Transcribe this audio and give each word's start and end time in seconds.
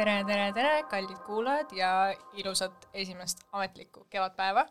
tere, 0.00 0.16
tere, 0.24 0.50
tere, 0.56 0.82
kallid 0.90 1.18
kuulajad 1.26 1.72
ja 1.76 1.90
ilusat 2.40 2.88
esimest 2.94 3.42
ametlikku 3.52 4.06
kevadpäeva. 4.10 4.66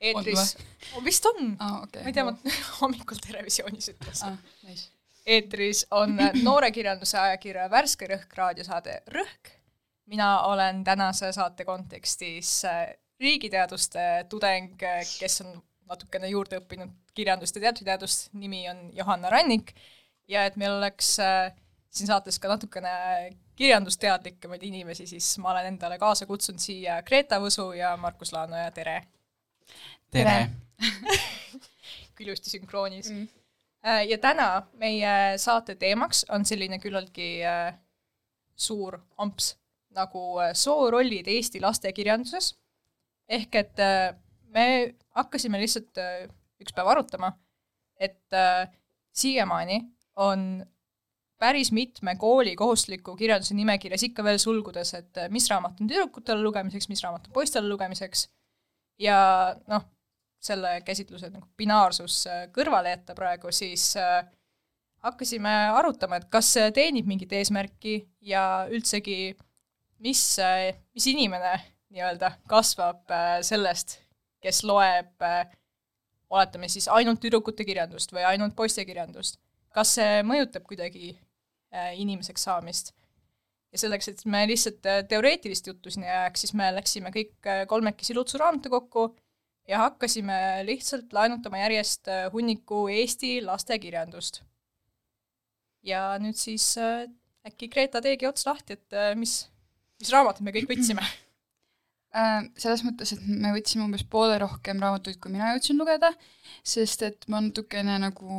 eetris, 0.00 0.56
vist 1.04 1.26
on, 1.26 1.56
aa, 1.58 1.82
okei. 1.82 2.02
ma 2.02 2.08
ei 2.08 2.14
tea, 2.16 2.24
ma 2.24 2.54
hommikul 2.80 3.18
Terevisioonis 3.26 3.90
ütlesin. 3.92 4.36
aa, 4.36 4.68
nice. 4.68 4.90
eetris 5.26 5.84
on 5.90 6.14
noorekirjanduse 6.46 7.18
ajakirja 7.18 7.66
Värske 7.70 8.08
Rõhk 8.08 8.36
raadiosaade 8.38 9.00
Rõhk. 9.16 9.56
mina 10.10 10.30
olen 10.48 10.84
tänase 10.84 11.32
saate 11.32 11.64
kontekstis 11.64 12.60
äh, 12.64 12.94
riigiteaduste 13.20 14.06
tudeng, 14.28 14.78
kes 14.78 15.40
on 15.44 15.58
natukene 15.90 16.30
juurde 16.30 16.62
õppinud 16.62 16.94
kirjandust 17.14 17.56
ja 17.58 17.66
teatriteadust, 17.66 18.30
nimi 18.32 18.62
on 18.70 18.86
Johanna 18.96 19.30
Rannik 19.30 19.74
ja 20.30 20.46
et 20.46 20.56
meil 20.56 20.78
oleks 20.78 21.18
äh, 21.20 21.50
siin 21.90 22.06
saates 22.06 22.38
ka 22.38 22.48
natukene 22.48 22.90
kirjandusteadlikumaid 23.58 24.62
inimesi, 24.62 25.06
siis 25.06 25.32
ma 25.42 25.50
olen 25.54 25.72
endale 25.72 25.98
kaasa 25.98 26.26
kutsunud 26.26 26.62
siia 26.62 27.00
Greta 27.02 27.40
Võsu 27.42 27.72
ja 27.76 27.96
Markus 28.00 28.32
Laanoja, 28.32 28.70
tere! 28.70 29.02
tere. 30.10 30.50
kui 32.16 32.26
ilusti 32.26 32.50
sünkroonis 32.50 33.10
Mm. 33.10 33.28
Äh, 33.86 34.02
ja 34.10 34.18
täna 34.20 34.66
meie 34.76 35.38
saate 35.40 35.74
teemaks 35.80 36.26
on 36.28 36.44
selline 36.44 36.76
küllaltki 36.82 37.28
äh, 37.48 37.70
suur 38.52 38.98
amps 39.16 39.54
nagu 39.96 40.24
äh, 40.42 40.52
soorollid 40.52 41.28
Eesti 41.32 41.62
lastekirjanduses. 41.64 42.54
ehk 43.30 43.54
et 43.54 43.78
me 44.50 44.66
hakkasime 45.14 45.60
lihtsalt 45.62 45.98
üks 46.60 46.74
päev 46.74 46.88
arutama, 46.90 47.28
et 47.94 48.34
siiamaani 49.14 49.76
on 50.16 50.40
päris 51.40 51.72
mitme 51.72 52.14
kooli 52.20 52.52
kohustusliku 52.56 53.16
kirjanduse 53.16 53.56
nimekirjas 53.56 54.04
ikka 54.10 54.24
veel 54.24 54.38
sulgudes, 54.38 54.92
et 54.98 55.22
äh, 55.22 55.30
mis 55.32 55.48
raamat 55.50 55.80
on 55.80 55.88
tüdrukutele 55.88 56.42
lugemiseks, 56.44 56.90
mis 56.92 57.02
raamat 57.04 57.30
on 57.30 57.36
poistele 57.36 57.68
lugemiseks. 57.68 58.28
Ja 59.00 59.20
noh, 59.70 59.86
selle 60.40 60.80
käsitluse 60.84 61.30
nagu 61.32 61.48
binaarsus 61.56 62.22
äh, 62.28 62.44
kõrvale 62.52 62.92
jätta 62.92 63.16
praegu, 63.16 63.52
siis 63.56 63.94
äh, 63.96 64.20
hakkasime 65.04 65.54
arutama, 65.76 66.20
et 66.20 66.28
kas 66.32 66.52
see 66.56 66.68
teenib 66.76 67.08
mingit 67.08 67.32
eesmärki 67.32 68.02
ja 68.20 68.66
üldsegi, 68.68 69.32
mis, 70.04 70.24
mis 70.94 71.06
inimene 71.08 71.54
nii-öelda 71.90 72.34
kasvab 72.48 73.10
äh, 73.10 73.38
sellest, 73.46 73.98
kes 74.44 74.62
loeb 74.68 75.24
äh, 75.24 75.48
oletame 76.30 76.68
siis 76.68 76.88
ainult 76.88 77.20
tüdrukute 77.24 77.64
kirjandust 77.64 78.12
või 78.12 78.28
ainult 78.28 78.54
poiste 78.56 78.84
kirjandust, 78.84 79.40
kas 79.74 79.96
see 79.96 80.20
mõjutab 80.26 80.68
kuidagi 80.68 81.14
äh, 81.14 81.29
inimeseks 81.96 82.42
saamist? 82.48 82.94
ja 83.72 83.78
selleks, 83.78 84.08
et 84.10 84.22
me 84.26 84.42
lihtsalt 84.50 84.86
äh, 84.90 85.02
teoreetilist 85.08 85.66
juttu 85.70 85.90
siin 85.92 86.04
ei 86.06 86.10
ajaks, 86.10 86.44
siis 86.44 86.54
me 86.58 86.70
läksime 86.74 87.12
kõik 87.14 87.46
äh, 87.46 87.62
kolmekesi 87.70 88.16
Lutsu 88.16 88.40
raamatukokku 88.40 89.04
ja 89.70 89.84
hakkasime 89.84 90.64
lihtsalt 90.66 91.12
laenutama 91.14 91.62
järjest 91.62 92.10
äh, 92.10 92.26
hunniku 92.32 92.88
Eesti 92.90 93.38
lastekirjandust. 93.46 94.42
ja 95.86 96.18
nüüd 96.20 96.36
siis 96.36 96.74
äh, 96.78 97.06
äkki 97.46 97.70
Greta 97.72 98.02
teegi 98.04 98.28
ots 98.28 98.44
lahti, 98.46 98.76
et 98.76 98.96
äh, 98.96 99.14
mis, 99.16 99.44
mis 100.00 100.12
raamatud 100.12 100.46
me 100.46 100.54
kõik 100.56 100.70
võtsime? 100.74 101.06
Äh, 102.10 102.40
selles 102.58 102.80
mõttes, 102.82 103.12
et 103.14 103.20
me 103.22 103.52
võtsime 103.54 103.84
umbes 103.84 104.02
poole 104.02 104.34
rohkem 104.42 104.80
raamatuid, 104.82 105.20
kui 105.22 105.30
mina 105.30 105.52
jõudsin 105.52 105.76
lugeda, 105.78 106.08
sest 106.66 107.04
et 107.06 107.28
ma 107.30 107.38
natukene 107.38 108.00
nagu 108.02 108.38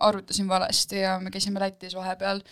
arvutasin 0.00 0.48
valesti 0.48 1.02
ja 1.04 1.18
me 1.20 1.30
käisime 1.30 1.60
Lätis 1.60 1.94
vahepeal 1.96 2.42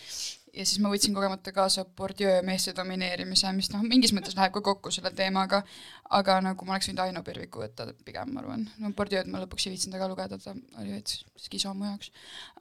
ja 0.55 0.65
siis 0.67 0.79
ma 0.83 0.91
võtsin 0.93 1.15
kogemata 1.15 1.53
kaasa 1.55 1.85
Bourdieu 1.99 2.43
meeste 2.47 2.75
domineerimise, 2.77 3.51
mis 3.57 3.71
noh, 3.73 3.83
mingis 3.87 4.13
mõttes 4.15 4.37
läheb 4.39 4.55
ka 4.55 4.63
kokku 4.65 4.93
selle 4.95 5.11
teemaga, 5.17 5.63
aga 6.15 6.39
nagu 6.45 6.67
ma 6.67 6.77
oleks 6.77 6.89
võinud 6.91 7.03
Aino 7.05 7.23
Pirviku 7.27 7.63
võtta 7.65 7.89
pigem, 8.07 8.35
ma 8.35 8.43
arvan. 8.43 8.67
no 8.81 8.93
Bourdieu'd 8.97 9.31
ma 9.31 9.43
lõpuks 9.43 9.67
ei 9.67 9.75
viitsinud 9.75 9.99
väga 9.99 10.11
lugeda, 10.13 10.39
ta 10.39 10.55
oli 10.81 10.95
veits 10.95 11.25
skiso 11.47 11.75
mu 11.75 11.89
jaoks 11.89 12.13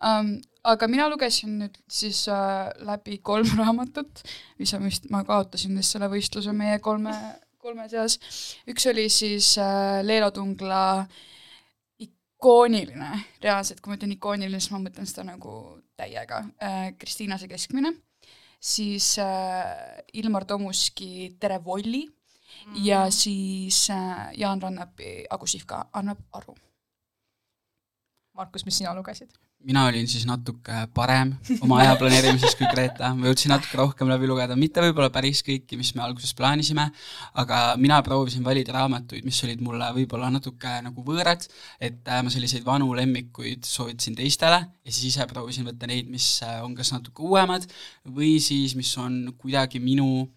um,. 0.01 0.35
aga 0.63 0.87
mina 0.87 1.09
lugesin 1.11 1.57
nüüd 1.59 1.77
siis 1.91 2.23
äh, 2.31 2.71
läbi 2.87 3.19
kolm 3.19 3.49
raamatut, 3.61 4.23
mis 4.61 4.73
on 4.77 4.87
vist, 4.87 5.09
ma 5.13 5.23
kaotasin 5.27 5.77
vist 5.77 5.95
selle 5.95 6.09
võistluse 6.11 6.55
meie 6.55 6.79
kolme, 6.83 7.13
kolme 7.63 7.87
seas. 7.91 8.17
üks 8.69 8.89
oli 8.89 9.09
siis 9.11 9.53
äh, 9.61 10.01
Leelo 10.05 10.31
Tungla 10.33 11.05
ikooniline, 12.43 13.09
reaalselt, 13.43 13.79
kui 13.79 13.93
ma 13.93 13.95
ütlen 13.95 14.11
ikooniline, 14.17 14.59
siis 14.59 14.73
ma 14.73 14.81
mõtlen 14.83 15.07
seda 15.07 15.23
nagu 15.27 15.53
täiega 15.99 16.41
äh,, 16.59 16.89
Kristiina 16.99 17.37
see 17.39 17.47
keskmine, 17.47 17.93
siis 18.59 19.13
äh, 19.23 20.03
Ilmar 20.19 20.43
Tomuski 20.49 21.37
Tere 21.39 21.61
Volli 21.63 22.03
mm. 22.03 22.81
ja 22.83 23.05
siis 23.15 23.85
äh, 23.95 24.27
Jaan 24.35 24.61
Rannapi 24.61 25.23
Agu 25.31 25.47
Sihvka 25.47 25.85
annab 25.93 26.19
aru. 26.35 26.57
Markus, 28.35 28.65
mis 28.65 28.81
sina 28.81 28.95
lugesid? 28.97 29.31
Mina 29.63 29.85
olin 29.87 30.07
siis 30.09 30.25
natuke 30.27 30.83
parem 30.95 31.33
oma 31.63 31.79
aja 31.83 31.95
planeerimises 31.99 32.55
kui 32.59 32.67
Greta, 32.71 33.11
ma 33.15 33.29
jõudsin 33.29 33.53
natuke 33.53 33.79
rohkem 33.79 34.09
läbi 34.11 34.27
lugeda, 34.29 34.57
mitte 34.59 34.83
võib-olla 34.83 35.09
päris 35.13 35.43
kõiki, 35.45 35.77
mis 35.79 35.93
me 35.97 36.03
alguses 36.05 36.35
plaanisime, 36.37 36.89
aga 37.39 37.61
mina 37.81 38.01
proovisin 38.05 38.43
valida 38.45 38.75
raamatuid, 38.75 39.25
mis 39.27 39.39
olid 39.47 39.63
mulle 39.63 39.89
võib-olla 39.95 40.29
natuke 40.33 40.75
nagu 40.85 41.05
võõrad, 41.07 41.47
et 41.79 42.03
äh, 42.03 42.21
ma 42.25 42.33
selliseid 42.33 42.65
vanu 42.67 42.91
lemmikuid 42.97 43.67
soovitasin 43.67 44.19
teistele 44.19 44.59
ja 44.59 44.91
siis 44.91 45.13
ise 45.13 45.27
proovisin 45.31 45.67
võtta 45.69 45.89
neid, 45.89 46.11
mis 46.11 46.27
äh, 46.45 46.59
on 46.65 46.75
kas 46.77 46.93
natuke 46.95 47.23
uuemad 47.23 47.67
või 48.05 48.35
siis, 48.43 48.75
mis 48.79 48.91
on 49.01 49.25
kuidagi 49.39 49.81
minu 49.83 50.27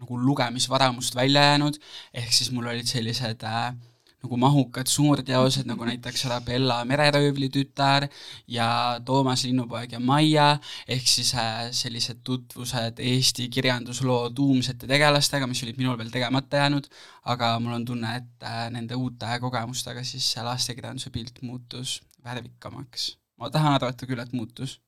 nagu 0.00 0.16
lugemisvaramust 0.16 1.14
välja 1.14 1.42
jäänud, 1.50 1.76
ehk 2.16 2.32
siis 2.32 2.48
mul 2.54 2.70
olid 2.70 2.88
sellised 2.88 3.44
äh, 3.44 3.72
nagu 4.20 4.36
mahukad 4.36 4.88
suurteosed, 4.90 5.64
nagu 5.68 5.86
näiteks 5.88 6.26
Arabella 6.28 6.80
mereröövli 6.84 7.48
tütar 7.52 8.06
ja 8.48 9.00
Toomas 9.04 9.44
Linnupoeg 9.46 9.94
ja 9.96 10.00
Maia, 10.00 10.50
ehk 10.88 11.08
siis 11.08 11.32
äh, 11.34 11.70
sellised 11.76 12.20
tutvused 12.24 13.00
Eesti 13.00 13.48
kirjandusloo 13.48 14.30
tuumsete 14.36 14.88
tegelastega, 14.90 15.48
mis 15.48 15.62
olid 15.64 15.80
minul 15.80 15.96
veel 15.98 16.12
tegemata 16.12 16.60
jäänud, 16.60 16.90
aga 17.32 17.54
mul 17.64 17.78
on 17.78 17.88
tunne, 17.88 18.12
et 18.20 18.44
äh, 18.44 18.66
nende 18.74 18.98
uute 19.00 19.40
kogemustega 19.40 20.04
siis 20.04 20.28
see 20.34 20.44
lastekirjanduse 20.44 21.12
pilt 21.14 21.40
muutus 21.42 22.00
värvikamaks. 22.24 23.14
ma 23.40 23.48
tahan 23.50 23.78
arvata 23.78 24.06
küll, 24.06 24.20
et 24.20 24.36
muutus. 24.36 24.80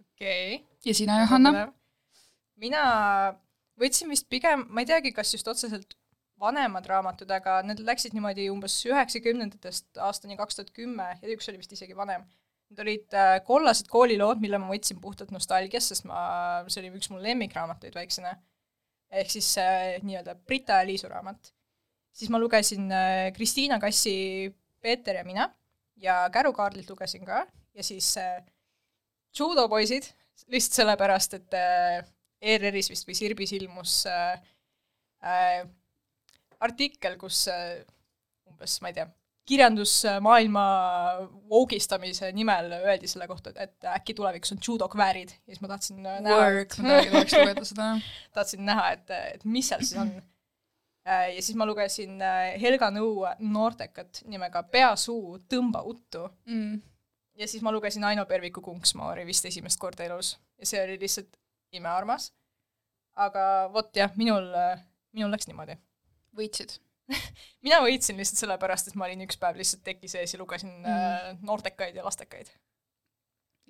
okei 0.00 0.54
okay.. 0.54 0.64
ja 0.84 0.94
sina, 0.94 1.20
Johanna? 1.24 1.68
mina 2.56 2.82
võtsin 3.80 4.08
vist 4.08 4.30
pigem, 4.30 4.68
ma 4.70 4.86
ei 4.86 4.94
teagi, 4.94 5.12
kas 5.12 5.34
just 5.34 5.48
otseselt 5.50 5.98
vanemad 6.40 6.86
raamatud, 6.90 7.30
aga 7.32 7.60
need 7.64 7.80
läksid 7.86 8.16
niimoodi 8.16 8.48
umbes 8.52 8.74
üheksakümnendatest 8.88 10.00
aastani 10.04 10.36
kaks 10.36 10.58
tuhat 10.58 10.72
kümme 10.76 11.08
ja 11.22 11.32
üks 11.32 11.48
oli 11.50 11.60
vist 11.62 11.72
isegi 11.72 11.96
vanem. 11.96 12.26
Need 12.70 12.82
olid 12.82 13.14
äh, 13.14 13.36
kollased 13.46 13.88
koolilood, 13.88 14.40
mille 14.42 14.58
ma 14.58 14.68
võtsin 14.72 14.98
puhtalt 15.00 15.30
nostalgiast, 15.34 15.92
sest 15.92 16.06
ma, 16.08 16.64
see 16.66 16.82
oli 16.82 16.90
üks 16.98 17.12
mu 17.12 17.22
lemmikraamatuid 17.22 17.94
väiksena. 17.94 18.34
ehk 19.10 19.30
siis 19.30 19.52
äh, 19.62 20.00
nii-öelda 20.02 20.34
Brita 20.34 20.80
ja 20.80 20.86
Liisu 20.86 21.08
raamat. 21.08 21.52
siis 22.12 22.30
ma 22.30 22.40
lugesin 22.42 22.90
äh, 22.90 23.32
Kristiina 23.32 23.78
Kassi 23.78 24.52
Peeter 24.80 25.16
ja 25.16 25.24
mina 25.24 25.48
ja 25.96 26.28
Käru 26.32 26.52
Kaarlilt 26.52 26.90
lugesin 26.90 27.24
ka 27.24 27.46
ja 27.74 27.82
siis 27.84 28.16
äh, 28.16 28.42
judopoisid, 29.38 30.10
lihtsalt 30.52 30.80
sellepärast, 30.80 31.34
et 31.34 31.54
äh, 31.54 32.04
ERR-is 32.40 32.90
vist 32.92 33.08
või 33.08 33.16
Sirbis 33.16 33.52
ilmus 33.56 33.98
äh, 34.10 34.40
äh, 35.24 35.66
artikkel, 36.60 37.16
kus 37.20 37.46
äh, 37.52 37.84
umbes, 38.50 38.78
ma 38.82 38.88
ei 38.92 38.94
tea, 38.98 39.06
kirjandusmaailma 39.46 40.62
voogistamise 41.50 42.32
nimel 42.34 42.72
öeldi 42.80 43.06
selle 43.10 43.28
kohta, 43.30 43.52
et 43.62 43.84
äkki 43.92 44.14
tulevikus 44.18 44.52
on 44.56 44.58
judokväärid 44.68 45.30
ja 45.36 45.52
siis 45.52 45.60
ma 45.62 45.68
tahtsin 45.70 46.00
äh, 46.06 46.20
näha, 46.24 46.38
Work, 46.40 46.78
ma 46.82 46.96
tahaks 47.12 47.36
lugeda 47.38 47.64
seda. 47.68 47.90
tahtsin 48.34 48.64
näha, 48.66 48.88
et, 48.96 49.12
et 49.36 49.44
mis 49.44 49.68
seal 49.70 49.84
siis 49.86 50.00
on. 50.02 50.10
Äh, 51.06 51.28
ja 51.36 51.42
siis 51.42 51.54
ma 51.54 51.66
lugesin 51.68 52.18
Helga 52.60 52.90
Nõu 52.90 53.22
noortekat 53.38 54.24
nimega 54.26 54.64
Pea-suu, 54.66 55.38
tõmba 55.48 55.84
uttu 55.86 56.24
Mm. 56.50 56.80
ja 57.38 57.46
siis 57.46 57.62
ma 57.62 57.70
lugesin 57.72 58.04
Aino 58.04 58.24
Perviku 58.26 58.60
Kunksmoori 58.64 59.26
vist 59.26 59.44
esimest 59.46 59.78
korda 59.78 60.04
elus 60.08 60.34
ja 60.58 60.66
see 60.66 60.82
oli 60.82 60.98
lihtsalt 60.98 61.36
imearmas. 61.72 62.32
aga 63.16 63.70
vot 63.72 63.94
jah, 63.96 64.10
minul, 64.16 64.50
minul 65.12 65.30
läks 65.32 65.46
niimoodi. 65.48 65.78
Võitsid? 66.36 66.76
mina 67.66 67.78
võitsin 67.84 68.18
lihtsalt 68.18 68.42
sellepärast, 68.42 68.90
et 68.90 68.98
ma 68.98 69.06
olin 69.06 69.22
üks 69.26 69.38
päev 69.40 69.60
lihtsalt 69.60 69.84
teki 69.86 70.10
sees 70.10 70.34
ja 70.34 70.40
lugesin 70.40 70.72
mm. 70.72 70.90
äh, 70.90 71.40
noortekaid 71.46 71.94
ja 71.94 72.04
lastekaid. 72.06 72.50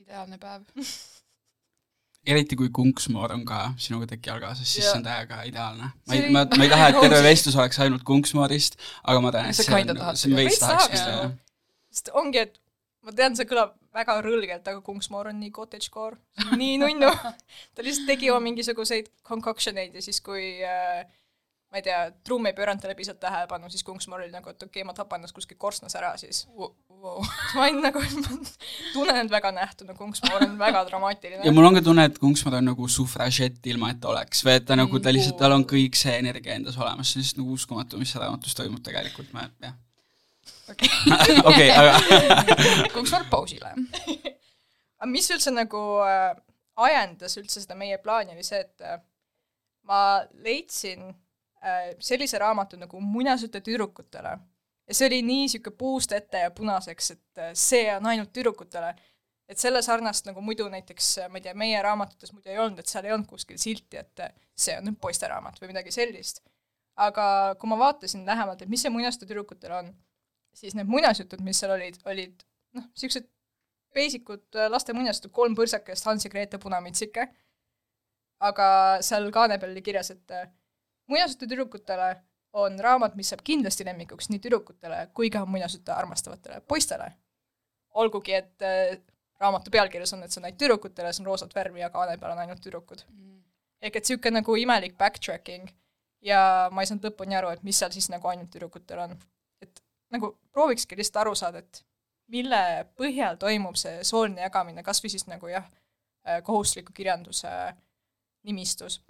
ideaalne 0.00 0.38
päev 0.40 0.64
eriti 2.26 2.58
kui 2.58 2.70
Kunksmoor 2.74 3.32
on 3.36 3.44
ka 3.46 3.60
sinuga 3.80 4.08
teki 4.10 4.30
all 4.32 4.42
kaasas, 4.42 4.66
siis 4.66 4.84
Jaa. 4.84 4.92
see 4.92 5.00
on 5.00 5.06
täiega 5.06 5.40
ideaalne. 5.48 5.90
ma 6.08 6.14
ei, 6.16 6.30
ma, 6.34 6.44
ma 6.56 6.66
ei 6.66 6.70
taha, 6.72 6.88
et 6.90 7.00
terve 7.04 7.22
vestlus 7.30 7.56
oleks 7.58 7.80
ainult 7.84 8.06
Kunksmoorist, 8.08 8.78
aga 9.04 9.22
ma 9.22 9.32
tean, 9.34 9.50
et 9.50 9.58
see 9.58 9.66
on, 9.70 9.92
see 9.92 10.06
on 10.06 10.22
seda. 10.22 10.38
veits 10.40 10.62
tahaks 10.62 10.88
küll, 10.92 11.10
jah. 11.12 11.34
sest 11.94 12.10
ongi, 12.18 12.42
et 12.48 12.58
ma 13.06 13.14
tean, 13.20 13.38
see 13.38 13.48
kõlab 13.48 13.76
väga 13.96 14.18
rõlgelt, 14.26 14.66
aga 14.66 14.82
Kungsmoor 14.84 15.30
on 15.30 15.38
nii 15.40 15.52
cottagecore, 15.54 16.18
nii 16.58 16.80
nunnu. 16.82 17.12
ta 17.74 17.86
lihtsalt 17.86 18.10
tegi 18.10 18.32
oma 18.34 18.42
mingisuguseid 18.48 19.12
concoction 19.26 19.78
eid 19.82 19.94
ja 19.96 20.04
siis, 20.04 20.20
kui 20.24 20.56
äh, 20.66 21.06
ma 21.72 21.80
ei 21.80 21.82
tea, 21.82 21.98
trumm 22.26 22.46
ei 22.46 22.54
pööranud 22.54 22.82
talle 22.82 22.94
piisavalt 22.94 23.20
tähelepanu, 23.22 23.68
siis 23.72 23.82
Kungsmoor 23.86 24.22
oli 24.22 24.30
nagu, 24.30 24.50
et 24.52 24.62
okei 24.62 24.82
okay,, 24.82 24.86
ma 24.86 24.94
tapan 24.94 25.20
ennast 25.20 25.34
kuskil 25.34 25.58
korstnas 25.58 25.96
ära, 25.98 26.12
siis 26.20 26.44
wow. 26.54 27.18
ma 27.56 27.64
olin 27.64 27.80
nagu, 27.82 28.02
tunnen 28.92 29.18
end 29.22 29.32
väga 29.34 29.50
nähtuna, 29.56 29.96
Kungsmoor 29.98 30.44
on 30.46 30.54
väga 30.60 30.84
dramaatiline 30.90 31.42
ja. 31.46 31.54
mul 31.54 31.66
on 31.66 31.78
ka 31.78 31.82
tunne, 31.88 32.06
et 32.10 32.20
Kungsmar 32.22 32.60
on 32.60 32.70
nagu 32.70 32.88
sufražett 32.92 33.66
ilma, 33.72 33.90
et 33.92 34.00
ta 34.02 34.12
oleks 34.12 34.44
või 34.46 34.54
et 34.60 34.68
ta 34.68 34.78
nagu, 34.78 35.02
ta 35.02 35.14
lihtsalt, 35.14 35.38
tal 35.42 35.56
on 35.56 35.66
kõik 35.66 35.98
see 35.98 36.14
energia 36.20 36.54
endas 36.54 36.78
olemas, 36.78 37.10
see 37.10 37.18
on 37.18 37.26
lihtsalt 37.26 37.42
nagu 37.42 37.58
uskumatu, 37.58 38.00
mis 38.00 38.14
seal 38.14 38.24
raamatus 38.24 38.56
toimub 38.60 38.86
tegelikult, 38.86 39.34
ma 39.34 39.48
jah. 39.66 39.76
okei, 41.50 41.68
aga 41.80 41.98
Kungsvald 42.94 43.26
pausile. 43.32 43.74
aga 43.74 45.10
mis 45.10 45.34
üldse 45.34 45.50
nagu 45.50 45.84
äh, 46.06 46.30
ajendas 46.86 47.36
üldse 47.42 47.62
seda 47.62 47.74
meie 47.78 47.98
plaani, 47.98 48.38
oli 48.38 48.46
see, 48.46 48.62
et 48.62 48.86
äh, 48.86 49.00
ma 49.86 50.02
leidsin 50.46 51.10
sellise 51.98 52.38
raamatu 52.38 52.78
nagu 52.78 53.00
Muinasjutte 53.00 53.60
tüdrukutele 53.60 54.36
ja 54.86 54.94
see 54.94 55.08
oli 55.10 55.20
nii 55.22 55.44
niisugune 55.44 55.76
puust 55.78 56.12
ette 56.14 56.42
ja 56.44 56.50
punaseks, 56.54 57.10
et 57.16 57.42
äh, 57.42 57.52
see 57.58 57.86
on 57.96 58.06
ainult 58.12 58.32
tüdrukutele. 58.32 58.94
et 59.46 59.60
selle 59.62 59.78
sarnast 59.82 60.26
nagu 60.26 60.40
muidu 60.42 60.64
näiteks, 60.66 61.08
ma 61.30 61.38
ei 61.38 61.42
tea, 61.44 61.52
meie 61.54 61.78
raamatutes 61.82 62.32
muidu 62.34 62.50
ei 62.50 62.58
olnud, 62.58 62.80
et 62.82 62.90
seal 62.90 63.04
ei 63.06 63.12
olnud 63.14 63.28
kuskil 63.30 63.60
silti, 63.62 64.00
et 64.00 64.22
äh, 64.24 64.32
see 64.58 64.74
on 64.78 64.96
poisteraamat 65.00 65.60
või 65.62 65.70
midagi 65.70 65.94
sellist. 65.94 66.42
aga 66.96 67.54
kui 67.60 67.68
ma 67.68 67.78
vaatasin 67.78 68.26
lähemalt, 68.26 68.62
et 68.62 68.72
mis 68.72 68.82
see 68.82 68.90
muinasjutte 68.90 69.28
tüdrukutele 69.28 69.78
on, 69.78 69.90
siis 70.56 70.74
need 70.74 70.88
muinasjutud, 70.90 71.42
mis 71.44 71.58
seal 71.60 71.74
olid, 71.74 71.98
olid 72.08 72.46
noh, 72.74 72.86
niisugused 72.88 73.28
basic 73.94 74.30
ud 74.32 74.60
laste 74.72 74.94
muinasjutud, 74.96 75.32
kolm 75.32 75.54
põrsakest, 75.56 76.06
Hans 76.08 76.24
ja 76.24 76.30
Grete 76.32 76.58
Punamitsike, 76.58 77.26
aga 78.48 78.68
seal 79.04 79.30
kaane 79.32 79.60
peal 79.60 79.76
oli 79.76 79.82
kirjas, 79.84 80.10
et 80.16 80.34
äh, 80.34 80.48
muinasjutu 81.06 81.46
tüdrukutele 81.46 82.16
on 82.52 82.78
raamat, 82.80 83.14
mis 83.14 83.30
saab 83.32 83.42
kindlasti 83.44 83.84
lemmikuks 83.84 84.30
nii 84.32 84.40
tüdrukutele 84.42 85.06
kui 85.14 85.30
ka 85.30 85.44
muinasjutte 85.46 85.92
armastavatele 85.92 86.60
poistele. 86.60 87.12
olgugi, 87.96 88.34
et 88.34 88.62
äh, 88.62 88.98
raamatu 89.40 89.70
pealkirjas 89.70 90.12
on, 90.12 90.22
et 90.22 90.32
see 90.32 90.40
on 90.40 90.44
ainult 90.44 90.58
tüdrukutele, 90.60 91.12
see 91.12 91.22
on 91.22 91.30
roosat 91.30 91.54
värvi 91.54 91.80
ja 91.80 91.90
kaane 91.90 92.18
peal 92.20 92.32
on 92.32 92.38
ainult 92.44 92.60
tüdrukud. 92.64 93.04
ehk 93.82 93.96
et 93.96 94.08
niisugune 94.08 94.40
nagu 94.40 94.56
imelik 94.56 94.96
backtracking 94.98 95.68
ja 96.22 96.68
ma 96.72 96.82
ei 96.82 96.90
saanud 96.90 97.10
lõpuni 97.10 97.36
aru, 97.38 97.52
et 97.54 97.62
mis 97.62 97.78
seal 97.78 97.92
siis 97.92 98.08
nagu 98.12 98.28
ainult 98.28 98.50
tüdrukutel 98.50 99.04
on. 99.04 99.18
et 99.62 99.82
nagu 100.12 100.36
proovikski 100.52 100.96
lihtsalt 100.96 101.22
aru 101.24 101.34
saada, 101.34 101.58
et 101.58 101.84
mille 102.32 102.62
põhjal 102.98 103.38
toimub 103.38 103.76
see 103.78 104.00
sooline 104.04 104.42
jagamine, 104.42 104.82
kas 104.82 105.02
või 105.02 105.12
siis 105.14 105.26
nagu 105.30 105.50
jah, 105.50 105.66
kohustusliku 106.42 106.92
kirjanduse 106.92 107.50
nimistus. 108.46 109.00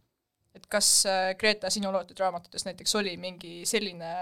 Et 0.56 0.66
kas 0.70 0.90
äh, 1.10 1.32
Greta, 1.38 1.70
sinu 1.72 1.92
loetud 1.94 2.18
raamatutes 2.20 2.66
näiteks 2.68 2.94
oli 3.00 3.16
mingi 3.20 3.60
selline 3.68 4.12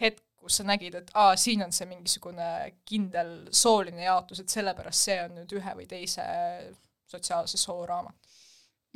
hetk, 0.00 0.22
kus 0.42 0.58
sa 0.58 0.66
nägid, 0.66 0.96
et 0.98 1.10
aa, 1.14 1.36
siin 1.38 1.62
on 1.62 1.72
see 1.74 1.86
mingisugune 1.86 2.46
kindel 2.88 3.34
sooline 3.54 4.02
jaotus, 4.08 4.42
et 4.42 4.50
sellepärast 4.50 5.08
see 5.08 5.18
on 5.22 5.36
nüüd 5.38 5.52
ühe 5.54 5.74
või 5.78 5.86
teise 5.90 6.24
sotsiaalse 7.10 7.60
soo 7.60 7.84
raamat? 7.86 8.16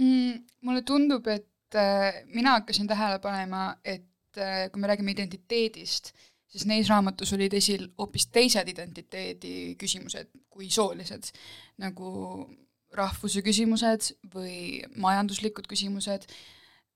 mm,. 0.00 0.40
mulle 0.66 0.82
tundub, 0.86 1.28
et 1.30 1.78
äh, 1.78 2.22
mina 2.34 2.58
hakkasin 2.58 2.88
tähele 2.90 3.20
panema, 3.22 3.68
et 3.84 4.40
äh, 4.40 4.66
kui 4.72 4.82
me 4.82 4.90
räägime 4.90 5.14
identiteedist, 5.14 6.12
siis 6.50 6.66
neis 6.66 6.90
raamatus 6.90 7.32
olid 7.36 7.54
esil 7.54 7.88
hoopis 7.98 8.28
teised 8.32 8.68
identiteedi 8.72 9.76
küsimused 9.78 10.30
kui 10.50 10.70
soolised, 10.72 11.30
nagu 11.82 12.10
rahvuse 12.94 13.42
küsimused 13.44 14.12
või 14.32 14.84
majanduslikud 15.00 15.66
küsimused 15.70 16.26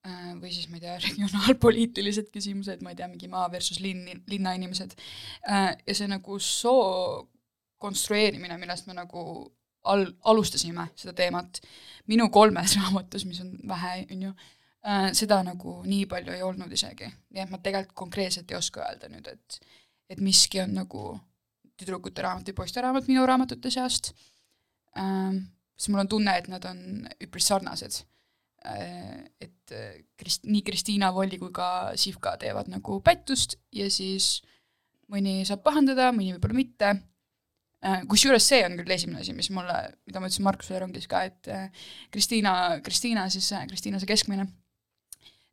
äh, 0.06 0.32
või 0.40 0.52
siis 0.54 0.68
ma 0.70 0.78
ei 0.78 0.84
tea, 0.84 0.96
regionaalpoliitilised 1.08 2.30
küsimused, 2.34 2.84
ma 2.84 2.94
ei 2.94 3.00
tea, 3.00 3.08
mingi 3.10 3.30
maa 3.32 3.48
versus 3.52 3.80
linn, 3.82 4.22
linnainimesed 4.30 4.96
äh, 5.48 5.72
ja 5.74 5.96
see 5.96 6.10
nagu 6.10 6.38
soo 6.44 7.26
konstrueerimine, 7.80 8.58
millest 8.60 8.88
me 8.88 8.96
nagu 8.96 9.24
al-, 9.88 10.10
alustasime 10.28 10.90
seda 10.94 11.14
teemat 11.16 11.62
minu 12.10 12.28
kolmes 12.32 12.76
raamatus, 12.80 13.26
mis 13.28 13.42
on 13.44 13.54
vähe, 13.68 14.06
on 14.10 14.26
ju 14.28 14.32
äh,, 14.86 15.10
seda 15.16 15.42
nagu 15.46 15.80
nii 15.86 16.06
palju 16.10 16.36
ei 16.36 16.44
olnud 16.46 16.72
isegi. 16.72 17.10
nii 17.34 17.44
et 17.44 17.52
ma 17.52 17.60
tegelikult 17.62 17.98
konkreetselt 18.04 18.50
ei 18.50 18.60
oska 18.60 18.86
öelda 18.86 19.12
nüüd, 19.12 19.28
et 19.28 19.60
et 20.10 20.18
miski 20.18 20.58
on 20.58 20.72
nagu 20.74 21.12
tüdrukute 21.78 22.22
raamat 22.24 22.48
või 22.50 22.56
poiste 22.58 22.82
raamat 22.82 23.06
minu 23.06 23.22
raamatute 23.28 23.70
seast 23.70 24.10
siis 25.80 25.92
mul 25.92 26.04
on 26.04 26.10
tunne, 26.12 26.36
et 26.36 26.48
nad 26.52 26.64
on 26.68 26.80
üpris 27.24 27.48
sarnased. 27.50 28.02
Äh,. 28.68 29.30
et 29.40 29.72
äh, 29.72 30.02
Krist-, 30.20 30.44
nii 30.44 30.60
Kristiina 30.66 31.08
Volli 31.16 31.38
kui 31.40 31.48
ka 31.56 31.96
Sivka 31.96 32.34
teevad 32.36 32.68
nagu 32.68 32.98
pättust 33.00 33.56
ja 33.72 33.86
siis 33.88 34.42
mõni 35.08 35.46
saab 35.48 35.62
pahandada, 35.64 36.10
mõni 36.12 36.34
võib-olla 36.34 36.58
mitte. 36.58 36.90
Äh, 37.80 38.02
kusjuures 38.10 38.44
see 38.44 38.60
on 38.66 38.76
küll 38.76 38.92
esimene 38.92 39.24
asi, 39.24 39.32
mis 39.32 39.48
mulle, 39.56 39.78
mida 40.04 40.20
ma 40.20 40.28
ütlesin 40.28 40.44
Markusele 40.44 40.82
rongis 40.82 41.08
ka, 41.08 41.22
et 41.30 41.48
Kristiina, 42.12 42.52
Kristiina 42.84 43.24
siis, 43.32 43.48
Kristiina 43.70 44.02
see 44.02 44.10
keskmine, 44.10 44.44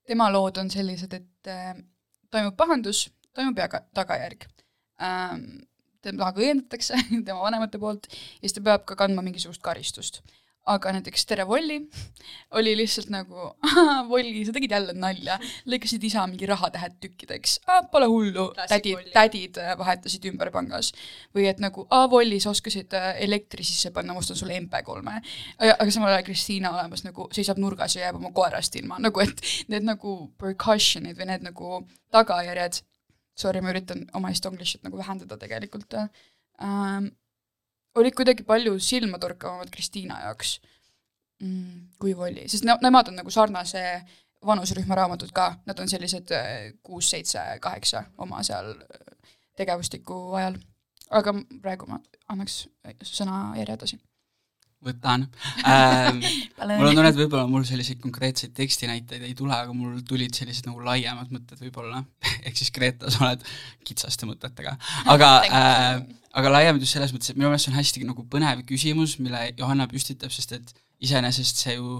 tema 0.08 0.28
lood 0.34 0.60
on 0.60 0.68
sellised, 0.74 1.16
et 1.16 1.52
toimub 2.28 2.60
pahandus, 2.60 3.06
toimub 3.32 3.64
jaga-, 3.64 3.86
tagajärg 3.96 4.50
teda 6.08 6.34
õiendatakse 6.36 6.98
tema 7.28 7.40
vanemate 7.44 7.80
poolt 7.82 8.10
ja 8.12 8.44
siis 8.46 8.58
ta 8.58 8.66
peab 8.66 8.88
ka 8.88 8.98
kandma 9.00 9.26
mingisugust 9.26 9.64
karistust. 9.64 10.22
aga 10.68 10.92
näiteks 10.92 11.24
Tere 11.26 11.46
Volli 11.48 11.78
oli 12.60 12.74
lihtsalt 12.76 13.08
nagu, 13.14 13.54
Volli, 14.10 14.42
sa 14.46 14.52
tegid 14.56 14.74
jälle 14.76 14.92
nalja, 15.00 15.38
lõikasid 15.72 16.04
isa 16.04 16.26
mingi 16.28 16.50
rahatähed 16.50 16.98
tükkideks, 17.04 17.54
pole 17.92 18.10
hullu, 18.12 18.50
tädid 18.68 19.08
tädid 19.14 19.62
äh, 19.64 19.78
vahetasid 19.80 20.28
ümber 20.28 20.52
pangas 20.52 20.92
või 21.36 21.48
et 21.48 21.64
nagu, 21.64 21.88
aa 21.88 22.10
Volli, 22.12 22.42
sa 22.44 22.52
oskasid 22.52 22.98
äh, 23.00 23.14
elektri 23.24 23.64
sisse 23.64 23.94
panna, 23.96 24.12
ma 24.12 24.26
ostan 24.26 24.40
sulle 24.40 24.60
MP3-e. 24.60 25.72
aga 25.72 25.88
samal 25.88 26.12
ajal 26.12 26.28
Kristiina 26.28 26.74
olemas 26.76 27.08
nagu 27.08 27.30
seisab 27.32 27.64
nurgas 27.64 27.96
ja 27.96 28.10
jääb 28.10 28.20
oma 28.20 28.34
koerast 28.36 28.76
ilma, 28.76 29.00
nagu 29.00 29.24
et 29.24 29.40
need 29.72 29.88
nagu 29.88 30.20
percussion'id 30.42 31.16
või 31.16 31.32
need 31.32 31.48
nagu 31.48 31.82
tagajärjed, 32.12 32.84
sorry, 33.38 33.62
ma 33.62 33.74
üritan 33.74 34.06
oma 34.18 34.32
estonglish'it 34.34 34.84
nagu 34.86 34.98
vähendada 34.98 35.38
tegelikult 35.38 35.94
ähm,, 35.98 37.12
olid 37.98 38.16
kuidagi 38.18 38.46
palju 38.48 38.78
silmatorkavamad 38.82 39.70
Kristiina 39.74 40.22
jaoks 40.26 40.58
mm, 41.42 41.98
kui 42.02 42.16
Volli, 42.18 42.48
sest 42.50 42.66
ne- 42.68 42.80
nemad 42.82 43.12
on 43.12 43.20
nagu 43.22 43.34
sarnase 43.34 43.84
vanuserühma 44.46 44.96
raamatud 44.96 45.32
ka, 45.34 45.52
nad 45.66 45.80
on 45.80 45.90
sellised 45.90 46.32
äh, 46.36 46.74
kuus, 46.84 47.10
seitse, 47.10 47.42
kaheksa 47.62 48.04
oma 48.18 48.44
seal 48.46 48.74
äh, 48.74 49.32
tegevustiku 49.58 50.20
ajal. 50.38 50.60
aga 51.10 51.34
praegu 51.62 51.88
ma 51.90 52.02
annaks 52.28 52.68
sõnajärje 53.02 53.78
edasi. 53.78 54.00
Võtan. 54.84 55.26
Ähm,. 55.68 56.22
mul 56.62 56.90
on 56.90 56.96
tunne, 56.96 57.10
et 57.10 57.18
võib-olla 57.18 57.48
mul 57.50 57.66
selliseid 57.68 58.00
konkreetseid 58.04 58.54
tekstinäiteid 58.56 59.26
ei 59.26 59.34
tule, 59.38 59.56
aga 59.56 59.74
mul 59.76 60.00
tulid 60.08 60.36
sellised 60.38 60.70
nagu 60.70 60.84
laiemad 60.86 61.32
mõtted 61.34 61.60
võib-olla, 61.66 62.04
ehk 62.46 62.60
siis 62.60 62.72
Greta, 62.76 63.12
sa 63.12 63.26
oled 63.26 63.44
kitsaste 63.88 64.30
mõtetega, 64.30 64.78
aga 65.14 65.32
äh, 65.48 66.02
aga 66.38 66.54
laiemalt 66.54 66.86
just 66.86 66.96
selles 66.96 67.14
mõttes, 67.16 67.34
et 67.34 67.40
minu 67.40 67.50
meelest 67.50 67.68
see 67.68 67.74
on 67.74 67.80
hästi 67.80 68.06
nagu 68.08 68.28
põnev 68.32 68.62
küsimus, 68.70 69.18
mille 69.24 69.50
Johanna 69.58 69.90
püstitab, 69.92 70.34
sest 70.34 70.54
et 70.60 70.76
iseenesest 71.04 71.66
see 71.66 71.78
ju 71.78 71.98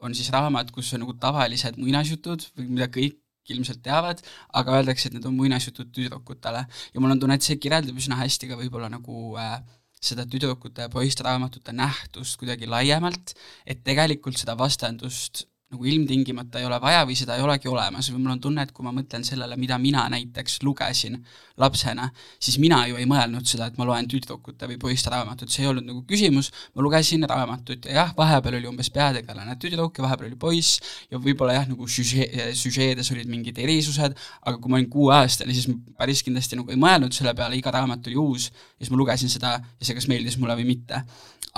on 0.00 0.14
siis 0.16 0.30
raamat, 0.32 0.70
kus 0.72 0.94
on 0.96 1.04
nagu 1.04 1.16
tavalised 1.20 1.76
muinasjutud 1.80 2.46
või 2.56 2.70
mida 2.70 2.88
kõik 2.92 3.18
ilmselt 3.50 3.82
teavad, 3.82 4.20
aga 4.54 4.78
öeldakse, 4.78 5.08
et 5.08 5.16
need 5.16 5.26
on 5.26 5.34
muinasjutud 5.34 5.90
tüdrukutele. 5.94 6.62
Ja 6.94 7.02
mul 7.02 7.16
on 7.16 7.20
tunne, 7.20 7.34
et 7.34 7.46
see 7.46 7.58
kirjeldab 7.58 7.98
üsna 7.98 8.18
hästi 8.20 8.50
ka 8.50 8.58
võib-olla 8.60 8.90
nagu 8.92 9.34
äh, 9.40 9.58
seda 10.00 10.24
tüdrukute 10.28 10.86
ja 10.86 10.92
poiste 10.92 11.24
raamatute 11.26 11.74
nähtust 11.76 12.38
kuidagi 12.40 12.68
laiemalt, 12.70 13.34
et 13.66 13.84
tegelikult 13.84 14.40
seda 14.40 14.56
vastandust 14.58 15.44
nagu 15.70 15.86
ilmtingimata 15.86 16.58
ei 16.58 16.66
ole 16.66 16.80
vaja 16.82 17.04
või 17.06 17.14
seda 17.18 17.36
ei 17.38 17.44
olegi 17.44 17.68
olemas 17.70 18.08
või 18.10 18.24
mul 18.24 18.34
on 18.34 18.40
tunne, 18.42 18.64
et 18.66 18.72
kui 18.74 18.82
ma 18.82 18.90
mõtlen 18.94 19.22
sellele, 19.26 19.54
mida 19.60 19.78
mina 19.78 20.02
näiteks 20.10 20.58
lugesin 20.66 21.20
lapsena, 21.62 22.08
siis 22.42 22.58
mina 22.58 22.80
ju 22.90 22.98
ei 22.98 23.06
mõelnud 23.06 23.46
seda, 23.46 23.68
et 23.70 23.78
ma 23.78 23.86
loen 23.86 24.08
tüdrukute 24.10 24.66
või 24.66 24.80
poiste 24.82 25.12
raamatut, 25.14 25.52
see 25.52 25.62
ei 25.62 25.70
olnud 25.70 25.86
nagu 25.86 26.02
küsimus, 26.10 26.50
ma 26.74 26.82
lugesin 26.82 27.26
raamatut 27.30 27.86
ja 27.86 28.00
jah, 28.00 28.12
vahepeal 28.18 28.58
oli 28.58 28.70
umbes 28.70 28.90
peategelane 28.90 29.54
tüdruk 29.62 30.00
ja 30.00 30.08
vahepeal 30.08 30.32
oli 30.32 30.40
poiss 30.42 30.80
ja 31.12 31.22
võib-olla 31.22 31.60
jah, 31.60 31.70
nagu 31.70 31.86
süžee, 31.86 32.50
süžeedes 32.58 33.12
olid 33.14 33.30
mingid 33.30 33.62
erisused, 33.62 34.18
aga 34.42 34.56
kui 34.58 34.72
ma 34.72 34.80
olin 34.80 34.90
kuueaastane, 34.90 35.54
siis 35.54 35.70
ma 35.70 35.78
päris 36.02 36.24
kindlasti 36.26 36.58
nagu 36.58 36.74
ei 36.74 36.80
mõelnud 36.80 37.14
selle 37.14 37.36
peale, 37.38 37.54
iga 37.60 37.70
raamat 37.78 38.10
oli 38.10 38.18
uus 38.18 38.50
ja 38.50 38.82
siis 38.82 38.90
ma 38.90 38.98
lugesin 38.98 39.30
seda 39.30 39.60
ja 39.60 39.86
see 39.86 39.94
kas 39.94 40.10
meeldis 40.10 40.40
mulle 40.40 40.58
või 40.58 40.72
mitte. 40.74 41.04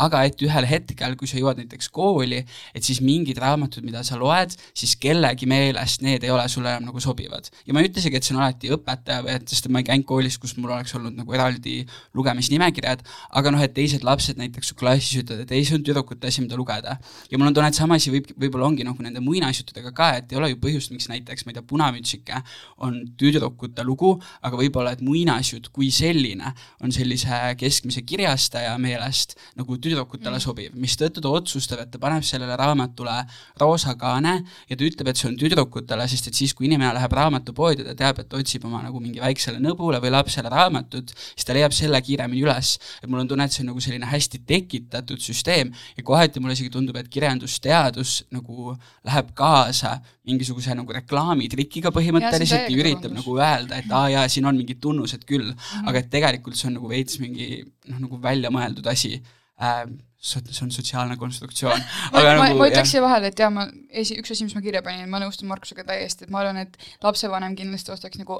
Aga 0.00 0.22
et 0.24 0.40
ühel 0.40 0.64
hetkel, 0.64 1.16
kui 1.20 1.28
sa 1.28 1.36
jõuad 1.36 1.58
näiteks 1.60 1.90
kooli, 1.92 2.38
et 2.72 2.86
siis 2.86 3.02
mingid 3.04 3.36
raamatud, 3.42 3.84
mida 3.84 4.00
sa 4.06 4.18
loed, 4.20 4.54
siis 4.78 4.94
kellegi 5.00 5.48
meelest 5.50 6.02
need 6.04 6.24
ei 6.24 6.32
ole 6.34 6.44
sulle 6.52 6.72
enam 6.74 6.88
nagu 6.90 7.00
sobivad. 7.02 7.48
ja 7.66 7.74
ma 7.74 7.82
ei 7.82 7.90
ütle 7.90 8.02
isegi, 8.02 8.18
et 8.18 8.26
see 8.26 8.34
on 8.36 8.42
alati 8.42 8.70
õpetaja 8.74 9.24
või 9.26 9.34
et, 9.36 9.46
sest 9.48 9.68
ma 9.72 9.82
ei 9.82 9.88
käinud 9.88 10.06
koolis, 10.08 10.38
kus 10.42 10.56
mul 10.58 10.74
oleks 10.74 10.94
olnud 10.98 11.16
nagu 11.18 11.36
eraldi 11.36 11.82
lugemisnimekirjad, 12.18 13.04
aga 13.38 13.54
noh, 13.54 13.62
et 13.64 13.74
teised 13.76 14.04
lapsed 14.06 14.40
näiteks 14.40 14.72
su 14.72 14.78
klassis 14.78 15.22
ütlevad, 15.22 15.44
et 15.46 15.54
ei, 15.56 15.66
see 15.68 15.78
on 15.78 15.86
tüdrukute 15.86 16.28
asi, 16.28 16.44
mida 16.44 16.58
lugeda. 16.58 16.98
ja 17.30 17.38
mul 17.38 17.50
on 17.50 17.56
tunne, 17.56 17.70
et 17.72 17.78
sama 17.78 17.98
asi 18.00 18.12
võib, 18.14 18.30
võib-olla 18.36 18.68
ongi 18.68 18.86
nagu 18.86 19.02
nende 19.04 19.22
muinasjuttudega 19.24 19.92
ka, 19.96 20.10
et 20.20 20.32
ei 20.32 20.40
ole 20.40 20.52
ju 20.52 20.60
põhjust, 20.62 20.92
miks 20.94 21.08
näiteks, 21.12 21.46
ma 21.46 21.52
ei 21.52 21.58
tea, 21.58 21.66
Punamütsike 21.72 22.42
on 22.84 22.98
tüdrukute 23.18 23.84
lugu, 23.86 24.14
aga 24.42 24.58
võib-olla, 24.58 24.92
et 24.92 25.02
muinasjutt 25.04 25.70
kui 25.72 25.90
selline 25.94 26.52
on 26.82 26.92
sellise 26.94 27.38
keskmise 27.60 28.02
kirjastaja 28.06 28.74
meelest 28.82 29.36
nagu 29.58 29.76
tüdrukutele 29.78 30.36
mm. 30.36 30.44
sobiv, 30.44 30.76
mistõttu 30.78 31.22
ta 31.22 31.32
otsustab, 31.32 31.82
et 31.84 31.92
ta 31.92 32.00
paneb 32.02 32.26
sellele 32.26 32.56
raamatule 32.58 33.16
roosa 33.60 33.91
kaane 34.00 34.34
ja 34.68 34.76
ta 34.76 34.86
ütleb, 34.86 35.10
et 35.10 35.20
see 35.20 35.28
on 35.30 35.36
tüdrukutele, 35.40 36.06
sest 36.10 36.30
et 36.30 36.38
siis, 36.38 36.54
kui 36.56 36.68
inimene 36.68 36.92
läheb 36.96 37.16
raamatupoodi, 37.18 37.86
ta 37.86 37.94
teab, 37.98 38.22
et 38.22 38.36
otsib 38.38 38.66
oma 38.68 38.82
nagu 38.84 39.00
mingi 39.02 39.22
väiksele 39.22 39.60
nõbule 39.62 40.00
või 40.02 40.12
lapsele 40.14 40.52
raamatut, 40.52 41.12
siis 41.32 41.48
ta 41.48 41.56
leiab 41.56 41.74
selle 41.76 42.00
kiiremini 42.04 42.44
üles. 42.44 42.78
et 43.02 43.08
mul 43.08 43.22
on 43.22 43.28
tunne, 43.28 43.44
et 43.44 43.52
see 43.52 43.64
on 43.64 43.72
nagu 43.72 43.80
selline 43.84 44.08
hästi 44.08 44.42
tekitatud 44.46 45.20
süsteem 45.22 45.72
ja 45.96 46.04
kohati 46.04 46.40
mulle 46.40 46.56
isegi 46.58 46.70
tundub, 46.70 46.96
et 46.96 47.08
kirjandusteadus 47.12 48.24
nagu 48.32 48.76
läheb 49.04 49.32
kaasa 49.34 49.98
mingisuguse 50.28 50.74
nagu 50.78 50.94
reklaamitrikiga 50.94 51.90
põhimõtteliselt 51.94 52.70
ja 52.70 52.78
üritab 52.78 53.14
nagu 53.16 53.36
öelda, 53.38 53.80
et 53.82 53.90
aa 53.90 54.08
jaa, 54.14 54.28
siin 54.30 54.46
on 54.46 54.58
mingid 54.58 54.80
tunnused 54.82 55.26
küll 55.26 55.50
mm, 55.50 55.58
-hmm. 55.58 55.88
aga 55.90 56.02
et 56.02 56.10
tegelikult 56.12 56.58
see 56.58 56.68
on 56.70 56.78
nagu 56.78 56.90
veits 56.90 57.18
mingi 57.22 57.48
noh, 57.90 57.98
nagu 58.06 58.20
välja 58.22 58.50
mõeldud 58.54 58.86
asi 58.92 59.16
äh, 59.18 59.84
see 60.22 60.62
on 60.62 60.70
sotsiaalne 60.70 61.16
konstruktsioon. 61.18 61.80
ma, 62.12 62.20
ma, 62.22 62.34
nagu, 62.38 62.58
ma 62.60 62.68
ütleks 62.70 62.92
siia 62.94 63.02
vahele, 63.02 63.32
et 63.32 63.40
jaa, 63.42 63.50
ma 63.50 63.66
esi, 63.90 64.16
üks 64.22 64.34
asi, 64.34 64.46
mis 64.46 64.54
ma 64.54 64.62
kirja 64.62 64.82
panin, 64.86 65.08
ma 65.10 65.18
nõustun 65.22 65.50
Markusega 65.50 65.84
täiesti, 65.88 66.28
et 66.28 66.34
ma 66.34 66.42
arvan, 66.44 66.60
et 66.62 66.78
lapsevanem 67.02 67.56
kindlasti 67.58 67.94
ostaks 67.94 68.20
nagu 68.20 68.38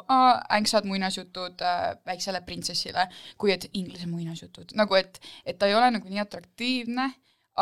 ängsad 0.58 0.86
muinasjutud 0.88 1.64
äh, 1.66 1.80
väiksele 2.06 2.44
printsessile, 2.46 3.08
kui 3.40 3.54
et 3.54 3.66
inglise 3.72 4.06
muinasjutud, 4.10 4.76
nagu 4.78 5.00
et, 5.00 5.18
et 5.44 5.58
ta 5.58 5.70
ei 5.70 5.74
ole 5.78 5.90
nagu 5.96 6.08
nii 6.08 6.22
atraktiivne, 6.22 7.10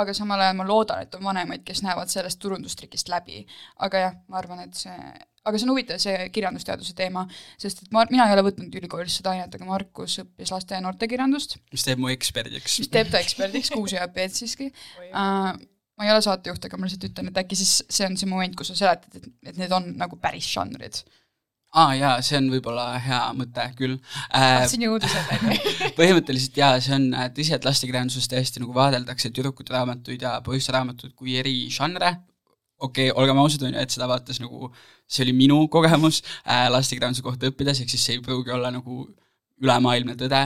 aga 0.01 0.15
samal 0.15 0.45
ajal 0.45 0.61
ma 0.61 0.69
loodan, 0.69 1.03
et 1.03 1.17
on 1.17 1.25
vanemaid, 1.25 1.65
kes 1.67 1.81
näevad 1.83 2.13
sellest 2.13 2.39
turundustrikist 2.43 3.09
läbi. 3.11 3.47
aga 3.87 4.05
jah, 4.05 4.21
ma 4.29 4.39
arvan, 4.39 4.61
et 4.69 4.77
see 4.77 4.99
aga 5.47 5.59
see 5.59 5.67
on 5.67 5.73
huvitav, 5.75 6.01
see 6.03 6.29
kirjandusteaduse 6.35 6.95
teema, 6.99 7.25
sest 7.61 7.85
et 7.85 7.93
ma, 7.95 8.05
mina 8.13 8.27
ei 8.29 8.37
ole 8.37 8.45
võtnud 8.51 8.75
ülikoolis 8.81 9.21
seda 9.21 9.35
ainet, 9.35 9.55
aga 9.57 9.69
Markus 9.69 10.19
õppis 10.25 10.53
laste 10.53 10.77
ja 10.77 10.85
noortekirjandust. 10.85 11.57
mis 11.73 11.87
teeb 11.87 12.03
mu 12.03 12.11
eksperdiks. 12.13 12.81
mis 12.83 12.93
teeb 12.93 13.13
ta 13.13 13.23
eksperdiks, 13.23 13.73
kuus 13.75 13.97
ja 13.97 14.09
peed 14.13 14.35
siiski 14.37 14.71
uh,. 14.71 15.55
ma 16.01 16.09
ei 16.09 16.13
ole 16.13 16.25
saatejuht, 16.25 16.65
aga 16.65 16.81
ma 16.81 16.89
lihtsalt 16.89 17.09
ütlen, 17.11 17.33
et 17.33 17.41
äkki 17.43 17.59
siis 17.61 17.81
see 17.89 18.09
on 18.09 18.21
see 18.21 18.29
moment, 18.29 18.57
kus 18.57 18.73
sa 18.73 18.79
seletad, 18.85 19.17
et, 19.17 19.33
et 19.53 19.59
need 19.61 19.73
on 19.77 19.91
nagu 20.01 20.21
päris 20.21 20.49
žanrid 20.53 21.03
aa 21.71 21.85
ah, 21.87 21.93
jaa, 21.95 22.15
see 22.27 22.35
on 22.35 22.49
võib-olla 22.51 22.85
hea 22.99 23.21
mõte 23.39 23.65
küll 23.79 23.93
äh,. 23.95 24.57
tahtsin 24.59 24.89
jõuda 24.89 25.11
selleni 25.11 25.59
põhimõtteliselt 25.99 26.57
jaa, 26.59 26.81
see 26.83 26.97
on 26.97 27.07
tõsi, 27.37 27.55
et 27.55 27.69
lastekirjanduses 27.69 28.27
tõesti 28.33 28.63
nagu 28.63 28.75
vaadeldakse 28.75 29.31
tüdrukute 29.31 29.73
raamatuid 29.77 30.25
ja 30.27 30.35
poiste 30.47 30.75
raamatuid 30.75 31.15
kui 31.15 31.37
eri 31.39 31.55
žanre, 31.71 32.17
okei 32.81 33.11
okay,, 33.11 33.17
olgem 33.23 33.41
ausad, 33.43 33.65
on 33.69 33.75
ju, 33.75 33.81
et 33.85 33.97
seda 33.97 34.09
vaatas 34.11 34.41
nagu, 34.43 34.71
see 35.11 35.25
oli 35.27 35.37
minu 35.37 35.63
kogemus 35.73 36.23
äh, 36.43 36.69
lastekirjanduse 36.73 37.25
kohta 37.27 37.51
õppides, 37.51 37.83
ehk 37.83 37.93
siis 37.93 38.07
see 38.07 38.19
ei 38.19 38.25
pruugi 38.25 38.55
olla 38.57 38.73
nagu 38.75 39.05
ülemaailmne 39.61 40.17
tõde, 40.19 40.41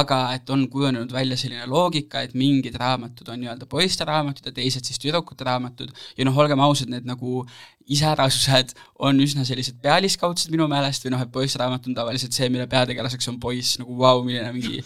aga 0.00 0.18
et 0.36 0.50
on 0.52 0.64
kujunenud 0.72 1.12
välja 1.12 1.36
selline 1.36 1.66
loogika, 1.68 2.22
et 2.24 2.34
mingid 2.38 2.76
raamatud 2.80 3.28
on 3.32 3.42
nii-öelda 3.42 3.68
poiste 3.70 4.06
raamatud 4.08 4.48
ja 4.48 4.54
teised 4.56 4.88
siis 4.88 5.00
tüdrukute 5.02 5.44
raamatud. 5.44 5.92
Ja 6.16 6.24
noh, 6.24 6.38
olgem 6.40 6.62
ausad, 6.64 6.88
need 6.92 7.04
nagu 7.08 7.42
iseärasused 7.84 8.72
on 9.04 9.20
üsna 9.20 9.44
sellised 9.44 9.76
pealiskaudsed 9.84 10.52
minu 10.54 10.68
meelest 10.70 11.04
või 11.04 11.12
noh, 11.12 11.26
et 11.26 11.32
poisteraamat 11.34 11.90
on 11.90 11.98
tavaliselt 11.98 12.36
see, 12.36 12.48
mille 12.52 12.66
peategelaseks 12.70 13.28
on 13.34 13.38
poiss, 13.42 13.76
nagu 13.82 13.98
vau 13.98 14.22
wow,, 14.22 14.24
milline 14.24 14.48
mingi 14.56 14.80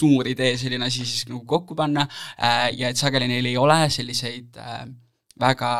suur 0.00 0.30
idee 0.30 0.56
selline 0.60 0.88
asi 0.88 1.04
siis 1.04 1.28
nagu 1.28 1.44
kokku 1.48 1.76
panna. 1.76 2.08
Äh, 2.40 2.70
ja 2.80 2.88
et 2.88 3.00
sageli 3.00 3.28
neil 3.28 3.52
ei 3.52 3.60
ole 3.60 3.82
selliseid 3.92 4.56
äh, 4.56 4.86
väga 5.40 5.70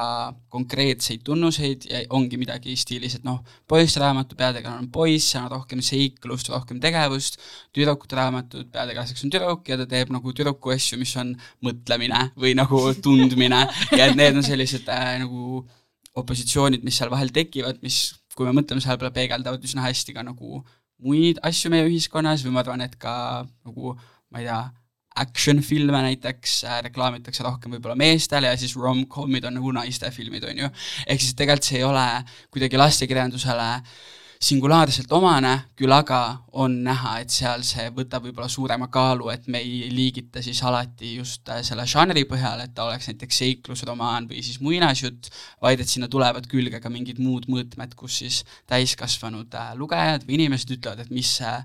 konkreetseid 0.53 1.23
tunnuseid 1.27 1.85
ja 1.91 2.01
ongi 2.17 2.39
midagi 2.41 2.75
stiilis, 2.79 3.19
et 3.19 3.27
noh, 3.27 3.41
poissraamatu 3.71 4.39
peategelane 4.39 4.85
on 4.87 4.89
poiss, 4.93 5.31
seal 5.33 5.47
on 5.47 5.53
rohkem 5.55 5.83
seiklust, 5.85 6.51
rohkem 6.53 6.81
tegevust, 6.83 7.39
tüdrukute 7.77 8.19
raamatud, 8.19 8.71
peategelaseks 8.73 9.27
on 9.27 9.35
tüdruk 9.35 9.69
ja 9.71 9.79
ta 9.81 9.87
teeb 9.91 10.13
nagu 10.15 10.35
tüdruku 10.37 10.75
asju, 10.75 10.99
mis 11.01 11.15
on 11.21 11.35
mõtlemine 11.67 12.31
või 12.41 12.55
nagu 12.59 12.83
tundmine. 13.05 13.63
Ja 13.97 14.09
et 14.09 14.19
need 14.19 14.41
on 14.41 14.47
sellised 14.47 14.89
äh, 14.91 15.15
nagu 15.23 15.63
opositsioonid, 16.21 16.85
mis 16.87 16.99
seal 16.99 17.13
vahel 17.13 17.31
tekivad, 17.35 17.81
mis, 17.85 18.03
kui 18.35 18.49
me 18.49 18.57
mõtleme 18.57 18.83
selle 18.83 18.99
peale, 19.01 19.15
peegeldavad 19.15 19.65
üsna 19.67 19.85
hästi 19.87 20.17
ka 20.17 20.25
nagu 20.27 20.65
muid 21.01 21.41
asju 21.47 21.71
meie 21.73 21.87
ühiskonnas 21.89 22.45
või 22.45 22.55
ma 22.55 22.65
arvan, 22.65 22.83
et 22.85 22.97
ka 23.01 23.15
nagu 23.65 23.95
ma 24.31 24.43
ei 24.43 24.47
tea, 24.47 24.61
action-filme 25.17 26.03
näiteks 26.07 26.61
äh, 26.65 26.79
reklaamitakse 26.87 27.43
rohkem 27.43 27.75
võib-olla 27.75 27.99
meestele 27.99 28.53
ja 28.53 28.61
siis 28.61 28.77
rom-com'id 28.79 29.49
on 29.49 29.59
nagu 29.59 29.75
naiste 29.75 30.11
filmid, 30.15 30.47
on 30.47 30.65
ju. 30.65 30.71
ehk 31.07 31.21
siis 31.21 31.35
tegelikult 31.35 31.67
see 31.67 31.81
ei 31.81 31.85
ole 31.89 32.07
kuidagi 32.55 32.79
lastekirjandusele 32.79 33.69
singulaarselt 34.41 35.11
omane, 35.13 35.51
küll 35.77 35.93
aga 35.93 36.21
on 36.63 36.79
näha, 36.87 37.19
et 37.21 37.33
seal 37.35 37.61
see 37.67 37.91
võtab 37.93 38.25
võib-olla 38.25 38.49
suurema 38.49 38.87
kaalu, 38.89 39.29
et 39.35 39.51
me 39.53 39.61
ei 39.61 39.91
liigita 39.93 40.41
siis 40.45 40.63
alati 40.65 41.17
just 41.19 41.51
äh, 41.53 41.61
selle 41.67 41.85
žanri 41.91 42.25
põhjal, 42.31 42.63
et 42.65 42.73
ta 42.77 42.87
oleks 42.87 43.11
näiteks 43.11 43.43
seiklusromaan 43.43 44.31
või 44.31 44.41
siis 44.47 44.63
muinasjutt, 44.65 45.29
vaid 45.61 45.83
et 45.83 45.93
sinna 45.93 46.09
tulevad 46.09 46.49
külge 46.49 46.81
ka 46.81 46.93
mingid 46.93 47.21
muud 47.21 47.51
mõõtmed, 47.53 47.99
kus 47.99 48.23
siis 48.23 48.45
täiskasvanud 48.71 49.59
äh, 49.59 49.75
lugejad 49.77 50.25
või 50.25 50.39
inimesed 50.39 50.79
ütlevad, 50.79 51.05
et 51.05 51.13
mis 51.13 51.39
see 51.41 51.57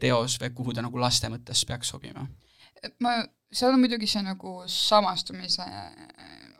teos 0.00 0.38
või 0.40 0.54
kuhu 0.56 0.72
ta 0.72 0.80
nagu 0.80 0.96
laste 0.96 1.28
mõttes 1.28 1.66
peaks 1.68 1.90
sobima 1.92 2.22
ma, 3.04 3.16
seal 3.52 3.74
on 3.74 3.82
muidugi 3.82 4.08
see 4.10 4.22
nagu 4.24 4.60
samastumise 4.70 5.66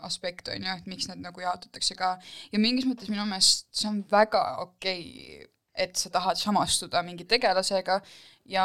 aspekt, 0.07 0.49
on 0.49 0.65
ju, 0.65 0.75
et 0.81 0.89
miks 0.91 1.09
need 1.11 1.23
nagu 1.25 1.43
jaotatakse 1.45 1.97
ka 1.99 2.15
ja 2.53 2.61
mingis 2.63 2.89
mõttes 2.89 3.11
minu 3.13 3.27
meelest 3.29 3.69
see 3.77 3.89
on 3.91 4.03
väga 4.11 4.43
okei 4.65 5.05
okay,, 5.05 5.51
et 5.81 5.97
sa 5.97 6.11
tahad 6.13 6.39
samastuda 6.41 7.03
mingi 7.07 7.25
tegelasega 7.29 8.01
ja 8.51 8.65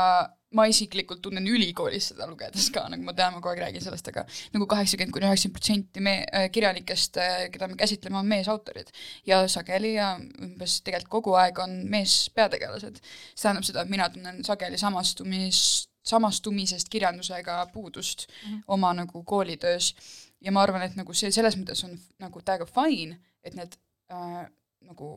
ma 0.56 0.66
isiklikult 0.72 1.22
tunnen 1.24 1.48
ülikoolis 1.52 2.10
seda 2.12 2.28
lugedes 2.30 2.70
ka, 2.74 2.86
nagu 2.92 3.04
ma 3.06 3.14
tean, 3.16 3.34
ma 3.36 3.42
kogu 3.42 3.52
aeg 3.54 3.64
räägin 3.66 3.84
sellest, 3.84 4.08
aga 4.12 4.24
nagu 4.54 4.68
kaheksakümmend 4.72 5.14
kuni 5.16 5.28
üheksakümmend 5.28 5.58
protsenti 5.58 6.04
me- 6.04 6.28
äh,, 6.32 6.48
kirjanikest, 6.52 7.20
äh, 7.22 7.48
keda 7.54 7.68
me 7.68 7.76
käsitleme, 7.80 8.18
on 8.22 8.30
meesautorid. 8.32 8.92
ja 9.28 9.42
sageli 9.52 9.96
ja 9.96 10.14
umbes 10.42 10.80
tegelikult 10.86 11.12
kogu 11.18 11.36
aeg 11.42 11.60
on 11.60 11.76
meespeategelased. 11.92 13.02
see 13.04 13.44
tähendab 13.44 13.68
seda, 13.68 13.84
et 13.84 13.92
mina 13.92 14.10
tunnen 14.10 14.44
sageli 14.48 14.80
samastumist 14.80 15.92
samastumisest 16.06 16.90
kirjandusega 16.90 17.66
puudust 17.74 18.28
mm 18.28 18.52
-hmm. 18.52 18.64
oma 18.68 18.94
nagu 18.94 19.24
koolitöös 19.24 19.96
ja 20.42 20.52
ma 20.52 20.62
arvan, 20.62 20.82
et 20.82 20.96
nagu 20.96 21.14
see 21.14 21.32
selles 21.32 21.58
mõttes 21.58 21.84
on 21.88 21.96
nagu 22.20 22.42
täiega 22.46 22.68
fine, 22.70 23.18
et 23.44 23.56
need 23.58 23.78
äh, 24.12 24.46
nagu, 24.86 25.10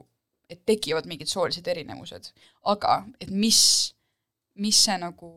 et 0.51 0.65
tekivad 0.67 1.07
mingid 1.07 1.29
soolised 1.29 1.67
erinevused, 1.69 2.33
aga 2.73 3.03
et 3.21 3.31
mis, 3.31 3.61
mis 4.55 4.85
see 4.85 4.97
nagu, 4.99 5.33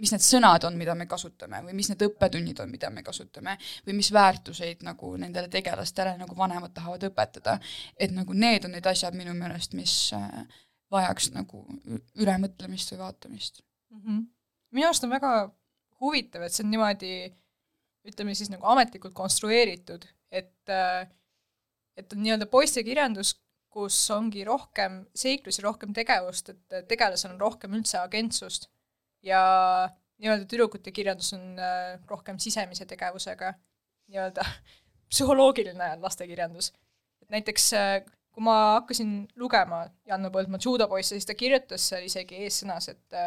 mis 0.00 0.12
need 0.12 0.24
sõnad 0.24 0.64
on, 0.68 0.76
mida 0.80 0.94
me 0.94 1.06
kasutame 1.06 1.62
või 1.64 1.76
mis 1.78 1.88
need 1.92 2.02
õppetunnid 2.08 2.60
on, 2.60 2.70
mida 2.70 2.90
me 2.90 3.04
kasutame 3.06 3.56
või 3.86 3.96
mis 4.00 4.12
väärtuseid 4.12 4.84
nagu 4.86 5.14
nendele 5.16 5.48
tegelastele 5.48 6.16
nagu 6.20 6.36
vanemad 6.36 6.74
tahavad 6.76 7.08
õpetada, 7.10 7.58
et 7.96 8.12
nagu 8.16 8.36
need 8.36 8.68
on 8.68 8.76
need 8.76 8.86
asjad 8.86 9.16
minu 9.16 9.34
meelest, 9.36 9.76
mis 9.78 9.94
äh, 10.16 10.44
vajaks 10.90 11.30
nagu 11.32 11.64
ülemõtlemist 12.18 12.92
või 12.92 13.02
vaatamist 13.06 13.62
mm. 13.90 14.04
-hmm 14.04 14.28
minu 14.74 14.88
arust 14.88 15.04
on 15.06 15.14
väga 15.14 15.34
huvitav, 16.00 16.44
et 16.44 16.54
see 16.54 16.64
on 16.64 16.72
niimoodi 16.72 17.14
ütleme 18.08 18.34
siis 18.36 18.50
nagu 18.52 18.66
ametlikult 18.72 19.14
konstrueeritud, 19.16 20.06
et 20.32 20.72
äh, 20.72 21.08
et 22.00 22.12
on 22.14 22.22
nii-öelda 22.24 22.46
poistekirjandus, 22.48 23.34
kus 23.70 23.96
ongi 24.14 24.44
rohkem 24.46 25.02
seiklusi, 25.14 25.62
rohkem 25.62 25.92
tegevust, 25.94 26.48
et 26.54 26.86
tegelasel 26.90 27.34
on 27.34 27.40
rohkem 27.42 27.74
üldse 27.78 28.00
agentsust 28.00 28.70
ja 29.26 29.42
nii-öelda 30.20 30.48
tüdrukute 30.48 30.92
kirjandus 30.94 31.34
on 31.36 31.58
äh, 31.60 31.98
rohkem 32.08 32.38
sisemise 32.42 32.86
tegevusega, 32.88 33.52
nii-öelda 34.10 34.46
psühholoogiline 35.12 35.92
lastekirjandus. 36.00 36.72
et 37.22 37.36
näiteks 37.36 37.72
äh, 37.78 37.92
kui 38.30 38.46
ma 38.46 38.56
hakkasin 38.78 39.28
lugema 39.36 39.84
Janno 40.06 40.30
Põldmaa 40.30 40.62
judopoisse, 40.64 41.16
siis 41.16 41.26
ta 41.26 41.34
kirjutas 41.34 41.88
seal 41.90 42.06
isegi 42.06 42.44
eessõnas, 42.46 42.88
et 42.88 43.18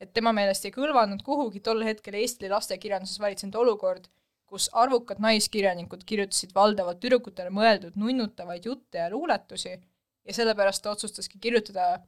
et 0.00 0.12
tema 0.14 0.32
meelest 0.32 0.64
ei 0.68 0.74
kõlvanud 0.74 1.22
kuhugi 1.26 1.60
tol 1.64 1.82
hetkel 1.86 2.16
Eesti 2.20 2.50
lastekirjanduses 2.52 3.20
valitsenud 3.20 3.58
olukord, 3.58 4.06
kus 4.48 4.68
arvukad 4.72 5.20
naiskirjanikud 5.20 6.04
kirjutasid 6.08 6.54
valdavalt 6.56 7.00
tüdrukutele 7.02 7.52
mõeldud 7.52 7.98
nunnutavaid 8.00 8.64
jutte 8.64 9.02
ja 9.02 9.10
luuletusi 9.12 9.74
ja 9.74 10.36
sellepärast 10.36 10.82
ta 10.84 10.94
otsustaski 10.94 11.40
kirjutada 11.40 11.98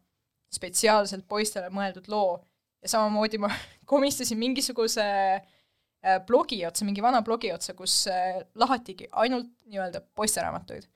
spetsiaalselt 0.52 1.26
poistele 1.28 1.70
mõeldud 1.72 2.08
loo. 2.08 2.40
ja 2.82 2.88
samamoodi 2.88 3.38
ma 3.38 3.50
komistasin 3.92 4.38
mingisuguse 4.38 5.04
äh, 5.04 6.20
blogi 6.26 6.62
otsa, 6.66 6.84
mingi 6.84 7.02
vana 7.02 7.20
blogi 7.22 7.52
otsa, 7.52 7.74
kus 7.74 8.06
äh, 8.08 8.40
lahatigi 8.54 9.08
ainult 9.12 9.50
nii-öelda 9.66 10.00
poisteraamatuid. 10.14 10.88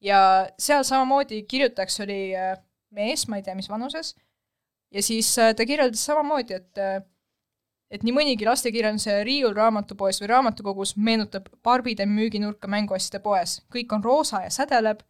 ja 0.00 0.48
seal 0.58 0.82
samamoodi 0.84 1.42
kirjutajaks 1.42 2.00
oli 2.00 2.20
äh, 2.36 2.58
mees, 2.90 3.28
ma 3.28 3.38
ei 3.38 3.46
tea, 3.46 3.54
mis 3.54 3.70
vanuses, 3.70 4.14
ja 4.92 5.02
siis 5.02 5.38
äh, 5.38 5.54
ta 5.56 5.66
kirjeldas 5.66 6.04
samamoodi, 6.04 6.54
et 6.54 6.78
äh, 6.78 7.02
et 7.92 8.04
nii 8.06 8.14
mõnigi 8.16 8.46
lastekirjanduse 8.48 9.18
riiul 9.26 9.54
raamatupoes 9.56 10.22
või 10.22 10.30
raamatukogus 10.30 10.94
meenutab 10.96 11.50
barbide 11.64 12.06
müüginurka 12.08 12.68
mänguasjade 12.68 13.20
poes. 13.22 13.60
kõik 13.74 13.92
on 13.92 14.04
roosa 14.04 14.42
ja 14.46 14.50
sädeleb, 14.50 15.02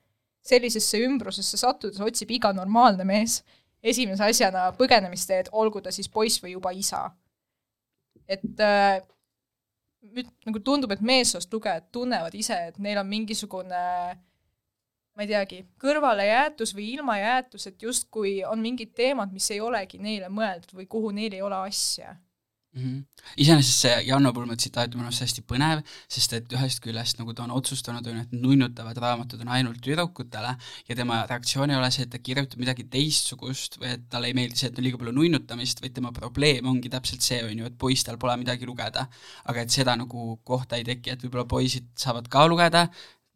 sellisesse 0.42 0.98
ümbrusesse 1.06 1.56
sattudes 1.56 2.00
otsib 2.00 2.30
iga 2.30 2.52
normaalne 2.52 3.04
mees 3.04 3.42
esimese 3.82 4.24
asjana 4.24 4.70
põgenemisteed, 4.78 5.50
olgu 5.52 5.80
ta 5.80 5.92
siis 5.94 6.08
poiss 6.08 6.42
või 6.42 6.56
juba 6.56 6.70
isa. 6.70 7.10
et 8.28 8.60
äh, 8.60 9.02
nüüd 10.02 10.28
nagu 10.46 10.60
tundub, 10.60 10.90
et 10.90 11.00
meessoost 11.00 11.52
lugejad 11.52 11.90
tunnevad 11.92 12.34
ise, 12.34 12.56
et 12.70 12.78
neil 12.78 12.98
on 12.98 13.06
mingisugune 13.06 13.82
ma 15.16 15.26
ei 15.26 15.28
teagi, 15.28 15.62
kõrvalejäetus 15.82 16.74
või 16.76 16.88
ilmajäetus, 16.96 17.66
et 17.68 17.82
justkui 17.82 18.38
on 18.48 18.62
mingid 18.64 18.94
teemad, 18.96 19.32
mis 19.32 19.50
ei 19.52 19.60
olegi 19.60 20.00
neile 20.00 20.32
mõeldud 20.32 20.72
või 20.78 20.88
kuhu 20.88 21.10
neil 21.16 21.34
ei 21.36 21.42
ole 21.44 21.58
asja 21.68 22.14
mm 22.72 22.82
-hmm. 22.82 23.22
iseenesest 23.36 23.78
see 23.78 24.02
Janno 24.02 24.32
Pulma 24.32 24.56
tsitaat 24.56 24.94
on 24.94 25.00
minu 25.00 25.08
arust 25.08 25.24
hästi 25.24 25.42
põnev, 25.52 25.82
sest 26.08 26.32
et 26.32 26.52
ühest 26.56 26.80
küljest 26.84 27.18
nagu 27.20 27.34
ta 27.34 27.44
on 27.44 27.50
otsustanud, 27.58 28.06
on 28.06 28.16
ju, 28.16 28.22
et 28.22 28.32
nunnutavad 28.32 28.96
raamatud 29.04 29.40
on 29.44 29.48
ainult 29.56 29.80
tüdrukutele 29.86 30.56
ja 30.88 30.96
tema 30.96 31.22
reaktsioon 31.30 31.70
ei 31.70 31.76
ole 31.76 31.90
see, 31.90 32.06
et 32.06 32.12
ta 32.14 32.18
kirjutab 32.18 32.58
midagi 32.64 32.84
teistsugust 32.96 33.78
või 33.80 33.92
et 33.96 34.08
talle 34.10 34.32
ei 34.32 34.38
meeldi 34.38 34.56
see, 34.56 34.68
et 34.72 34.78
on 34.78 34.84
liiga 34.84 34.98
palju 34.98 35.16
nunnutamist, 35.18 35.82
vaid 35.84 35.94
tema 35.98 36.12
probleem 36.12 36.66
ongi 36.74 36.92
täpselt 36.96 37.28
see, 37.28 37.42
on 37.44 37.58
ju, 37.58 37.70
et 37.70 37.78
poistel 37.78 38.18
pole 38.18 38.36
midagi 38.44 38.66
lugeda. 38.66 39.06
aga 39.44 39.60
et 39.60 39.70
seda 39.70 39.96
nagu 39.96 40.36
kohta 40.44 40.76
ei 40.76 40.84
teki, 40.84 41.10
et 41.10 41.22
võib-olla 41.24 41.44
poisid 41.48 41.88
saavad 41.96 42.28
ka 42.28 42.46
lugeda, 42.46 42.88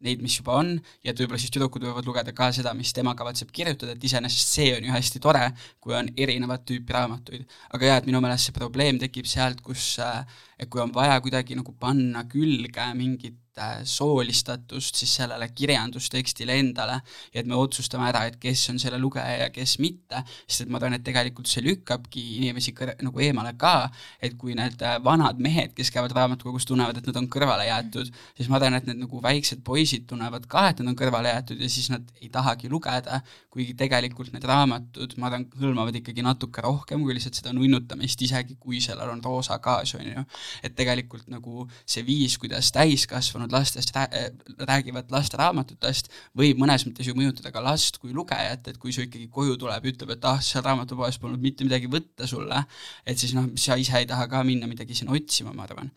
neid, 0.05 0.21
mis 0.21 0.35
juba 0.37 0.57
on, 0.61 0.75
ja 1.05 1.13
et 1.13 1.21
võib-olla 1.21 1.39
siis 1.41 1.53
tüdrukud 1.53 1.87
võivad 1.87 2.05
lugeda 2.05 2.33
ka 2.37 2.51
seda, 2.55 2.73
mis 2.77 2.93
tema 2.93 3.15
kavatseb 3.17 3.49
kirjutada, 3.53 3.95
et 3.95 4.03
iseenesest 4.09 4.53
see 4.57 4.75
on 4.75 4.85
ju 4.85 4.93
hästi 4.93 5.21
tore, 5.23 5.47
kui 5.81 5.95
on 5.97 6.11
erinevat 6.17 6.67
tüüpi 6.69 6.93
raamatuid. 6.93 7.47
aga 7.73 7.91
jaa, 7.91 7.97
et 8.03 8.09
minu 8.09 8.21
meelest 8.21 8.49
see 8.49 8.57
probleem 8.57 9.01
tekib 9.01 9.25
sealt, 9.29 9.63
kus, 9.65 9.95
äh, 10.03 10.21
et 10.59 10.69
kui 10.69 10.83
on 10.83 10.93
vaja 10.93 11.17
kuidagi 11.21 11.57
nagu 11.57 11.73
panna 11.79 12.27
külge 12.29 12.91
mingit 12.99 13.39
soolistatust 13.87 14.99
siis 14.99 15.13
sellele 15.19 15.49
kirjandustekstile 15.55 16.57
endale 16.61 16.99
ja 17.33 17.41
et 17.41 17.47
me 17.49 17.57
otsustame 17.57 18.07
ära, 18.09 18.25
et 18.27 18.37
kes 18.41 18.67
on 18.71 18.79
selle 18.81 18.99
lugeja 19.01 19.43
ja 19.43 19.49
kes 19.53 19.77
mitte, 19.83 20.21
sest 20.45 20.65
et 20.65 20.71
ma 20.71 20.79
arvan, 20.81 20.97
et 20.97 21.05
tegelikult 21.05 21.49
see 21.49 21.63
lükkabki 21.65 22.23
inimesi 22.37 22.73
kõr-, 22.77 22.95
nagu 23.03 23.23
eemale 23.23 23.53
ka, 23.59 23.89
et 24.23 24.37
kui 24.39 24.55
need 24.57 24.81
äh, 24.85 24.97
vanad 25.03 25.41
mehed, 25.43 25.73
kes 25.77 25.91
käivad 25.93 26.15
raamatukogus, 26.17 26.67
tunnevad, 26.69 26.99
et 26.99 27.09
nad 27.09 27.19
on 27.21 27.29
kõrvale 27.31 27.67
jäetud, 27.67 28.11
siis 28.37 28.51
ma 28.51 28.59
arvan, 28.59 28.77
et 28.79 28.87
need 28.89 29.01
nagu 29.03 29.21
väiksed 29.23 29.63
poisid 29.67 30.07
tunnevad 30.09 30.47
ka, 30.49 30.67
et 30.71 30.83
nad 30.83 30.93
on 30.93 30.99
kõrvale 30.99 31.33
jäetud 31.33 31.61
ja 31.63 31.71
siis 31.71 31.89
nad 31.93 32.05
ei 32.21 32.31
tahagi 32.33 32.71
lugeda, 32.71 33.21
kuigi 33.53 33.73
tegelikult 33.77 34.31
need 34.33 34.45
raamatud, 34.47 35.17
ma 35.21 35.31
arvan, 35.31 35.47
hõlmavad 35.57 35.95
ikkagi 36.01 36.25
natuke 36.25 36.63
rohkem 36.65 37.03
kui 37.03 37.15
lihtsalt 37.17 37.39
seda 37.39 37.53
nunnutamist, 37.55 38.21
isegi 38.21 38.57
kui 38.59 38.81
sellel 38.83 39.11
on 39.13 39.23
roosa 39.23 39.57
kaas, 39.63 39.95
on 39.97 40.05
ju. 40.05 40.25
et 40.63 40.75
tegelikult 40.77 41.27
nagu 41.31 41.67
see 41.85 42.03
viis, 42.07 42.37
kuidas 42.41 42.71
täiskasvanud 42.75 43.46
kasvanud 43.47 43.51
lastest 43.51 43.95
rää-, 43.95 44.31
räägivad 44.67 45.11
lasteraamatutest, 45.11 46.09
võib 46.37 46.59
mõnes 46.59 46.85
mõttes 46.85 47.07
ju 47.07 47.15
mõjutada 47.15 47.51
ka 47.51 47.61
last 47.61 47.97
kui 47.99 48.13
lugejat, 48.13 48.67
et 48.67 48.77
kui 48.77 48.91
su 48.91 49.01
ikkagi 49.01 49.29
koju 49.29 49.57
tuleb, 49.57 49.85
ütleb, 49.85 50.15
et 50.15 50.25
ah, 50.25 50.39
seal 50.41 50.63
raamatupoes 50.63 51.17
polnud 51.19 51.41
mitte 51.41 51.63
midagi 51.63 51.87
võtta 51.87 52.27
sulle, 52.27 52.63
et 53.05 53.17
siis 53.17 53.33
noh, 53.33 53.49
sa 53.55 53.77
ise 53.77 53.97
ei 53.97 54.07
taha 54.07 54.27
ka 54.27 54.43
minna 54.43 54.67
midagi 54.67 54.95
sinna 54.95 55.13
otsima, 55.13 55.53
ma 55.53 55.63
arvan 55.63 55.91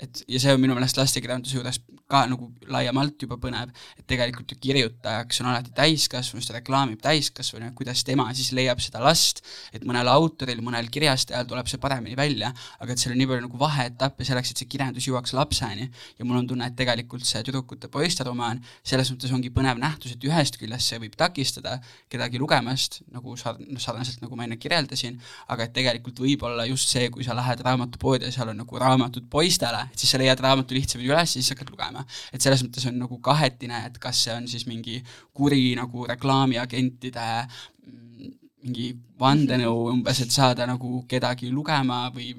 et 0.00 0.22
ja 0.28 0.40
see 0.42 0.54
on 0.54 0.60
minu 0.62 0.76
meelest 0.76 0.98
lastekirjanduse 1.00 1.58
juures 1.58 1.80
ka 2.10 2.24
nagu 2.26 2.48
laiemalt 2.72 3.22
juba 3.22 3.36
põnev, 3.40 3.70
et 3.98 4.06
tegelikult 4.10 4.50
ju 4.50 4.58
kirjutajaks 4.62 5.40
on 5.42 5.50
alati 5.52 5.72
täiskasvanu, 5.76 6.42
ta 6.46 6.56
reklaamib 6.56 7.02
täiskasvanu 7.04 7.68
ja 7.68 7.74
kuidas 7.76 8.02
tema 8.06 8.26
siis 8.34 8.50
leiab 8.56 8.82
seda 8.82 9.02
last, 9.04 9.44
et 9.74 9.84
mõnel 9.86 10.10
autoril, 10.10 10.62
mõnel 10.64 10.90
kirjastajal 10.92 11.46
tuleb 11.50 11.70
see 11.70 11.80
paremini 11.82 12.18
välja, 12.18 12.50
aga 12.82 12.94
et 12.94 13.02
seal 13.02 13.14
on 13.14 13.20
nii 13.22 13.30
palju 13.30 13.44
nagu 13.46 13.60
vaheetappe 13.60 14.26
selleks, 14.26 14.52
et 14.52 14.62
see 14.62 14.70
kirjandus 14.70 15.06
jõuaks 15.06 15.34
lapseni. 15.38 15.90
ja 16.18 16.26
mul 16.26 16.40
on 16.40 16.48
tunne, 16.50 16.66
et 16.66 16.76
tegelikult 16.76 17.26
see 17.28 17.44
tüdrukute 17.46 17.90
poisteromaan 17.92 18.62
selles 18.82 19.12
mõttes 19.12 19.32
ongi 19.36 19.52
põnev 19.54 19.78
nähtus, 19.78 20.16
et 20.16 20.26
ühest 20.26 20.58
küljest 20.58 20.90
see 20.90 20.98
võib 21.02 21.14
takistada 21.20 21.78
kedagi 22.10 22.42
lugemast, 22.42 23.00
nagu 23.14 23.36
sa, 23.38 23.54
noh, 23.54 23.80
sarnaselt 23.80 24.22
nagu 24.24 24.36
ma 24.36 24.48
enne 24.48 24.58
kirjeldasin, 24.58 25.20
aga 25.48 25.68
et 25.68 25.76
tegelikult 25.76 26.18
võib 26.20 26.42
olla 26.48 26.66
just 26.66 26.90
see, 26.90 27.06
kui 27.14 27.24
sa 27.26 27.36
lähed 27.38 27.62
raamatupoodi 27.66 28.26
ja 28.26 28.34
seal 28.34 28.50
on 28.50 28.62
nagu 28.64 28.82
raamatud 28.82 29.30
poistele, 29.30 29.86
siis 29.96 30.12
sa 30.12 30.20
leiad 30.20 30.40
raamatu 30.42 30.76
lihtsamini 30.76 31.10
üles 31.10 31.34
ja 31.34 31.40
siis 31.40 31.50
hakkad 31.54 31.70
lugema. 31.72 32.04
et 32.32 32.40
selles 32.42 32.62
mõttes 32.66 32.86
on 32.90 32.98
nagu 33.02 33.18
kahetine, 33.24 33.84
et 33.86 33.98
kas 34.02 34.24
see 34.26 34.34
on 34.34 34.48
siis 34.50 34.66
mingi 34.70 35.00
kuri 35.36 35.74
nagu 35.78 36.06
reklaamiagentide 36.08 37.28
mm, 37.46 38.32
mingi 38.64 38.90
vandenõu 39.20 39.86
umbes, 39.94 40.20
et 40.24 40.32
saada 40.32 40.66
nagu 40.68 41.02
kedagi 41.08 41.50
lugema 41.52 42.06
või 42.14 42.32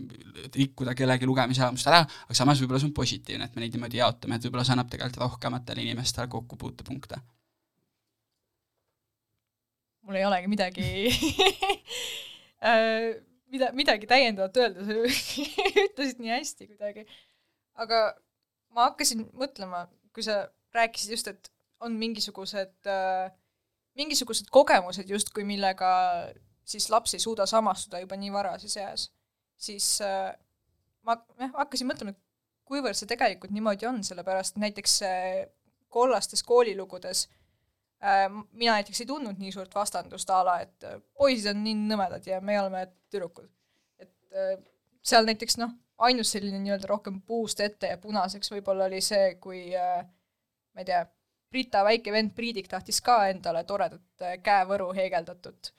rikkuda 0.55 0.95
kellegi 0.97 1.29
lugemiselamust 1.29 1.89
ära, 1.89 2.01
aga 2.05 2.37
samas 2.37 2.61
võib-olla 2.61 2.81
see 2.81 2.89
on 2.89 2.97
positiivne, 2.97 3.47
et 3.47 3.55
me 3.55 3.63
neid 3.63 3.75
niimoodi 3.77 4.01
jaotame, 4.01 4.37
et 4.37 4.47
võib-olla 4.47 4.65
see 4.65 4.75
annab 4.75 4.89
tegelikult 4.91 5.21
rohkematele 5.25 5.85
inimestele 5.85 6.29
kokkupuutepunkte. 6.31 7.21
mul 10.01 10.17
ei 10.17 10.25
olegi 10.25 10.47
midagi 10.49 10.85
äh, 12.67 13.11
mida, 13.51 13.71
midagi 13.77 14.07
täiendavat 14.09 14.57
öelda, 14.57 14.85
sa 14.85 14.95
ütlesid 15.85 16.21
nii 16.23 16.33
hästi 16.33 16.69
kuidagi 16.71 17.05
aga 17.81 18.01
ma 18.75 18.89
hakkasin 18.89 19.25
mõtlema, 19.37 19.85
kui 20.15 20.23
sa 20.25 20.43
rääkisid 20.75 21.15
just, 21.15 21.27
et 21.31 21.51
on 21.81 21.95
mingisugused 21.99 22.89
äh,, 22.89 23.31
mingisugused 23.97 24.51
kogemused 24.53 25.09
justkui, 25.09 25.43
millega 25.47 25.91
siis 26.63 26.89
laps 26.93 27.15
ei 27.17 27.23
suuda 27.23 27.47
samastuda 27.49 27.99
juba 28.03 28.15
nii 28.19 28.31
varases 28.33 28.77
eas, 28.79 29.07
siis 29.59 29.87
äh, 30.05 30.31
ma 31.07 31.17
jah, 31.39 31.53
hakkasin 31.57 31.89
mõtlema, 31.89 32.15
et 32.15 32.21
kuivõrd 32.71 32.95
see 32.95 33.09
tegelikult 33.09 33.51
niimoodi 33.51 33.89
on, 33.89 33.99
sellepärast 34.07 34.59
näiteks 34.61 35.01
kollastes 35.91 36.43
koolilugudes 36.47 37.25
äh, 38.03 38.27
mina 38.51 38.77
näiteks 38.77 39.03
ei 39.03 39.09
tundnud 39.09 39.39
nii 39.41 39.51
suurt 39.51 39.75
vastandust 39.75 40.29
a 40.31 40.41
la, 40.47 40.57
et 40.65 40.87
äh, 40.87 40.99
poisid 41.17 41.51
on 41.51 41.63
nii 41.65 41.75
nõmedad 41.83 42.27
ja 42.27 42.39
me 42.41 42.57
oleme 42.61 42.85
tüdrukud. 43.11 43.49
et 43.99 44.13
äh, 44.31 44.55
seal 45.03 45.27
näiteks 45.27 45.59
noh, 45.61 45.75
ainus 46.07 46.31
selline 46.35 46.59
nii-öelda 46.59 46.89
rohkem 46.89 47.21
puust 47.27 47.59
ette 47.61 47.93
ja 47.93 47.97
punaseks 48.01 48.51
võib-olla 48.53 48.87
oli 48.89 49.01
see, 49.05 49.35
kui 49.41 49.63
äh, 49.77 50.01
ma 50.73 50.83
ei 50.83 50.87
tea, 50.87 51.05
Brita 51.51 51.83
väike 51.83 52.13
vend 52.15 52.31
Priidik 52.35 52.69
tahtis 52.71 53.01
ka 53.03 53.25
endale 53.27 53.63
toredat 53.67 54.25
äh, 54.25 54.37
käevõru 54.43 54.91
heegeldatut. 54.95 55.73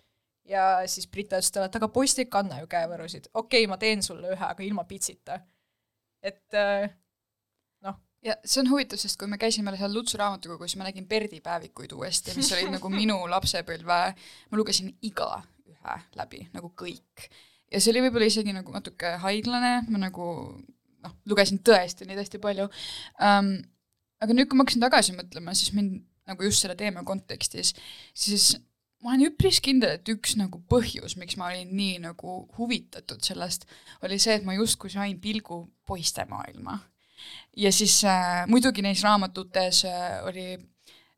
ja 0.48 0.82
siis 0.86 1.06
Brita 1.08 1.38
ütles 1.40 1.52
talle, 1.52 1.70
et 1.70 1.78
aga 1.78 1.88
poiss 1.88 2.18
ei 2.18 2.28
kanna 2.30 2.60
ju 2.60 2.70
käevõrusid. 2.70 3.30
okei 3.34 3.64
okay,, 3.64 3.70
ma 3.70 3.78
teen 3.78 4.02
sulle 4.02 4.34
ühe, 4.34 4.48
aga 4.48 4.62
ilma 4.62 4.84
pitsita. 4.84 5.40
et 6.22 6.58
äh, 6.58 6.90
noh. 7.86 8.00
ja 8.22 8.36
see 8.44 8.60
on 8.62 8.70
huvitav, 8.70 9.00
sest 9.00 9.18
kui 9.18 9.30
me 9.30 9.38
käisime 9.38 9.74
seal 9.76 9.94
Lutsu 9.94 10.20
raamatukogus, 10.20 10.76
ma 10.76 10.90
nägin 10.90 11.08
Perdi 11.08 11.40
päevikuid 11.40 11.92
uuesti, 11.92 12.36
mis 12.36 12.52
olid 12.52 12.76
nagu 12.76 12.92
minu 12.92 13.22
lapsepõlve, 13.30 14.02
ma 14.50 14.60
lugesin 14.60 14.92
iga 15.02 15.42
ühe 15.66 15.96
läbi, 16.20 16.46
nagu 16.52 16.74
kõik 16.76 17.30
ja 17.72 17.80
see 17.80 17.92
oli 17.94 18.04
võib-olla 18.06 18.28
isegi 18.28 18.54
nagu 18.54 18.74
natuke 18.74 19.16
haiglane, 19.24 19.74
ma 19.88 20.00
nagu 20.02 20.26
noh, 21.02 21.14
lugesin 21.28 21.62
tõesti 21.64 22.08
neid 22.08 22.22
hästi 22.22 22.40
palju 22.42 22.68
um,. 22.68 23.54
aga 24.22 24.34
nüüd, 24.36 24.46
kui 24.46 24.58
ma 24.58 24.62
hakkasin 24.62 24.84
tagasi 24.84 25.16
mõtlema, 25.16 25.54
siis 25.58 25.72
mind 25.74 26.04
nagu 26.30 26.46
just 26.46 26.62
selle 26.62 26.76
teema 26.78 27.02
kontekstis, 27.06 27.72
siis 28.14 28.52
ma 29.02 29.12
olen 29.12 29.32
üpris 29.32 29.58
kindel, 29.64 29.96
et 29.96 30.10
üks 30.12 30.36
nagu 30.38 30.60
põhjus, 30.70 31.16
miks 31.18 31.36
ma 31.40 31.50
olin 31.50 31.72
nii 31.74 31.98
nagu 32.04 32.36
huvitatud 32.58 33.22
sellest, 33.26 33.66
oli 34.06 34.18
see, 34.22 34.36
et 34.38 34.46
ma 34.46 34.54
justkui 34.54 34.92
sain 34.92 35.18
pilgu 35.22 35.64
poiste 35.86 36.26
maailma. 36.30 36.78
ja 37.56 37.72
siis 37.72 38.00
äh, 38.04 38.44
muidugi 38.50 38.82
neis 38.82 39.02
raamatutes 39.04 39.84
äh, 39.86 40.20
oli 40.26 40.46